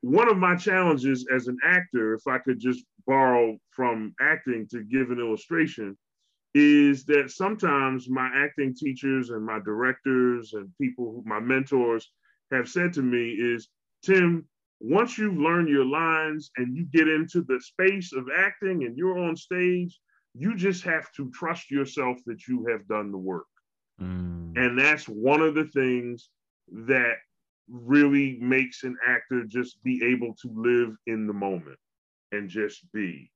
one 0.00 0.28
of 0.28 0.38
my 0.38 0.56
challenges 0.56 1.26
as 1.32 1.46
an 1.46 1.58
actor, 1.64 2.14
if 2.14 2.26
I 2.26 2.38
could 2.38 2.58
just 2.58 2.84
borrow 3.06 3.58
from 3.70 4.14
acting 4.20 4.66
to 4.70 4.82
give 4.82 5.10
an 5.10 5.20
illustration, 5.20 5.96
is 6.54 7.04
that 7.04 7.30
sometimes 7.30 8.08
my 8.08 8.28
acting 8.34 8.74
teachers 8.74 9.30
and 9.30 9.44
my 9.44 9.60
directors 9.60 10.54
and 10.54 10.70
people, 10.80 11.12
who, 11.12 11.22
my 11.26 11.38
mentors 11.38 12.10
have 12.50 12.68
said 12.68 12.92
to 12.94 13.02
me 13.02 13.30
is, 13.30 13.68
Tim, 14.02 14.46
once 14.80 15.18
you've 15.18 15.36
learned 15.36 15.68
your 15.68 15.84
lines 15.84 16.50
and 16.56 16.74
you 16.74 16.84
get 16.84 17.06
into 17.06 17.42
the 17.42 17.60
space 17.60 18.12
of 18.12 18.28
acting 18.36 18.84
and 18.84 18.96
you're 18.96 19.18
on 19.18 19.36
stage, 19.36 20.00
you 20.34 20.56
just 20.56 20.82
have 20.84 21.12
to 21.12 21.30
trust 21.32 21.70
yourself 21.70 22.16
that 22.26 22.48
you 22.48 22.66
have 22.66 22.88
done 22.88 23.12
the 23.12 23.18
work. 23.18 23.46
Mm. 24.00 24.56
And 24.56 24.78
that's 24.78 25.06
one 25.06 25.42
of 25.42 25.54
the 25.54 25.66
things 25.66 26.30
that 26.86 27.16
really 27.68 28.38
makes 28.40 28.82
an 28.82 28.96
actor 29.06 29.44
just 29.44 29.82
be 29.82 30.02
able 30.04 30.34
to 30.42 30.50
live 30.54 30.96
in 31.06 31.26
the 31.26 31.32
moment 31.32 31.78
and 32.32 32.48
just 32.48 32.90
be, 32.92 33.30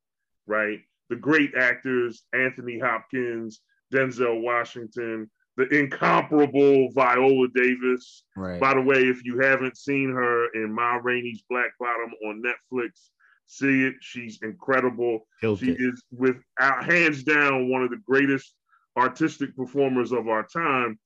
right? 0.47 0.81
The 1.11 1.17
great 1.17 1.55
actors, 1.55 2.25
Anthony 2.33 2.79
Hopkins, 2.79 3.61
Denzel 3.93 4.41
Washington, 4.41 5.31
the 5.57 5.69
incomparable 5.69 6.91
Viola 6.93 7.49
Davis. 7.55 8.25
Right. 8.37 8.61
By 8.61 8.75
the 8.75 8.81
way, 8.81 9.03
if 9.05 9.25
you 9.25 9.39
haven't 9.41 9.77
seen 9.77 10.11
her 10.11 10.49
in 10.55 10.73
Ma 10.73 10.99
Rainey's 11.03 11.45
Black 11.49 11.73
Bottom 11.79 12.13
on 12.27 12.43
Netflix, 12.43 13.11
see 13.47 13.85
it. 13.85 13.95
She's 14.01 14.41
incredible. 14.43 15.27
Killed 15.41 15.61
she 15.61 15.71
it. 15.71 15.81
is 15.81 16.03
with 16.11 16.37
uh, 16.61 16.83
hands 16.83 17.23
down 17.23 17.71
one 17.71 17.83
of 17.83 17.91
the 17.91 18.01
greatest 18.07 18.55
artistic 18.97 19.57
performers 19.57 20.13
of 20.13 20.29
our 20.29 20.45
time. 20.45 20.99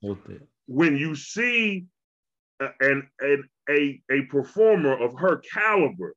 When 0.67 0.97
you 0.97 1.15
see 1.15 1.87
an, 2.61 3.09
an 3.21 3.49
a 3.71 4.01
a 4.11 4.23
performer 4.23 4.97
of 4.97 5.19
her 5.19 5.43
caliber 5.53 6.15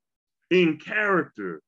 in 0.50 0.78
character, 0.78 1.62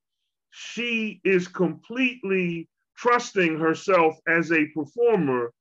she 0.50 1.20
is 1.24 1.48
completely 1.48 2.68
trusting 2.96 3.58
herself 3.58 4.16
as 4.28 4.52
a 4.52 4.66
performer 4.74 5.52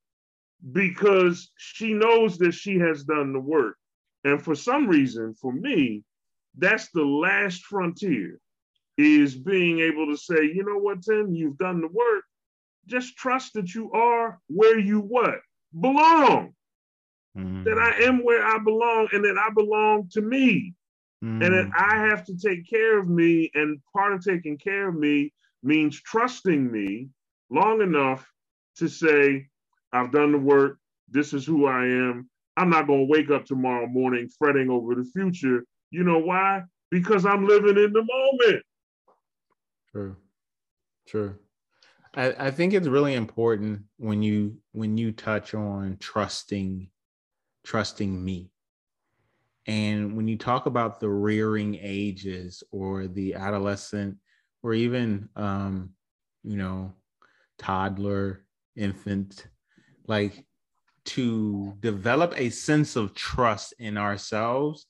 because 0.71 1.51
she 1.57 1.93
knows 1.93 2.37
that 2.37 2.53
she 2.53 2.77
has 2.79 3.03
done 3.03 3.33
the 3.33 3.39
work. 3.39 3.77
And 4.23 4.41
for 4.41 4.55
some 4.55 4.87
reason, 4.87 5.33
for 5.33 5.51
me, 5.51 6.03
that's 6.57 6.89
the 6.91 7.03
last 7.03 7.63
frontier 7.63 8.39
is 8.97 9.35
being 9.35 9.79
able 9.79 10.07
to 10.07 10.17
say, 10.17 10.43
you 10.43 10.63
know 10.63 10.77
what, 10.77 11.01
Tim, 11.01 11.33
you've 11.33 11.57
done 11.57 11.81
the 11.81 11.87
work. 11.87 12.23
Just 12.85 13.17
trust 13.17 13.53
that 13.53 13.73
you 13.73 13.91
are 13.91 14.39
where 14.47 14.77
you 14.77 14.99
what? 14.99 15.39
Belong. 15.79 16.53
Mm. 17.37 17.63
That 17.65 17.79
I 17.79 18.03
am 18.03 18.23
where 18.23 18.45
I 18.45 18.59
belong 18.59 19.09
and 19.11 19.25
that 19.25 19.37
I 19.37 19.49
belong 19.53 20.09
to 20.11 20.21
me. 20.21 20.73
Mm. 21.23 21.43
And 21.43 21.53
that 21.53 21.71
I 21.77 22.07
have 22.07 22.23
to 22.25 22.37
take 22.37 22.69
care 22.69 22.99
of 22.99 23.09
me. 23.09 23.49
And 23.55 23.79
part 23.93 24.13
of 24.13 24.23
taking 24.23 24.57
care 24.57 24.89
of 24.89 24.95
me 24.95 25.33
means 25.63 25.99
trusting 25.99 26.71
me 26.71 27.09
long 27.49 27.81
enough 27.81 28.29
to 28.77 28.87
say, 28.87 29.47
I've 29.93 30.11
done 30.11 30.31
the 30.31 30.39
work. 30.39 30.79
This 31.09 31.33
is 31.33 31.45
who 31.45 31.67
I 31.67 31.85
am. 31.85 32.29
I'm 32.57 32.69
not 32.69 32.87
going 32.87 33.07
to 33.07 33.11
wake 33.11 33.29
up 33.29 33.45
tomorrow 33.45 33.87
morning 33.87 34.27
fretting 34.37 34.69
over 34.69 34.95
the 34.95 35.05
future. 35.05 35.63
You 35.91 36.03
know 36.03 36.19
why? 36.19 36.63
Because 36.91 37.25
I'm 37.25 37.47
living 37.47 37.77
in 37.77 37.93
the 37.93 38.03
moment. 38.03 38.63
True. 39.91 40.17
True. 41.07 41.35
I, 42.15 42.47
I 42.47 42.51
think 42.51 42.73
it's 42.73 42.87
really 42.87 43.13
important 43.15 43.83
when 43.97 44.21
you 44.21 44.57
when 44.71 44.97
you 44.97 45.11
touch 45.11 45.53
on 45.53 45.97
trusting 45.99 46.89
trusting 47.63 48.23
me 48.23 48.51
and 49.65 50.15
when 50.15 50.27
you 50.27 50.37
talk 50.37 50.65
about 50.65 50.99
the 50.99 51.09
rearing 51.09 51.77
ages 51.81 52.63
or 52.71 53.07
the 53.07 53.33
adolescent 53.35 54.17
or 54.61 54.73
even 54.73 55.29
um 55.35 55.91
you 56.43 56.57
know 56.57 56.93
toddler 57.57 58.45
infant 58.75 59.47
like 60.07 60.45
to 61.05 61.73
develop 61.79 62.33
a 62.37 62.49
sense 62.49 62.95
of 62.95 63.13
trust 63.13 63.73
in 63.79 63.97
ourselves 63.97 64.85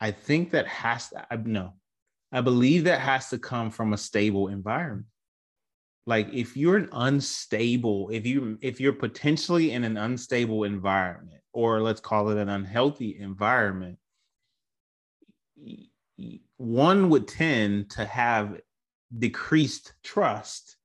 i 0.00 0.10
think 0.10 0.50
that 0.50 0.66
has 0.66 1.08
to 1.10 1.24
I, 1.30 1.36
no 1.36 1.74
i 2.32 2.40
believe 2.40 2.84
that 2.84 3.00
has 3.00 3.28
to 3.30 3.38
come 3.38 3.70
from 3.70 3.92
a 3.92 3.98
stable 3.98 4.48
environment. 4.48 5.06
Like 6.04 6.28
if 6.32 6.56
you're 6.56 6.78
an 6.78 6.88
unstable 6.90 8.10
if 8.10 8.26
you 8.26 8.58
if 8.60 8.80
you're 8.80 8.92
potentially 8.92 9.70
in 9.70 9.84
an 9.84 9.96
unstable 9.96 10.64
environment 10.64 11.40
or 11.52 11.80
let's 11.80 12.00
call 12.00 12.30
it 12.30 12.38
an 12.38 12.48
unhealthy 12.48 13.18
environment 13.20 13.98
one 16.56 17.08
would 17.10 17.28
tend 17.28 17.90
to 17.90 18.04
have 18.04 18.60
decreased 19.16 19.94
trust 20.02 20.76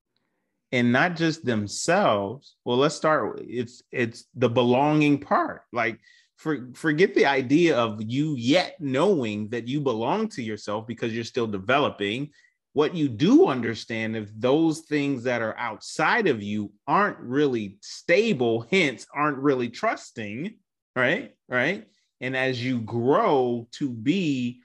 and 0.72 0.92
not 0.92 1.16
just 1.16 1.46
themselves. 1.46 2.56
Well 2.66 2.78
let's 2.78 2.96
start 2.96 3.42
it's 3.44 3.84
it's 3.92 4.26
the 4.36 4.50
belonging 4.50 5.20
part. 5.20 5.62
Like 5.72 6.00
for, 6.38 6.70
forget 6.74 7.16
the 7.16 7.26
idea 7.26 7.76
of 7.76 8.02
you 8.02 8.36
yet 8.36 8.76
knowing 8.80 9.50
that 9.50 9.68
you 9.68 9.82
belong 9.82 10.30
to 10.30 10.44
yourself 10.44 10.88
because 10.88 11.14
you're 11.14 11.24
still 11.24 11.48
developing. 11.48 12.30
What 12.74 12.94
you 12.94 13.10
do 13.10 13.48
understand 13.48 14.16
if 14.16 14.30
those 14.38 14.82
things 14.82 15.24
that 15.24 15.42
are 15.42 15.58
outside 15.58 16.28
of 16.28 16.44
you 16.44 16.72
aren't 16.88 17.18
really 17.20 17.80
stable 17.82 18.68
hence 18.70 19.08
aren't 19.16 19.40
really 19.40 19.70
trusting 19.70 20.54
right? 20.98 21.32
Right? 21.48 21.86
And 22.20 22.36
as 22.36 22.64
you 22.64 22.82
grow 22.82 23.68
to 23.74 23.90
be 23.90 24.62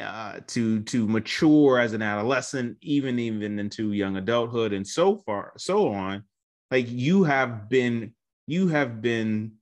uh, 0.00 0.40
to 0.46 0.80
to 0.82 1.06
mature 1.06 1.78
as 1.78 1.92
an 1.92 2.02
adolescent 2.02 2.76
even 2.82 3.18
even 3.18 3.58
into 3.58 3.92
young 3.92 4.16
adulthood 4.16 4.72
and 4.72 4.86
so 4.86 5.16
far 5.18 5.52
so 5.56 5.88
on 5.88 6.24
like 6.70 6.90
you 6.90 7.24
have 7.24 7.68
been 7.68 8.12
you 8.46 8.68
have 8.68 9.00
been 9.00 9.52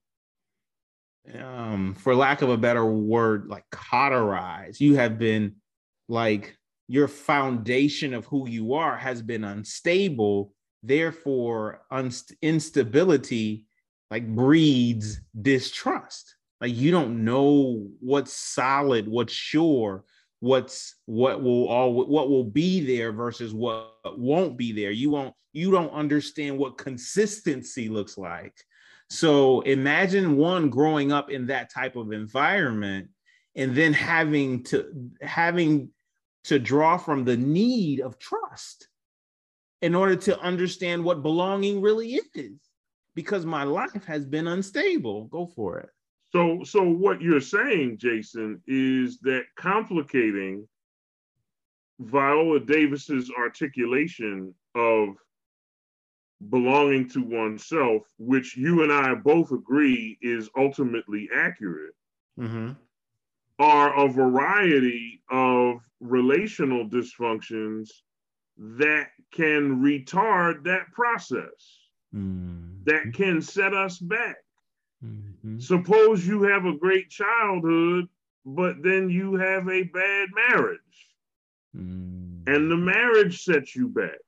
um 1.38 1.94
for 1.94 2.14
lack 2.14 2.42
of 2.42 2.50
a 2.50 2.56
better 2.56 2.84
word 2.84 3.46
like 3.48 3.64
cauterized. 3.70 4.80
You 4.80 4.96
have 4.96 5.18
been 5.18 5.56
like 6.08 6.56
your 6.86 7.08
foundation 7.08 8.12
of 8.12 8.26
who 8.26 8.48
you 8.48 8.74
are 8.74 8.96
has 8.96 9.22
been 9.22 9.44
unstable. 9.44 10.52
Therefore 10.82 11.82
unst- 11.90 12.36
instability 12.42 13.66
like 14.10 14.28
breeds 14.28 15.20
distrust. 15.40 16.36
Like 16.60 16.74
you 16.74 16.90
don't 16.90 17.24
know 17.24 17.86
what's 18.00 18.32
solid 18.34 19.08
what's 19.08 19.32
sure 19.32 20.04
what's 20.44 20.96
what 21.06 21.42
will 21.42 21.66
all 21.68 21.94
what 21.94 22.28
will 22.28 22.44
be 22.44 22.84
there 22.84 23.12
versus 23.12 23.54
what 23.54 23.94
won't 24.18 24.58
be 24.58 24.72
there 24.72 24.90
you 24.90 25.08
won't 25.08 25.34
you 25.54 25.70
don't 25.70 25.90
understand 25.92 26.58
what 26.58 26.76
consistency 26.76 27.88
looks 27.88 28.18
like 28.18 28.54
so 29.08 29.62
imagine 29.62 30.36
one 30.36 30.68
growing 30.68 31.12
up 31.12 31.30
in 31.30 31.46
that 31.46 31.72
type 31.72 31.96
of 31.96 32.12
environment 32.12 33.08
and 33.56 33.74
then 33.74 33.94
having 33.94 34.62
to 34.62 35.10
having 35.22 35.88
to 36.44 36.58
draw 36.58 36.98
from 36.98 37.24
the 37.24 37.38
need 37.38 38.02
of 38.02 38.18
trust 38.18 38.88
in 39.80 39.94
order 39.94 40.14
to 40.14 40.38
understand 40.40 41.02
what 41.02 41.22
belonging 41.22 41.80
really 41.80 42.20
is 42.34 42.60
because 43.14 43.46
my 43.46 43.62
life 43.62 44.04
has 44.04 44.26
been 44.26 44.46
unstable. 44.46 45.24
Go 45.24 45.46
for 45.46 45.78
it. 45.78 45.88
So, 46.34 46.64
so 46.64 46.82
what 46.82 47.22
you're 47.22 47.40
saying, 47.40 47.98
Jason, 47.98 48.60
is 48.66 49.18
that 49.20 49.44
complicating 49.56 50.66
Viola 52.00 52.58
Davis's 52.60 53.30
articulation 53.38 54.52
of 54.74 55.10
belonging 56.50 57.08
to 57.10 57.22
oneself, 57.22 58.02
which 58.18 58.56
you 58.56 58.82
and 58.82 58.92
I 58.92 59.14
both 59.14 59.52
agree 59.52 60.18
is 60.20 60.50
ultimately 60.56 61.28
accurate, 61.32 61.94
mm-hmm 62.38 62.72
are 63.58 64.04
a 64.04 64.08
variety 64.08 65.22
of 65.30 65.80
relational 66.00 66.88
dysfunctions 66.88 67.88
that 68.56 69.08
can 69.32 69.80
retard 69.80 70.64
that 70.64 70.90
process, 70.92 71.88
mm-hmm. 72.14 72.82
that 72.84 73.12
can 73.14 73.40
set 73.40 73.74
us 73.74 73.98
back. 73.98 74.36
Mm-hmm. 75.04 75.58
Suppose 75.58 76.26
you 76.26 76.42
have 76.44 76.64
a 76.64 76.76
great 76.76 77.10
childhood, 77.10 78.08
but 78.44 78.82
then 78.82 79.10
you 79.10 79.34
have 79.34 79.68
a 79.68 79.82
bad 79.84 80.28
marriage, 80.34 81.08
mm-hmm. 81.76 82.48
and 82.52 82.70
the 82.70 82.76
marriage 82.76 83.42
sets 83.42 83.74
you 83.76 83.88
back. 83.88 84.18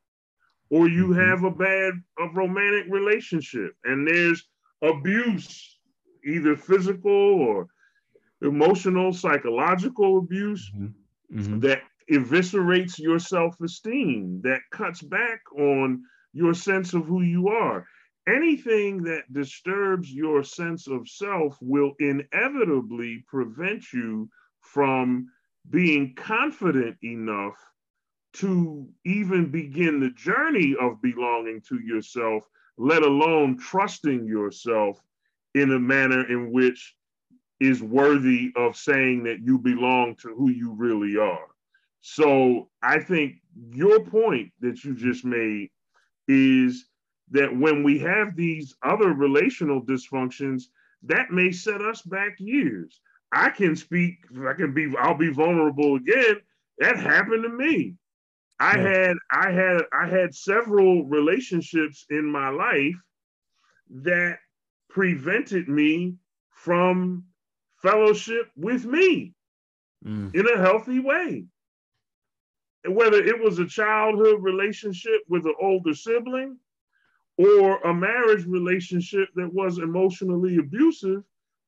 Or 0.69 0.89
you 0.89 1.09
mm-hmm. 1.09 1.21
have 1.21 1.45
a 1.45 1.51
bad 1.51 1.95
a 2.19 2.29
romantic 2.35 2.87
relationship, 2.91 3.75
and 3.85 4.07
there's 4.07 4.45
abuse, 4.83 5.79
either 6.25 6.57
physical 6.57 7.11
or 7.13 7.69
emotional, 8.43 9.13
psychological 9.13 10.19
abuse 10.19 10.71
mm-hmm. 10.75 11.39
Mm-hmm. 11.39 11.61
that 11.61 11.83
eviscerates 12.11 12.99
your 12.99 13.19
self 13.19 13.61
esteem, 13.61 14.41
that 14.43 14.61
cuts 14.71 15.03
back 15.03 15.41
on 15.59 16.03
your 16.33 16.55
sense 16.55 16.95
of 16.95 17.07
who 17.07 17.23
you 17.23 17.49
are. 17.49 17.87
Anything 18.29 19.03
that 19.05 19.33
disturbs 19.33 20.13
your 20.13 20.43
sense 20.43 20.89
of 20.89 21.09
self 21.09 21.57
will 21.61 21.95
inevitably 22.01 23.25
prevent 23.29 23.93
you 23.93 24.29
from 24.61 25.29
being 25.71 26.15
confident 26.15 26.97
enough 27.03 27.57
to 28.35 28.89
even 29.05 29.51
begin 29.51 30.01
the 30.01 30.11
journey 30.11 30.75
of 30.81 31.01
belonging 31.01 31.61
to 31.69 31.81
yourself, 31.81 32.45
let 32.77 33.03
alone 33.03 33.59
trusting 33.59 34.27
yourself 34.27 35.01
in 35.55 35.73
a 35.73 35.79
manner 35.79 36.29
in 36.31 36.53
which 36.53 36.97
is 37.61 37.83
worthy 37.83 38.53
of 38.57 38.77
saying 38.77 39.23
that 39.25 39.41
you 39.41 39.59
belong 39.59 40.15
to 40.17 40.35
who 40.35 40.51
you 40.51 40.75
really 40.75 41.17
are. 41.17 41.47
So 42.03 42.69
I 42.83 42.99
think 42.99 43.37
your 43.71 44.01
point 44.01 44.53
that 44.61 44.85
you 44.85 44.95
just 44.95 45.25
made 45.25 45.71
is 46.29 46.87
that 47.31 47.57
when 47.57 47.83
we 47.83 47.99
have 47.99 48.37
these 48.37 48.75
other 48.83 49.13
relational 49.13 49.83
dysfunctions, 49.83 50.65
that 51.03 51.31
may 51.31 51.51
set 51.51 51.83
us 51.83 52.03
back 52.03 52.37
years. 52.39 53.01
I 53.33 53.51
can 53.51 53.75
speak, 53.77 54.19
I 54.47 54.53
can 54.55 54.73
be, 54.73 54.93
I'll 54.99 55.17
be 55.17 55.33
vulnerable 55.33 55.97
again. 55.97 56.37
That 56.79 56.97
happened 56.97 57.43
to 57.43 57.49
me. 57.49 57.95
I 58.59 58.77
yeah. 58.77 58.89
had, 58.89 59.17
I 59.31 59.51
had, 59.51 59.83
I 59.93 60.07
had 60.07 60.35
several 60.35 61.05
relationships 61.05 62.07
in 62.11 62.25
my 62.25 62.49
life 62.49 62.95
that 63.91 64.39
prevented 64.89 65.69
me 65.69 66.17
from 66.51 67.25
fellowship 67.83 68.51
with 68.57 68.85
me 68.85 69.35
mm. 70.05 70.35
in 70.35 70.49
a 70.49 70.59
healthy 70.59 71.01
way. 71.01 71.45
And 72.85 72.95
whether 72.95 73.23
it 73.23 73.39
was 73.39 73.59
a 73.59 73.67
childhood 73.67 74.43
relationship 74.43 75.21
with 75.29 75.45
an 75.45 75.55
older 75.61 75.93
sibling 75.93 76.59
or 77.39 77.79
a 77.79 77.95
marriage 77.95 78.47
relationship 78.47 79.29
that 79.35 79.53
was 79.53 79.79
emotionally 79.79 80.57
abusive, 80.57 81.23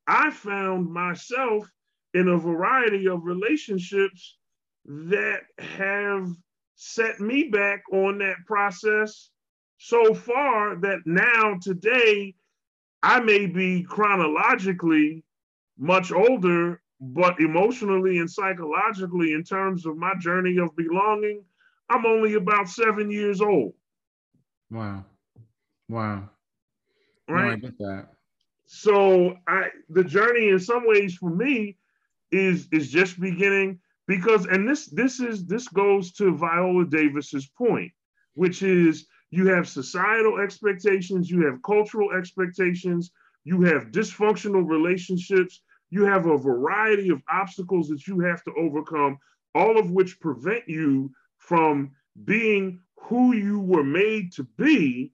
I 0.06 0.30
found 0.30 0.90
myself 0.90 1.70
in 2.14 2.28
a 2.28 2.38
variety 2.38 3.06
of 3.08 3.24
relationships 3.24 4.38
that 4.86 5.40
have 5.58 6.28
set 6.76 7.20
me 7.20 7.44
back 7.44 7.82
on 7.92 8.18
that 8.18 8.36
process 8.46 9.30
so 9.78 10.14
far 10.14 10.76
that 10.76 11.00
now 11.04 11.56
today 11.60 12.34
I 13.02 13.20
may 13.20 13.46
be 13.46 13.82
chronologically 13.82 15.22
much 15.78 16.10
older, 16.10 16.80
but 17.00 17.38
emotionally 17.40 18.18
and 18.18 18.30
psychologically, 18.30 19.32
in 19.32 19.44
terms 19.44 19.86
of 19.86 19.96
my 19.96 20.14
journey 20.18 20.58
of 20.58 20.74
belonging, 20.74 21.44
I'm 21.88 22.04
only 22.06 22.34
about 22.34 22.68
seven 22.68 23.10
years 23.10 23.40
old. 23.40 23.74
Wow. 24.70 25.04
Wow. 25.88 26.30
Right. 27.28 27.44
No, 27.44 27.50
I 27.50 27.56
get 27.56 27.78
that. 27.78 28.08
So 28.66 29.36
I 29.46 29.68
the 29.88 30.04
journey 30.04 30.48
in 30.48 30.58
some 30.58 30.86
ways 30.86 31.14
for 31.14 31.30
me 31.30 31.76
is 32.30 32.68
is 32.70 32.90
just 32.90 33.18
beginning 33.20 33.80
because 34.06 34.46
and 34.46 34.68
this 34.68 34.86
this 34.86 35.20
is 35.20 35.46
this 35.46 35.68
goes 35.68 36.12
to 36.12 36.36
Viola 36.36 36.84
Davis's 36.84 37.46
point, 37.46 37.92
which 38.34 38.62
is 38.62 39.06
you 39.30 39.46
have 39.48 39.68
societal 39.68 40.38
expectations, 40.38 41.30
you 41.30 41.44
have 41.46 41.62
cultural 41.62 42.12
expectations, 42.12 43.10
you 43.44 43.62
have 43.62 43.90
dysfunctional 43.90 44.66
relationships, 44.66 45.62
you 45.90 46.04
have 46.04 46.26
a 46.26 46.36
variety 46.36 47.10
of 47.10 47.22
obstacles 47.30 47.88
that 47.88 48.06
you 48.06 48.20
have 48.20 48.42
to 48.44 48.52
overcome, 48.58 49.18
all 49.54 49.78
of 49.78 49.90
which 49.90 50.20
prevent 50.20 50.66
you 50.66 51.10
from 51.38 51.90
being 52.24 52.80
who 52.96 53.34
you 53.34 53.60
were 53.60 53.84
made 53.84 54.32
to 54.32 54.44
be. 54.56 55.12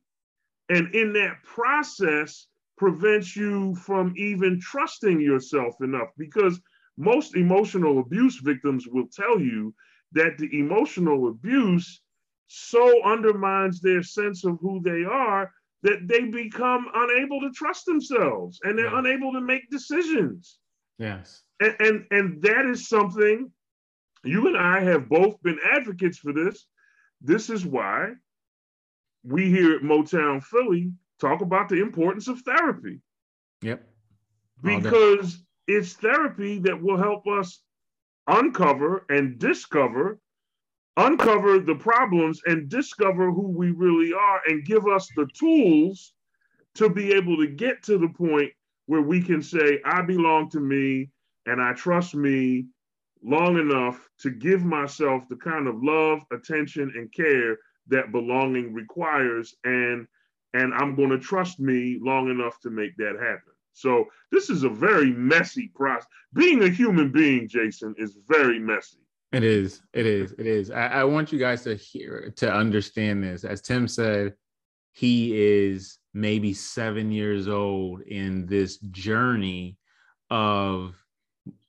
And 0.75 0.95
in 0.95 1.13
that 1.15 1.43
process, 1.45 2.47
prevents 2.77 3.37
you 3.37 3.75
from 3.77 4.15
even 4.17 4.61
trusting 4.61 5.21
yourself 5.21 5.75
enough 5.81 6.09
because 6.19 6.61
most 6.97 7.37
emotional 7.37 8.01
abuse 8.01 8.41
victims 8.41 8.87
will 8.89 9.07
tell 9.13 9.41
you 9.41 9.75
that 10.13 10.39
the 10.39 10.59
emotional 10.59 11.29
abuse 11.29 12.03
so 12.47 13.03
undermines 13.05 13.81
their 13.81 14.03
sense 14.03 14.45
of 14.45 14.59
who 14.61 14.81
they 14.83 15.05
are 15.05 15.51
that 15.83 16.09
they 16.09 16.25
become 16.25 16.87
unable 16.95 17.41
to 17.41 17.51
trust 17.53 17.85
themselves 17.85 18.59
and 18.63 18.79
they're 18.79 18.91
yeah. 18.91 18.99
unable 18.99 19.33
to 19.33 19.41
make 19.41 19.69
decisions. 19.71 20.59
Yes. 20.99 21.43
And, 21.61 21.77
and 21.81 22.07
and 22.11 22.43
that 22.43 22.65
is 22.67 22.89
something 22.89 23.51
you 24.25 24.47
and 24.49 24.57
I 24.57 24.81
have 24.81 25.09
both 25.09 25.41
been 25.43 25.59
advocates 25.73 26.19
for 26.19 26.33
this. 26.33 26.67
This 27.21 27.51
is 27.51 27.67
why 27.67 28.15
we 29.25 29.51
here 29.51 29.75
at 29.75 29.83
Motown 29.83 30.43
Philly 30.43 30.93
talk 31.21 31.41
about 31.41 31.69
the 31.69 31.81
importance 31.81 32.29
of 32.29 32.41
therapy. 32.41 33.01
Yep. 33.63 33.87
Because 34.63 35.43
it's 35.67 35.95
therapy 35.95 36.59
that 36.61 36.81
will 36.81 36.99
help 36.99 37.27
us 37.27 37.61
uncover 38.27 39.05
and 39.09 39.39
discover 39.39 40.19
uncover 40.97 41.59
the 41.59 41.75
problems 41.75 42.41
and 42.47 42.69
discover 42.69 43.31
who 43.31 43.49
we 43.49 43.71
really 43.71 44.13
are 44.13 44.41
and 44.47 44.65
give 44.65 44.87
us 44.87 45.09
the 45.17 45.27
tools 45.35 46.13
to 46.75 46.89
be 46.89 47.13
able 47.13 47.37
to 47.37 47.47
get 47.47 47.83
to 47.83 47.99
the 47.99 48.09
point 48.09 48.51
where 48.87 49.03
we 49.03 49.21
can 49.21 49.43
say, 49.43 49.81
I 49.85 50.03
belong 50.03 50.51
to 50.51 50.61
me 50.61 51.11
and 51.47 51.61
I 51.61 51.73
trust 51.73 52.15
me 52.15 52.67
long 53.23 53.59
enough 53.59 54.09
to 54.21 54.31
give 54.31 54.65
myself 54.65 55.27
the 55.29 55.37
kind 55.37 55.67
of 55.67 55.83
love, 55.83 56.21
attention, 56.33 56.93
and 56.95 57.13
care 57.13 57.59
that 57.89 58.13
belonging 58.13 58.73
requires. 58.73 59.55
And 59.65 60.07
and 60.53 60.73
I'm 60.75 60.95
going 60.95 61.11
to 61.11 61.19
trust 61.19 61.59
me 61.59 61.99
long 62.01 62.31
enough 62.31 62.61
to 62.61 62.71
make 62.71 62.97
that 62.97 63.17
happen. 63.19 63.53
So 63.73 64.07
this 64.31 64.51
is 64.51 64.63
a 64.63 64.69
very 64.69 65.11
messy 65.11 65.69
process. 65.75 66.07
Being 66.33 66.63
a 66.63 66.69
human 66.69 67.11
being, 67.11 67.49
Jason, 67.49 67.93
is 67.99 68.17
very 68.29 68.61
messy. 68.61 68.99
It 69.33 69.43
is. 69.43 69.83
It 69.93 70.07
is. 70.07 70.33
It 70.39 70.47
is. 70.47 70.71
I, 70.71 70.87
I 70.87 71.05
want 71.05 71.33
you 71.33 71.41
guys 71.41 71.65
to 71.65 71.75
hear 71.75 72.33
to 72.37 72.53
understand 72.53 73.25
this. 73.25 73.43
As 73.43 73.61
Tim 73.61 73.89
said, 73.89 74.35
he 74.93 75.37
is 75.37 75.99
maybe 76.13 76.55
seven 76.55 77.11
years 77.11 77.49
old 77.49 78.03
in 78.03 78.47
this 78.47 78.79
journey 78.79 79.77
of 80.31 80.95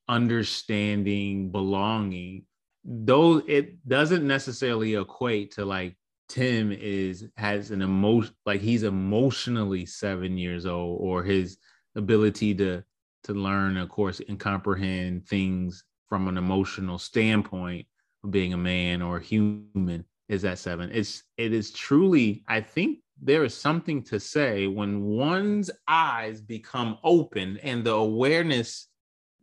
understanding 0.07 1.49
belonging 1.49 2.45
though 2.85 3.41
it 3.47 3.87
doesn't 3.87 4.25
necessarily 4.25 4.93
equate 4.93 5.51
to 5.51 5.65
like 5.65 5.95
tim 6.27 6.71
is 6.71 7.27
has 7.37 7.71
an 7.71 7.81
emotion 7.81 8.33
like 8.45 8.61
he's 8.61 8.83
emotionally 8.83 9.85
seven 9.85 10.37
years 10.37 10.65
old 10.65 10.99
or 11.01 11.23
his 11.23 11.57
ability 11.95 12.53
to 12.55 12.83
to 13.23 13.33
learn 13.33 13.77
of 13.77 13.89
course 13.89 14.21
and 14.27 14.39
comprehend 14.39 15.27
things 15.27 15.83
from 16.07 16.27
an 16.27 16.37
emotional 16.37 16.97
standpoint 16.97 17.85
of 18.23 18.31
being 18.31 18.53
a 18.53 18.57
man 18.57 19.01
or 19.01 19.19
human 19.19 20.05
is 20.27 20.45
at 20.45 20.59
seven. 20.59 20.89
It's 20.91 21.23
it 21.37 21.53
is 21.53 21.71
truly, 21.71 22.43
I 22.47 22.61
think 22.61 22.99
there 23.21 23.43
is 23.43 23.55
something 23.55 24.03
to 24.03 24.19
say 24.19 24.67
when 24.67 25.03
one's 25.03 25.71
eyes 25.87 26.41
become 26.41 26.97
open 27.03 27.57
and 27.63 27.83
the 27.83 27.93
awareness 27.93 28.87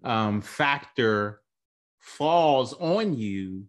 um, 0.05 0.41
factor 0.41 1.41
falls 1.99 2.74
on 2.74 3.14
you, 3.14 3.64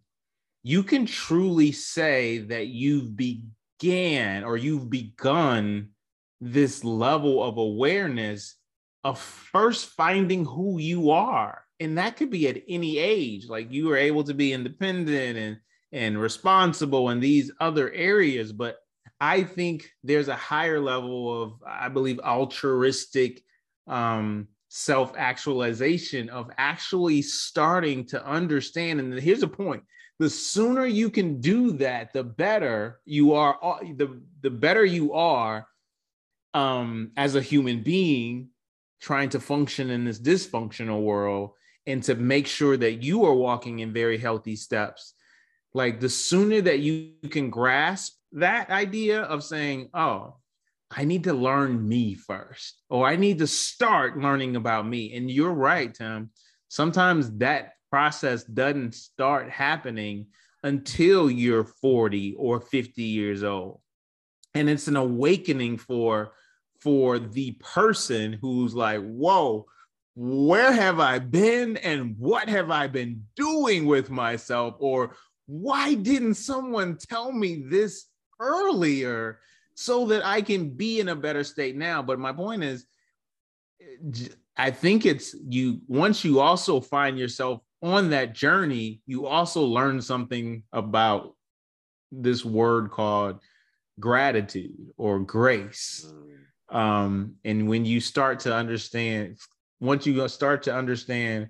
you 0.63 0.81
can 0.81 1.05
truly 1.05 1.71
say 1.71 2.39
that 2.39 2.67
you've 2.67 3.15
began 3.15 4.43
or 4.43 4.57
you've 4.57 4.89
begun 4.89 5.89
this 6.39 6.83
level 6.83 7.43
of 7.43 7.57
awareness 7.57 8.55
of 9.03 9.19
first 9.19 9.89
finding 9.89 10.45
who 10.45 10.79
you 10.79 11.11
are. 11.11 11.63
And 11.79 11.97
that 11.97 12.15
could 12.15 12.29
be 12.29 12.47
at 12.47 12.63
any 12.69 12.97
age 12.97 13.49
like 13.49 13.71
you 13.71 13.91
are 13.91 13.97
able 13.97 14.23
to 14.23 14.33
be 14.33 14.53
independent 14.53 15.37
and 15.37 15.57
and 15.91 16.19
responsible 16.19 17.09
in 17.09 17.19
these 17.19 17.51
other 17.59 17.91
areas. 17.91 18.51
But 18.51 18.77
i 19.19 19.43
think 19.43 19.89
there's 20.03 20.27
a 20.27 20.35
higher 20.35 20.79
level 20.79 21.43
of 21.43 21.53
i 21.67 21.87
believe 21.87 22.19
altruistic 22.19 23.43
um 23.85 24.47
self-actualization 24.75 26.29
of 26.29 26.49
actually 26.57 27.21
starting 27.21 28.03
to 28.07 28.25
understand. 28.25 28.99
And 28.99 29.13
here's 29.19 29.43
a 29.43 29.47
point 29.47 29.83
the 30.19 30.29
sooner 30.29 30.85
you 30.85 31.09
can 31.09 31.41
do 31.41 31.73
that 31.73 32.13
the 32.13 32.23
better 32.23 32.99
you 33.05 33.33
are 33.33 33.57
uh, 33.61 33.79
the 33.95 34.21
the 34.41 34.49
better 34.49 34.85
you 34.85 35.13
are 35.13 35.67
um 36.53 37.11
as 37.17 37.35
a 37.35 37.41
human 37.41 37.81
being 37.81 38.49
trying 39.03 39.27
to 39.27 39.39
function 39.39 39.89
in 39.89 40.05
this 40.05 40.19
dysfunctional 40.19 41.01
world 41.01 41.51
and 41.85 42.01
to 42.03 42.15
make 42.15 42.47
sure 42.47 42.77
that 42.77 43.03
you 43.03 43.25
are 43.25 43.33
walking 43.33 43.79
in 43.79 43.91
very 43.91 44.17
healthy 44.17 44.55
steps. 44.55 45.13
Like 45.73 45.99
the 45.99 46.07
sooner 46.07 46.61
that 46.61 46.79
you 46.79 47.11
can 47.29 47.49
grasp 47.49 48.13
that 48.31 48.69
idea 48.69 49.21
of 49.21 49.43
saying 49.43 49.89
oh 49.93 50.35
i 50.89 51.03
need 51.03 51.23
to 51.23 51.33
learn 51.33 51.87
me 51.87 52.15
first 52.15 52.81
or 52.89 53.05
i 53.05 53.15
need 53.15 53.37
to 53.37 53.45
start 53.45 54.17
learning 54.17 54.55
about 54.55 54.87
me 54.87 55.13
and 55.13 55.29
you're 55.29 55.53
right 55.53 55.93
tim. 55.93 56.31
Sometimes 56.67 57.29
that 57.37 57.73
process 57.93 58.43
doesn't 58.43 58.95
start 58.95 59.51
happening 59.51 60.25
until 60.63 61.29
you're 61.29 61.63
40 61.63 62.33
or 62.39 62.59
50 62.59 63.03
years 63.03 63.43
old 63.43 63.81
and 64.55 64.67
it's 64.67 64.87
an 64.87 64.95
awakening 64.95 65.77
for 65.77 66.33
for 66.81 67.19
the 67.19 67.51
person 67.59 68.33
who's 68.41 68.73
like 68.73 68.99
whoa 68.99 69.67
where 70.15 70.71
have 70.71 70.99
I 70.99 71.19
been 71.19 71.77
and 71.77 72.15
what 72.17 72.49
have 72.49 72.71
I 72.71 72.87
been 72.87 73.23
doing 73.35 73.85
with 73.85 74.09
myself? 74.09 74.75
Or 74.79 75.15
why 75.47 75.95
didn't 75.95 76.35
someone 76.35 76.97
tell 76.97 77.31
me 77.31 77.63
this 77.67 78.05
earlier 78.39 79.39
so 79.75 80.05
that 80.07 80.25
I 80.25 80.41
can 80.41 80.69
be 80.69 80.99
in 80.99 81.09
a 81.09 81.15
better 81.15 81.43
state 81.43 81.75
now? 81.75 82.03
But 82.03 82.19
my 82.19 82.31
point 82.31 82.63
is, 82.63 82.85
I 84.55 84.69
think 84.69 85.05
it's 85.05 85.35
you, 85.49 85.81
once 85.87 86.23
you 86.23 86.39
also 86.39 86.79
find 86.79 87.17
yourself 87.17 87.61
on 87.83 88.09
that 88.11 88.33
journey, 88.33 89.01
you 89.05 89.27
also 89.27 89.61
learn 89.61 90.01
something 90.01 90.63
about 90.71 91.35
this 92.11 92.45
word 92.45 92.89
called 92.89 93.39
gratitude 93.99 94.91
or 94.97 95.19
grace. 95.19 96.11
Mm. 96.71 96.75
Um, 96.75 97.35
and 97.43 97.67
when 97.67 97.85
you 97.85 97.99
start 97.99 98.39
to 98.41 98.55
understand 98.55 99.37
once 99.83 100.07
you 100.07 100.25
start 100.29 100.63
to 100.63 100.73
understand 100.73 101.49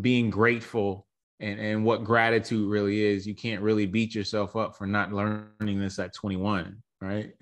being 0.00 0.30
grateful 0.30 1.08
and, 1.40 1.58
and 1.58 1.84
what 1.84 2.04
gratitude 2.04 2.70
really 2.70 3.02
is, 3.02 3.26
you 3.26 3.34
can't 3.34 3.62
really 3.62 3.84
beat 3.84 4.14
yourself 4.14 4.54
up 4.54 4.76
for 4.76 4.86
not 4.86 5.12
learning 5.12 5.80
this 5.80 5.98
at 5.98 6.14
21, 6.14 6.80
right? 7.00 7.32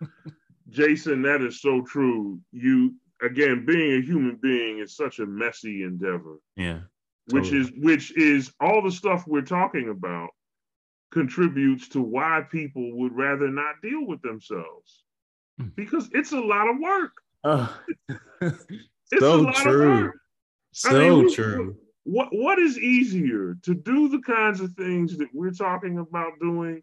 Jason, 0.68 1.22
that 1.22 1.42
is 1.42 1.60
so 1.60 1.82
true. 1.82 2.38
You 2.52 2.94
again, 3.20 3.64
being 3.66 4.00
a 4.00 4.06
human 4.06 4.38
being 4.40 4.78
is 4.78 4.96
such 4.96 5.18
a 5.18 5.26
messy 5.26 5.82
endeavor. 5.82 6.36
Yeah. 6.56 6.80
Totally. 7.30 7.40
Which 7.40 7.52
is 7.52 7.72
which 7.78 8.16
is 8.16 8.52
all 8.60 8.82
the 8.82 8.90
stuff 8.90 9.26
we're 9.26 9.42
talking 9.42 9.88
about 9.88 10.30
contributes 11.10 11.88
to 11.90 12.02
why 12.02 12.42
people 12.50 12.96
would 12.98 13.14
rather 13.14 13.48
not 13.48 13.80
deal 13.82 14.06
with 14.06 14.20
themselves. 14.20 15.04
Hmm. 15.58 15.68
Because 15.76 16.10
it's 16.12 16.32
a 16.32 16.40
lot 16.40 16.68
of 16.68 16.76
work. 16.80 17.12
Oh. 17.44 17.78
It's 19.12 19.20
so 19.20 19.50
true. 19.52 20.12
So 20.72 20.88
I 20.90 21.10
mean, 21.10 21.32
true. 21.32 21.76
What 22.04 22.28
what 22.32 22.58
is 22.58 22.78
easier 22.78 23.56
to 23.62 23.74
do 23.74 24.08
the 24.08 24.20
kinds 24.20 24.60
of 24.60 24.72
things 24.72 25.16
that 25.18 25.28
we're 25.32 25.52
talking 25.52 25.98
about 25.98 26.32
doing, 26.40 26.82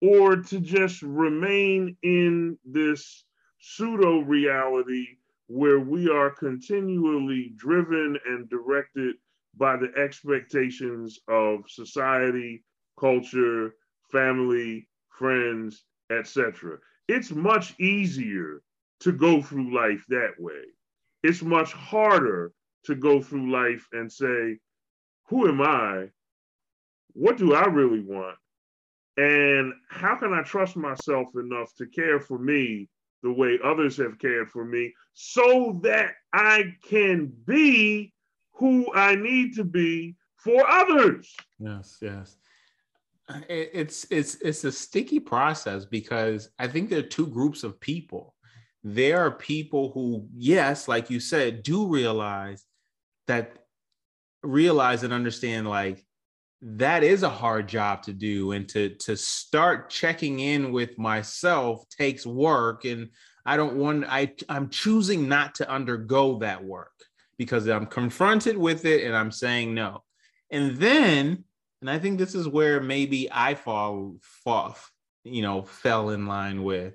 or 0.00 0.36
to 0.36 0.60
just 0.60 1.02
remain 1.02 1.96
in 2.02 2.58
this 2.64 3.24
pseudo 3.60 4.20
reality 4.20 5.06
where 5.46 5.78
we 5.78 6.10
are 6.10 6.30
continually 6.30 7.52
driven 7.56 8.18
and 8.26 8.48
directed 8.48 9.16
by 9.58 9.76
the 9.76 9.92
expectations 9.96 11.18
of 11.28 11.60
society, 11.68 12.64
culture, 12.98 13.74
family, 14.10 14.88
friends, 15.10 15.84
etc. 16.10 16.78
It's 17.08 17.30
much 17.30 17.78
easier 17.80 18.62
to 19.00 19.12
go 19.12 19.42
through 19.42 19.74
life 19.74 20.04
that 20.08 20.32
way 20.38 20.64
it's 21.22 21.42
much 21.42 21.72
harder 21.72 22.52
to 22.84 22.94
go 22.94 23.20
through 23.20 23.50
life 23.50 23.86
and 23.92 24.10
say, 24.10 24.58
who 25.28 25.48
am 25.48 25.60
I? 25.60 26.08
What 27.12 27.36
do 27.36 27.54
I 27.54 27.66
really 27.66 28.00
want? 28.00 28.36
And 29.16 29.72
how 29.90 30.16
can 30.16 30.32
I 30.32 30.42
trust 30.42 30.76
myself 30.76 31.28
enough 31.34 31.74
to 31.76 31.86
care 31.86 32.20
for 32.20 32.38
me 32.38 32.88
the 33.22 33.32
way 33.32 33.58
others 33.64 33.96
have 33.96 34.18
cared 34.18 34.48
for 34.48 34.64
me 34.64 34.94
so 35.12 35.80
that 35.82 36.12
I 36.32 36.74
can 36.88 37.32
be 37.44 38.12
who 38.58 38.92
I 38.94 39.14
need 39.14 39.54
to 39.56 39.64
be 39.64 40.16
for 40.36 40.68
others. 40.68 41.34
Yes, 41.58 41.98
yes. 42.00 42.36
It's 43.48 44.06
it's 44.10 44.36
it's 44.36 44.64
a 44.64 44.72
sticky 44.72 45.20
process 45.20 45.84
because 45.84 46.50
I 46.58 46.66
think 46.66 46.88
there 46.88 47.00
are 47.00 47.02
two 47.02 47.26
groups 47.26 47.62
of 47.62 47.78
people. 47.78 48.34
There 48.82 49.20
are 49.20 49.32
people 49.32 49.90
who, 49.92 50.28
yes, 50.34 50.88
like 50.88 51.10
you 51.10 51.20
said, 51.20 51.62
do 51.62 51.86
realize 51.86 52.64
that 53.26 53.58
realize 54.42 55.02
and 55.02 55.12
understand 55.12 55.68
like 55.68 56.04
that 56.60 57.04
is 57.04 57.22
a 57.22 57.28
hard 57.28 57.68
job 57.68 58.02
to 58.02 58.12
do 58.12 58.52
and 58.52 58.68
to 58.68 58.90
to 58.96 59.16
start 59.16 59.90
checking 59.90 60.40
in 60.40 60.72
with 60.72 60.98
myself 60.98 61.84
takes 61.88 62.26
work 62.26 62.84
and 62.84 63.08
i 63.46 63.56
don't 63.56 63.76
want 63.76 64.04
i 64.08 64.32
i'm 64.48 64.68
choosing 64.68 65.28
not 65.28 65.54
to 65.54 65.68
undergo 65.70 66.38
that 66.38 66.62
work 66.62 66.92
because 67.38 67.66
i'm 67.68 67.86
confronted 67.86 68.56
with 68.56 68.84
it 68.84 69.04
and 69.04 69.16
i'm 69.16 69.30
saying 69.30 69.74
no 69.74 70.02
and 70.50 70.76
then 70.76 71.44
and 71.80 71.90
i 71.90 71.98
think 71.98 72.18
this 72.18 72.34
is 72.34 72.48
where 72.48 72.80
maybe 72.80 73.28
i 73.32 73.54
fall 73.54 74.16
fall 74.20 74.76
you 75.24 75.42
know 75.42 75.62
fell 75.62 76.10
in 76.10 76.26
line 76.26 76.62
with 76.62 76.94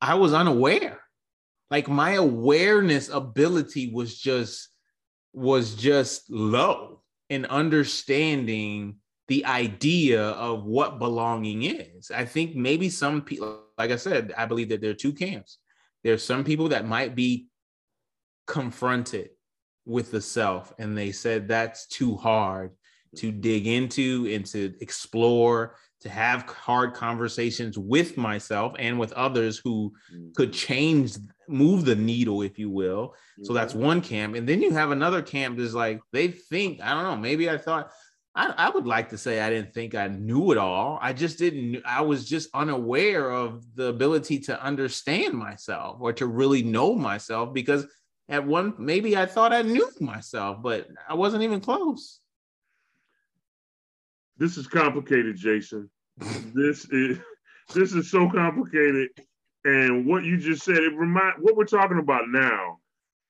i 0.00 0.14
was 0.14 0.32
unaware 0.32 1.00
like 1.70 1.88
my 1.88 2.12
awareness 2.12 3.08
ability 3.08 3.92
was 3.92 4.18
just 4.18 4.68
was 5.32 5.74
just 5.74 6.30
low 6.30 7.02
in 7.28 7.44
understanding 7.46 8.96
the 9.28 9.44
idea 9.44 10.22
of 10.22 10.64
what 10.64 10.98
belonging 10.98 11.64
is. 11.64 12.10
I 12.10 12.24
think 12.24 12.54
maybe 12.54 12.88
some 12.88 13.22
people, 13.22 13.64
like 13.76 13.90
I 13.90 13.96
said, 13.96 14.32
I 14.36 14.46
believe 14.46 14.68
that 14.68 14.80
there 14.80 14.90
are 14.90 14.94
two 14.94 15.12
camps. 15.12 15.58
There's 16.04 16.22
some 16.22 16.44
people 16.44 16.68
that 16.68 16.86
might 16.86 17.16
be 17.16 17.48
confronted 18.46 19.30
with 19.86 20.10
the 20.10 20.20
self, 20.20 20.72
and 20.78 20.98
they 20.98 21.12
said 21.12 21.48
that's 21.48 21.86
too 21.86 22.16
hard 22.16 22.72
to 23.16 23.32
dig 23.32 23.66
into 23.66 24.28
and 24.30 24.44
to 24.44 24.74
explore, 24.80 25.76
to 26.00 26.08
have 26.10 26.42
hard 26.42 26.92
conversations 26.92 27.78
with 27.78 28.18
myself 28.18 28.74
and 28.78 28.98
with 28.98 29.12
others 29.12 29.58
who 29.64 29.92
mm-hmm. 30.12 30.32
could 30.36 30.52
change, 30.52 31.16
move 31.48 31.84
the 31.84 31.94
needle, 31.94 32.42
if 32.42 32.58
you 32.58 32.68
will. 32.68 33.14
So 33.42 33.54
that's 33.54 33.72
mm-hmm. 33.72 33.84
one 33.84 34.00
camp. 34.02 34.34
And 34.34 34.46
then 34.46 34.60
you 34.60 34.72
have 34.72 34.90
another 34.90 35.22
camp 35.22 35.56
that's 35.56 35.72
like, 35.72 36.00
they 36.12 36.28
think, 36.28 36.82
I 36.82 36.90
don't 36.90 37.04
know, 37.04 37.16
maybe 37.16 37.48
I 37.48 37.56
thought, 37.56 37.90
I, 38.34 38.52
I 38.58 38.68
would 38.68 38.86
like 38.86 39.08
to 39.10 39.18
say 39.18 39.40
I 39.40 39.48
didn't 39.48 39.72
think 39.72 39.94
I 39.94 40.08
knew 40.08 40.52
it 40.52 40.58
all. 40.58 40.98
I 41.00 41.14
just 41.14 41.38
didn't, 41.38 41.82
I 41.86 42.02
was 42.02 42.28
just 42.28 42.50
unaware 42.52 43.30
of 43.30 43.64
the 43.76 43.86
ability 43.86 44.40
to 44.40 44.62
understand 44.62 45.32
myself 45.32 45.96
or 46.00 46.12
to 46.14 46.26
really 46.26 46.62
know 46.62 46.94
myself 46.94 47.54
because 47.54 47.86
at 48.28 48.46
one, 48.46 48.74
maybe 48.78 49.16
I 49.16 49.26
thought 49.26 49.52
I 49.52 49.62
knew 49.62 49.88
myself, 50.00 50.62
but 50.62 50.88
I 51.08 51.14
wasn't 51.14 51.44
even 51.44 51.60
close. 51.60 52.20
This 54.36 54.56
is 54.56 54.66
complicated, 54.66 55.36
Jason. 55.36 55.88
this 56.54 56.86
is 56.90 57.18
this 57.74 57.92
is 57.92 58.10
so 58.10 58.28
complicated. 58.30 59.08
And 59.64 60.06
what 60.06 60.24
you 60.24 60.36
just 60.36 60.64
said, 60.64 60.78
it 60.78 60.94
remind 60.94 61.34
what 61.40 61.56
we're 61.56 61.64
talking 61.64 61.98
about 61.98 62.28
now 62.28 62.78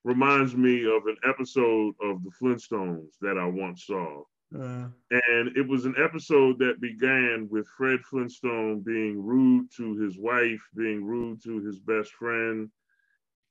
reminds 0.03 0.55
me 0.55 0.85
of 0.85 1.05
an 1.07 1.17
episode 1.27 1.93
of 2.01 2.23
the 2.23 2.31
Flintstones 2.41 3.09
that 3.21 3.37
I 3.37 3.45
once 3.45 3.85
saw. 3.85 4.23
Uh, 4.55 4.87
and 5.11 5.57
it 5.57 5.67
was 5.67 5.85
an 5.85 5.95
episode 6.01 6.57
that 6.59 6.79
began 6.79 7.47
with 7.51 7.67
Fred 7.77 7.99
Flintstone 8.09 8.79
being 8.79 9.21
rude 9.21 9.67
to 9.75 9.97
his 9.97 10.17
wife, 10.17 10.61
being 10.75 11.03
rude 11.03 11.43
to 11.43 11.59
his 11.59 11.79
best 11.79 12.11
friend, 12.13 12.69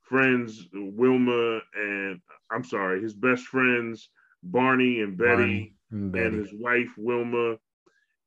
friends 0.09 0.69
Wilma 0.73 1.61
and 1.75 2.21
I'm 2.51 2.65
sorry, 2.65 3.03
his 3.03 3.15
best 3.15 3.45
friends 3.45 4.09
Barney 4.43 5.01
and 5.01 5.17
Betty, 5.17 5.27
Barney 5.29 5.75
and, 5.91 6.13
Betty. 6.13 6.25
and 6.25 6.35
his 6.37 6.55
wife 6.55 6.91
Wilma. 6.97 7.57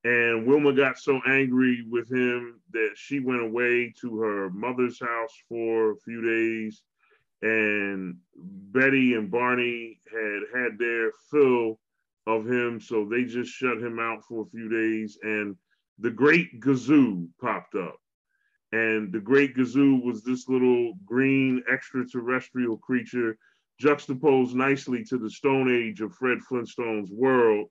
And 0.06 0.48
Wilma 0.48 0.74
got 0.74 0.98
so 0.98 1.20
angry 1.28 1.86
with 1.90 2.10
him 2.10 2.62
that 2.72 2.92
she 2.96 3.20
went 3.20 3.42
away 3.42 3.94
to 4.02 4.20
her 4.20 4.50
mother's 4.50 5.00
house 5.00 5.34
for 5.50 5.92
a 5.92 5.98
few 5.98 6.22
days. 6.22 6.84
And 7.42 8.18
Betty 8.36 9.14
and 9.16 9.30
Barney 9.30 10.00
had 10.10 10.42
had 10.62 10.78
their 10.78 11.12
fill 11.30 11.80
of 12.28 12.46
him, 12.46 12.80
so 12.80 13.06
they 13.06 13.24
just 13.26 13.52
shut 13.52 13.78
him 13.78 14.00
out 14.00 14.24
for 14.28 14.44
a 14.44 14.50
few 14.50 14.70
days. 14.70 15.18
And 15.22 15.56
the 16.00 16.12
Great 16.12 16.62
Gazoo 16.62 17.28
popped 17.42 17.76
up. 17.76 17.98
And 18.72 19.12
the 19.12 19.20
Great 19.20 19.56
Gazoo 19.56 20.04
was 20.04 20.24
this 20.24 20.48
little 20.48 20.94
green 21.06 21.64
extraterrestrial 21.72 22.78
creature 22.78 23.38
juxtaposed 23.80 24.56
nicely 24.56 25.04
to 25.06 25.18
the 25.18 25.30
Stone 25.30 25.74
Age 25.74 26.02
of 26.02 26.14
Fred 26.14 26.40
Flintstone's 26.40 27.12
world, 27.12 27.70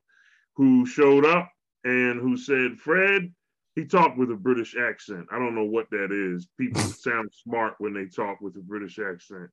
who 0.57 0.87
showed 0.87 1.25
up 1.25 1.51
and 1.85 2.21
who 2.21 2.37
said, 2.37 2.79
Fred, 2.79 3.33
he 3.75 3.85
talked 3.85 4.19
with 4.19 4.31
a 4.33 4.37
British 4.37 4.75
accent. 4.77 5.27
I 5.31 5.39
don't 5.39 5.55
know 5.55 5.65
what 5.65 5.89
that 5.91 6.11
is. 6.11 6.49
People 6.59 6.81
sound 6.83 7.31
smart 7.33 7.75
when 7.79 7.95
they 7.95 8.07
talk 8.07 8.41
with 8.41 8.57
a 8.57 8.61
British 8.61 8.99
accent. 8.99 9.51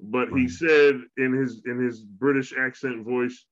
But 0.00 0.28
he 0.30 0.48
said 0.48 1.00
in 1.16 1.32
his 1.32 1.62
in 1.66 1.78
his 1.78 2.02
British 2.02 2.52
accent 2.58 3.04
voice, 3.06 3.46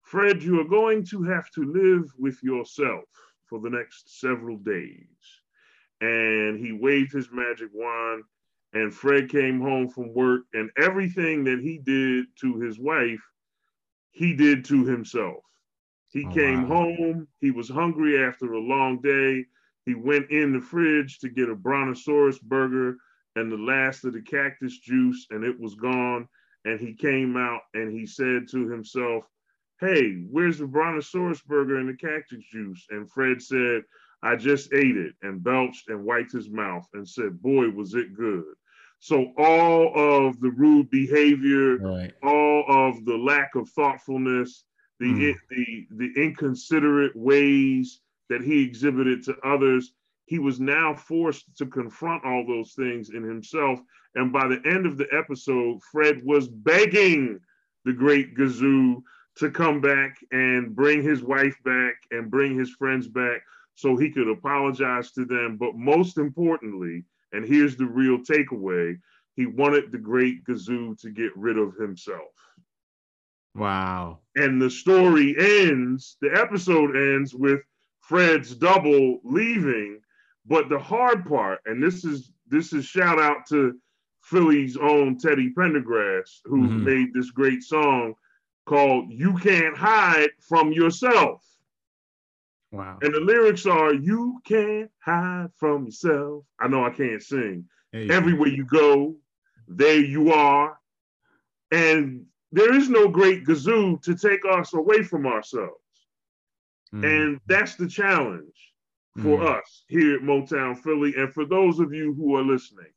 Fred, 0.00 0.42
you 0.42 0.58
are 0.60 0.68
going 0.68 1.04
to 1.06 1.22
have 1.24 1.50
to 1.50 1.64
live 1.64 2.10
with 2.18 2.42
yourself 2.42 3.04
for 3.46 3.60
the 3.60 3.70
next 3.70 4.18
several 4.18 4.56
days. 4.56 5.41
And 6.02 6.58
he 6.58 6.72
waved 6.72 7.12
his 7.12 7.30
magic 7.30 7.68
wand, 7.72 8.24
and 8.72 8.92
Fred 8.92 9.28
came 9.28 9.60
home 9.60 9.88
from 9.88 10.12
work, 10.12 10.42
and 10.52 10.68
everything 10.76 11.44
that 11.44 11.60
he 11.60 11.78
did 11.78 12.26
to 12.40 12.58
his 12.58 12.76
wife, 12.76 13.22
he 14.10 14.34
did 14.34 14.64
to 14.64 14.84
himself. 14.84 15.44
He 16.08 16.26
oh, 16.26 16.34
came 16.34 16.68
wow. 16.68 16.76
home, 16.76 17.28
he 17.40 17.52
was 17.52 17.68
hungry 17.68 18.20
after 18.20 18.52
a 18.52 18.58
long 18.58 19.00
day. 19.00 19.46
He 19.86 19.94
went 19.94 20.28
in 20.30 20.52
the 20.52 20.60
fridge 20.60 21.20
to 21.20 21.28
get 21.28 21.48
a 21.48 21.54
brontosaurus 21.54 22.40
burger 22.40 22.96
and 23.36 23.50
the 23.50 23.56
last 23.56 24.04
of 24.04 24.12
the 24.12 24.22
cactus 24.22 24.78
juice, 24.80 25.26
and 25.30 25.44
it 25.44 25.58
was 25.58 25.76
gone. 25.76 26.28
And 26.64 26.80
he 26.80 26.94
came 26.94 27.36
out 27.36 27.62
and 27.74 27.92
he 27.92 28.06
said 28.06 28.48
to 28.50 28.68
himself, 28.68 29.24
Hey, 29.80 30.24
where's 30.30 30.58
the 30.58 30.66
brontosaurus 30.66 31.42
burger 31.42 31.78
and 31.78 31.88
the 31.88 31.96
cactus 31.96 32.44
juice? 32.50 32.86
And 32.90 33.10
Fred 33.10 33.40
said, 33.40 33.82
I 34.22 34.36
just 34.36 34.72
ate 34.72 34.96
it 34.96 35.14
and 35.22 35.42
belched 35.42 35.88
and 35.88 36.04
wiped 36.04 36.32
his 36.32 36.48
mouth 36.48 36.86
and 36.94 37.08
said, 37.08 37.42
Boy, 37.42 37.68
was 37.70 37.94
it 37.94 38.14
good. 38.14 38.44
So 39.00 39.32
all 39.36 39.92
of 40.28 40.40
the 40.40 40.50
rude 40.50 40.88
behavior, 40.90 41.78
right. 41.78 42.12
all 42.22 42.64
of 42.68 43.04
the 43.04 43.16
lack 43.16 43.56
of 43.56 43.68
thoughtfulness, 43.70 44.64
the, 45.00 45.06
mm. 45.06 45.34
the 45.50 45.86
the 45.90 46.22
inconsiderate 46.22 47.16
ways 47.16 48.00
that 48.28 48.42
he 48.42 48.62
exhibited 48.62 49.24
to 49.24 49.36
others, 49.44 49.92
he 50.26 50.38
was 50.38 50.60
now 50.60 50.94
forced 50.94 51.56
to 51.56 51.66
confront 51.66 52.24
all 52.24 52.46
those 52.46 52.74
things 52.74 53.10
in 53.10 53.24
himself. 53.24 53.80
And 54.14 54.32
by 54.32 54.46
the 54.46 54.62
end 54.64 54.86
of 54.86 54.96
the 54.98 55.08
episode, 55.12 55.82
Fred 55.90 56.22
was 56.24 56.46
begging 56.46 57.40
the 57.84 57.92
great 57.92 58.36
Gazoo 58.36 59.02
to 59.38 59.50
come 59.50 59.80
back 59.80 60.16
and 60.30 60.76
bring 60.76 61.02
his 61.02 61.24
wife 61.24 61.56
back 61.64 61.94
and 62.12 62.30
bring 62.30 62.56
his 62.56 62.70
friends 62.70 63.08
back 63.08 63.42
so 63.74 63.96
he 63.96 64.10
could 64.10 64.28
apologize 64.28 65.12
to 65.12 65.24
them. 65.24 65.56
But 65.56 65.74
most 65.74 66.18
importantly, 66.18 67.04
and 67.32 67.46
here's 67.46 67.76
the 67.76 67.86
real 67.86 68.18
takeaway, 68.18 68.98
he 69.34 69.46
wanted 69.46 69.90
the 69.90 69.98
great 69.98 70.44
Gazoo 70.44 71.00
to 71.00 71.10
get 71.10 71.36
rid 71.36 71.58
of 71.58 71.74
himself. 71.76 72.32
Wow. 73.54 74.20
And 74.36 74.60
the 74.60 74.70
story 74.70 75.34
ends, 75.38 76.16
the 76.20 76.32
episode 76.34 76.96
ends 76.96 77.34
with 77.34 77.60
Fred's 78.00 78.54
double 78.54 79.20
leaving. 79.24 80.00
But 80.44 80.68
the 80.68 80.78
hard 80.78 81.26
part, 81.26 81.60
and 81.66 81.82
this 81.82 82.04
is 82.04 82.32
this 82.48 82.72
is 82.72 82.84
shout 82.84 83.20
out 83.20 83.46
to 83.50 83.78
Philly's 84.22 84.76
own 84.76 85.18
Teddy 85.18 85.52
Pendergrass, 85.56 86.40
who 86.44 86.62
mm-hmm. 86.62 86.84
made 86.84 87.14
this 87.14 87.30
great 87.30 87.62
song 87.62 88.14
called 88.66 89.10
You 89.10 89.36
Can't 89.38 89.76
Hide 89.76 90.30
from 90.40 90.72
Yourself. 90.72 91.42
Wow. 92.72 92.98
And 93.02 93.14
the 93.14 93.20
lyrics 93.20 93.66
are 93.66 93.94
You 93.94 94.40
can't 94.44 94.90
hide 95.00 95.48
from 95.56 95.86
yourself. 95.86 96.44
I 96.58 96.68
know 96.68 96.84
I 96.84 96.90
can't 96.90 97.22
sing. 97.22 97.66
Hey, 97.92 98.08
Everywhere 98.08 98.48
you 98.48 98.64
go, 98.64 99.14
there 99.68 100.00
you 100.00 100.32
are. 100.32 100.78
And 101.70 102.24
there 102.50 102.74
is 102.74 102.88
no 102.88 103.08
great 103.08 103.44
Gazoo 103.44 104.02
to 104.02 104.14
take 104.14 104.40
us 104.50 104.74
away 104.74 105.02
from 105.02 105.26
ourselves. 105.26 105.76
Mm. 106.94 107.04
And 107.04 107.40
that's 107.46 107.76
the 107.76 107.88
challenge 107.88 108.72
for 109.16 109.38
mm. 109.38 109.58
us 109.58 109.84
here 109.88 110.16
at 110.16 110.22
Motown 110.22 110.78
Philly. 110.78 111.14
And 111.16 111.32
for 111.32 111.44
those 111.44 111.78
of 111.78 111.92
you 111.92 112.14
who 112.14 112.36
are 112.36 112.42
listening, 112.42 112.92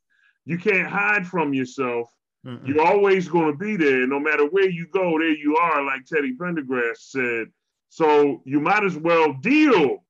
you 0.46 0.58
can't 0.58 0.88
hide 0.88 1.26
from 1.26 1.52
yourself 1.52 2.10
Mm-mm. 2.46 2.66
You're 2.66 2.86
always 2.86 3.28
going 3.28 3.50
to 3.50 3.58
be 3.58 3.76
there. 3.76 4.06
No 4.06 4.20
matter 4.20 4.46
where 4.46 4.68
you 4.68 4.86
go, 4.92 5.18
there 5.18 5.34
you 5.34 5.56
are, 5.56 5.84
like 5.84 6.04
Teddy 6.04 6.36
Pendergrass 6.36 6.98
said. 6.98 7.48
So 7.88 8.42
you 8.44 8.60
might 8.60 8.84
as 8.84 8.96
well 8.96 9.32
deal 9.34 10.04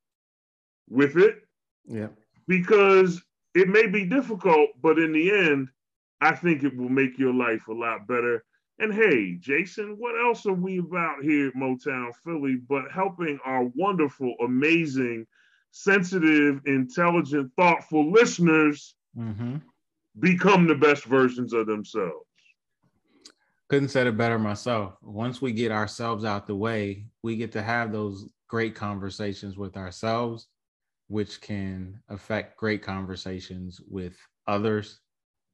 with 0.89 1.17
it. 1.17 1.37
Yeah. 1.87 2.09
Because 2.49 3.23
it 3.55 3.69
may 3.69 3.87
be 3.87 4.05
difficult, 4.05 4.71
but 4.83 4.99
in 4.99 5.13
the 5.13 5.31
end, 5.31 5.69
I 6.21 6.33
think 6.33 6.63
it 6.65 6.77
will 6.77 6.89
make 6.89 7.19
your 7.19 7.35
life 7.35 7.69
a 7.69 7.73
lot 7.73 8.07
better. 8.07 8.45
And 8.79 8.93
hey, 8.93 9.37
Jason, 9.41 9.97
what 9.99 10.15
else 10.23 10.45
are 10.47 10.53
we 10.53 10.79
about 10.79 11.23
here 11.23 11.49
at 11.49 11.55
Motown 11.55 12.13
Philly 12.25 12.57
but 12.69 12.91
helping 12.93 13.39
our 13.45 13.65
wonderful, 13.75 14.35
amazing, 14.45 15.27
sensitive, 15.71 16.61
intelligent, 16.67 17.53
thoughtful 17.57 18.11
listeners 18.11 18.95
Mm-hmm. 19.19 19.57
become 20.21 20.67
the 20.67 20.75
best 20.75 21.05
versions 21.05 21.55
of 21.55 21.67
themselves? 21.67 22.26
Couldn't 23.69 23.89
said 23.89 24.07
it 24.07 24.17
better 24.17 24.39
myself. 24.39 24.95
Once 25.03 25.43
we 25.43 25.53
get 25.53 25.73
ourselves 25.73 26.25
out 26.25 26.47
the 26.47 26.55
way, 26.55 27.07
we 27.23 27.37
get 27.37 27.51
to 27.53 27.63
have 27.63 27.91
those 27.91 28.29
great 28.49 28.77
conversations 28.77 29.57
with 29.57 29.77
ourselves, 29.77 30.47
which 31.09 31.41
can 31.41 32.01
affect 32.09 32.57
great 32.57 32.83
conversations 32.83 33.81
with 33.89 34.17
others 34.47 35.01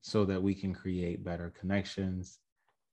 so 0.02 0.26
that 0.26 0.42
we 0.42 0.54
can 0.54 0.74
create 0.74 1.24
better 1.24 1.54
connections 1.58 2.38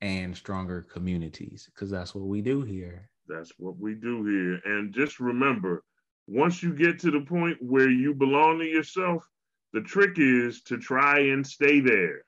and 0.01 0.35
stronger 0.35 0.83
communities 0.83 1.69
because 1.73 1.91
that's 1.91 2.15
what 2.15 2.25
we 2.25 2.41
do 2.41 2.61
here. 2.61 3.09
That's 3.27 3.51
what 3.57 3.77
we 3.77 3.95
do 3.95 4.23
here. 4.25 4.61
And 4.63 4.93
just 4.93 5.19
remember, 5.19 5.83
once 6.27 6.63
you 6.63 6.73
get 6.73 6.99
to 6.99 7.11
the 7.11 7.21
point 7.21 7.57
where 7.59 7.89
you 7.89 8.13
belong 8.13 8.59
to 8.59 8.65
yourself, 8.65 9.27
the 9.73 9.81
trick 9.81 10.13
is 10.17 10.61
to 10.63 10.77
try 10.77 11.19
and 11.19 11.45
stay 11.45 11.81
there. 11.81 12.23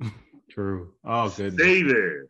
True. 0.50 0.92
Oh, 1.04 1.30
good. 1.30 1.54
Stay 1.54 1.82
there 1.82 2.26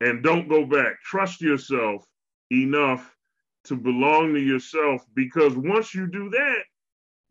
and 0.00 0.22
don't 0.22 0.48
go 0.48 0.64
back. 0.64 1.00
Trust 1.02 1.40
yourself 1.40 2.04
enough 2.50 3.16
to 3.64 3.76
belong 3.76 4.34
to 4.34 4.40
yourself 4.40 5.04
because 5.14 5.56
once 5.56 5.94
you 5.94 6.06
do 6.06 6.30
that, 6.30 6.62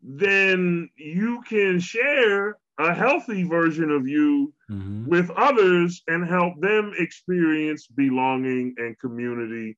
then 0.02 0.90
you 0.96 1.42
can 1.42 1.78
share 1.78 2.56
a 2.78 2.94
healthy 2.94 3.44
version 3.44 3.90
of 3.90 4.08
you 4.08 4.52
Mhm. 4.70 5.06
with 5.06 5.30
others 5.30 6.02
and 6.08 6.24
help 6.24 6.58
them 6.60 6.92
experience 6.98 7.86
belonging 7.86 8.74
and 8.78 8.98
community. 8.98 9.76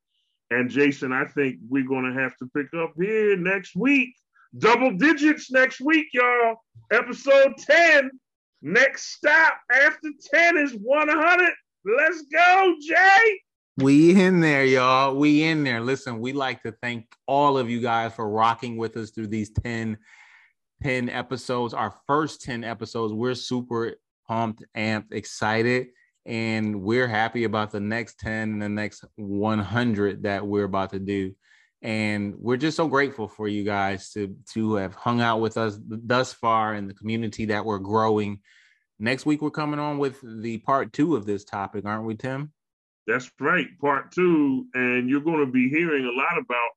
And 0.51 0.71
Jason, 0.71 1.13
I 1.13 1.25
think 1.25 1.59
we're 1.69 1.87
going 1.87 2.05
to 2.05 2.21
have 2.21 2.37
to 2.37 2.47
pick 2.55 2.73
up 2.75 2.93
here 2.97 3.37
next 3.37 3.75
week. 3.75 4.15
Double 4.57 4.93
digits 4.93 5.51
next 5.51 5.81
week, 5.81 6.07
y'all. 6.13 6.63
Episode 6.93 7.57
10. 7.59 8.11
Next 8.67 9.13
stop 9.13 9.59
after 9.71 10.09
10 10.33 10.57
is 10.57 10.73
100. 10.73 11.51
Let's 11.85 12.23
go, 12.33 12.75
Jay. 12.81 13.41
We 13.77 14.19
in 14.19 14.41
there, 14.41 14.65
y'all. 14.65 15.15
We 15.15 15.43
in 15.43 15.65
there. 15.65 15.83
Listen, 15.83 16.19
we 16.19 16.33
like 16.33 16.63
to 16.63 16.73
thank 16.81 17.05
all 17.27 17.59
of 17.59 17.69
you 17.69 17.83
guys 17.83 18.15
for 18.15 18.27
rocking 18.27 18.79
with 18.79 18.97
us 18.97 19.11
through 19.11 19.27
these 19.27 19.51
10, 19.51 19.99
10 20.83 21.11
episodes. 21.11 21.75
Our 21.75 21.95
first 22.07 22.41
10 22.41 22.65
episodes. 22.65 23.13
We're 23.13 23.35
super 23.35 23.97
pumped, 24.27 24.65
amped, 24.75 25.13
excited, 25.13 25.89
and 26.25 26.81
we're 26.81 27.07
happy 27.07 27.45
about 27.45 27.71
the 27.71 27.81
next 27.81 28.19
10 28.21 28.33
and 28.33 28.63
the 28.63 28.69
next 28.71 29.05
100 29.17 30.23
that 30.23 30.47
we're 30.47 30.65
about 30.65 30.93
to 30.93 30.99
do. 30.99 31.35
And 31.85 32.35
we're 32.39 32.57
just 32.57 32.79
so 32.79 32.89
grateful 32.89 33.29
for 33.29 33.47
you 33.47 33.63
guys 33.63 34.11
to 34.13 34.35
to 34.55 34.77
have 34.77 34.95
hung 34.95 35.21
out 35.21 35.43
with 35.43 35.59
us 35.59 35.79
thus 35.87 36.33
far 36.33 36.75
in 36.75 36.89
the 36.89 36.95
community 36.95 37.45
that 37.47 37.65
we're 37.65 37.79
growing. 37.79 38.41
Next 38.99 39.27
week, 39.27 39.43
we're 39.43 39.51
coming 39.51 39.79
on 39.79 39.99
with 39.99 40.19
the 40.23 40.59
part 40.59 40.95
two 40.95 41.15
of 41.15 41.27
this 41.27 41.45
topic, 41.45 41.85
aren't 41.85 42.07
we, 42.07 42.17
Tim? 42.17 42.53
That's 43.07 43.31
right, 43.39 43.67
part 43.81 44.13
two. 44.13 44.65
And 44.73 45.11
you're 45.11 45.21
going 45.21 45.45
to 45.45 45.53
be 45.53 45.69
hearing 45.69 46.07
a 46.07 46.11
lot 46.11 46.39
about 46.39 46.71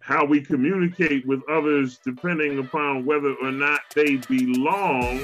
how 0.00 0.24
we 0.24 0.40
communicate 0.40 1.24
with 1.24 1.40
others 1.48 2.00
depending 2.04 2.58
upon 2.58 3.04
whether 3.04 3.34
or 3.40 3.52
not 3.52 3.82
they 3.94 4.16
belong 4.16 5.20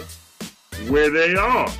where 0.88 1.10
they 1.10 1.34
are. 1.34 1.68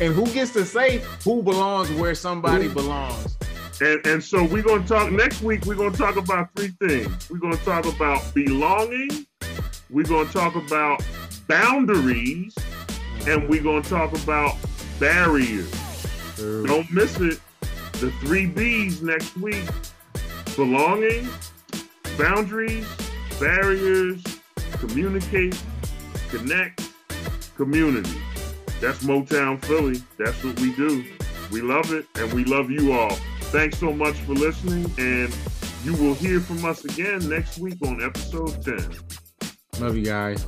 And 0.00 0.14
who 0.14 0.24
gets 0.32 0.54
to 0.54 0.64
say 0.64 1.02
who 1.24 1.42
belongs 1.42 1.90
where 1.92 2.14
somebody 2.14 2.68
belongs? 2.68 3.36
And, 3.80 4.06
and 4.06 4.22
so 4.22 4.44
we're 4.44 4.62
going 4.62 4.82
to 4.82 4.88
talk 4.88 5.10
next 5.10 5.40
week. 5.42 5.64
We're 5.64 5.74
going 5.74 5.92
to 5.92 5.98
talk 5.98 6.16
about 6.16 6.50
three 6.54 6.72
things. 6.86 7.30
We're 7.30 7.38
going 7.38 7.56
to 7.56 7.64
talk 7.64 7.86
about 7.86 8.34
belonging. 8.34 9.26
We're 9.88 10.04
going 10.04 10.26
to 10.26 10.32
talk 10.32 10.54
about 10.54 11.02
boundaries. 11.48 12.54
And 13.26 13.48
we're 13.48 13.62
going 13.62 13.82
to 13.82 13.88
talk 13.88 14.12
about 14.12 14.56
barriers. 14.98 15.70
Don't 16.36 16.90
miss 16.90 17.18
it. 17.20 17.40
The 17.92 18.10
three 18.20 18.46
B's 18.46 19.02
next 19.02 19.36
week 19.36 19.64
belonging, 20.56 21.28
boundaries, 22.18 22.86
barriers, 23.38 24.22
communicate, 24.72 25.58
connect, 26.28 26.90
community. 27.56 28.20
That's 28.80 29.04
Motown 29.04 29.62
Philly. 29.64 30.02
That's 30.18 30.42
what 30.42 30.58
we 30.60 30.74
do. 30.74 31.04
We 31.50 31.60
love 31.60 31.92
it 31.92 32.06
and 32.16 32.32
we 32.32 32.44
love 32.44 32.70
you 32.70 32.92
all. 32.92 33.16
Thanks 33.50 33.78
so 33.78 33.92
much 33.92 34.14
for 34.20 34.34
listening, 34.34 34.84
and 34.96 35.36
you 35.82 35.94
will 35.94 36.14
hear 36.14 36.38
from 36.38 36.64
us 36.64 36.84
again 36.84 37.28
next 37.28 37.58
week 37.58 37.78
on 37.84 38.00
episode 38.00 38.62
10. 38.62 38.94
Love 39.80 39.96
you 39.96 40.04
guys. 40.04 40.46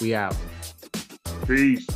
We 0.00 0.16
out. 0.16 0.34
Peace. 1.46 1.86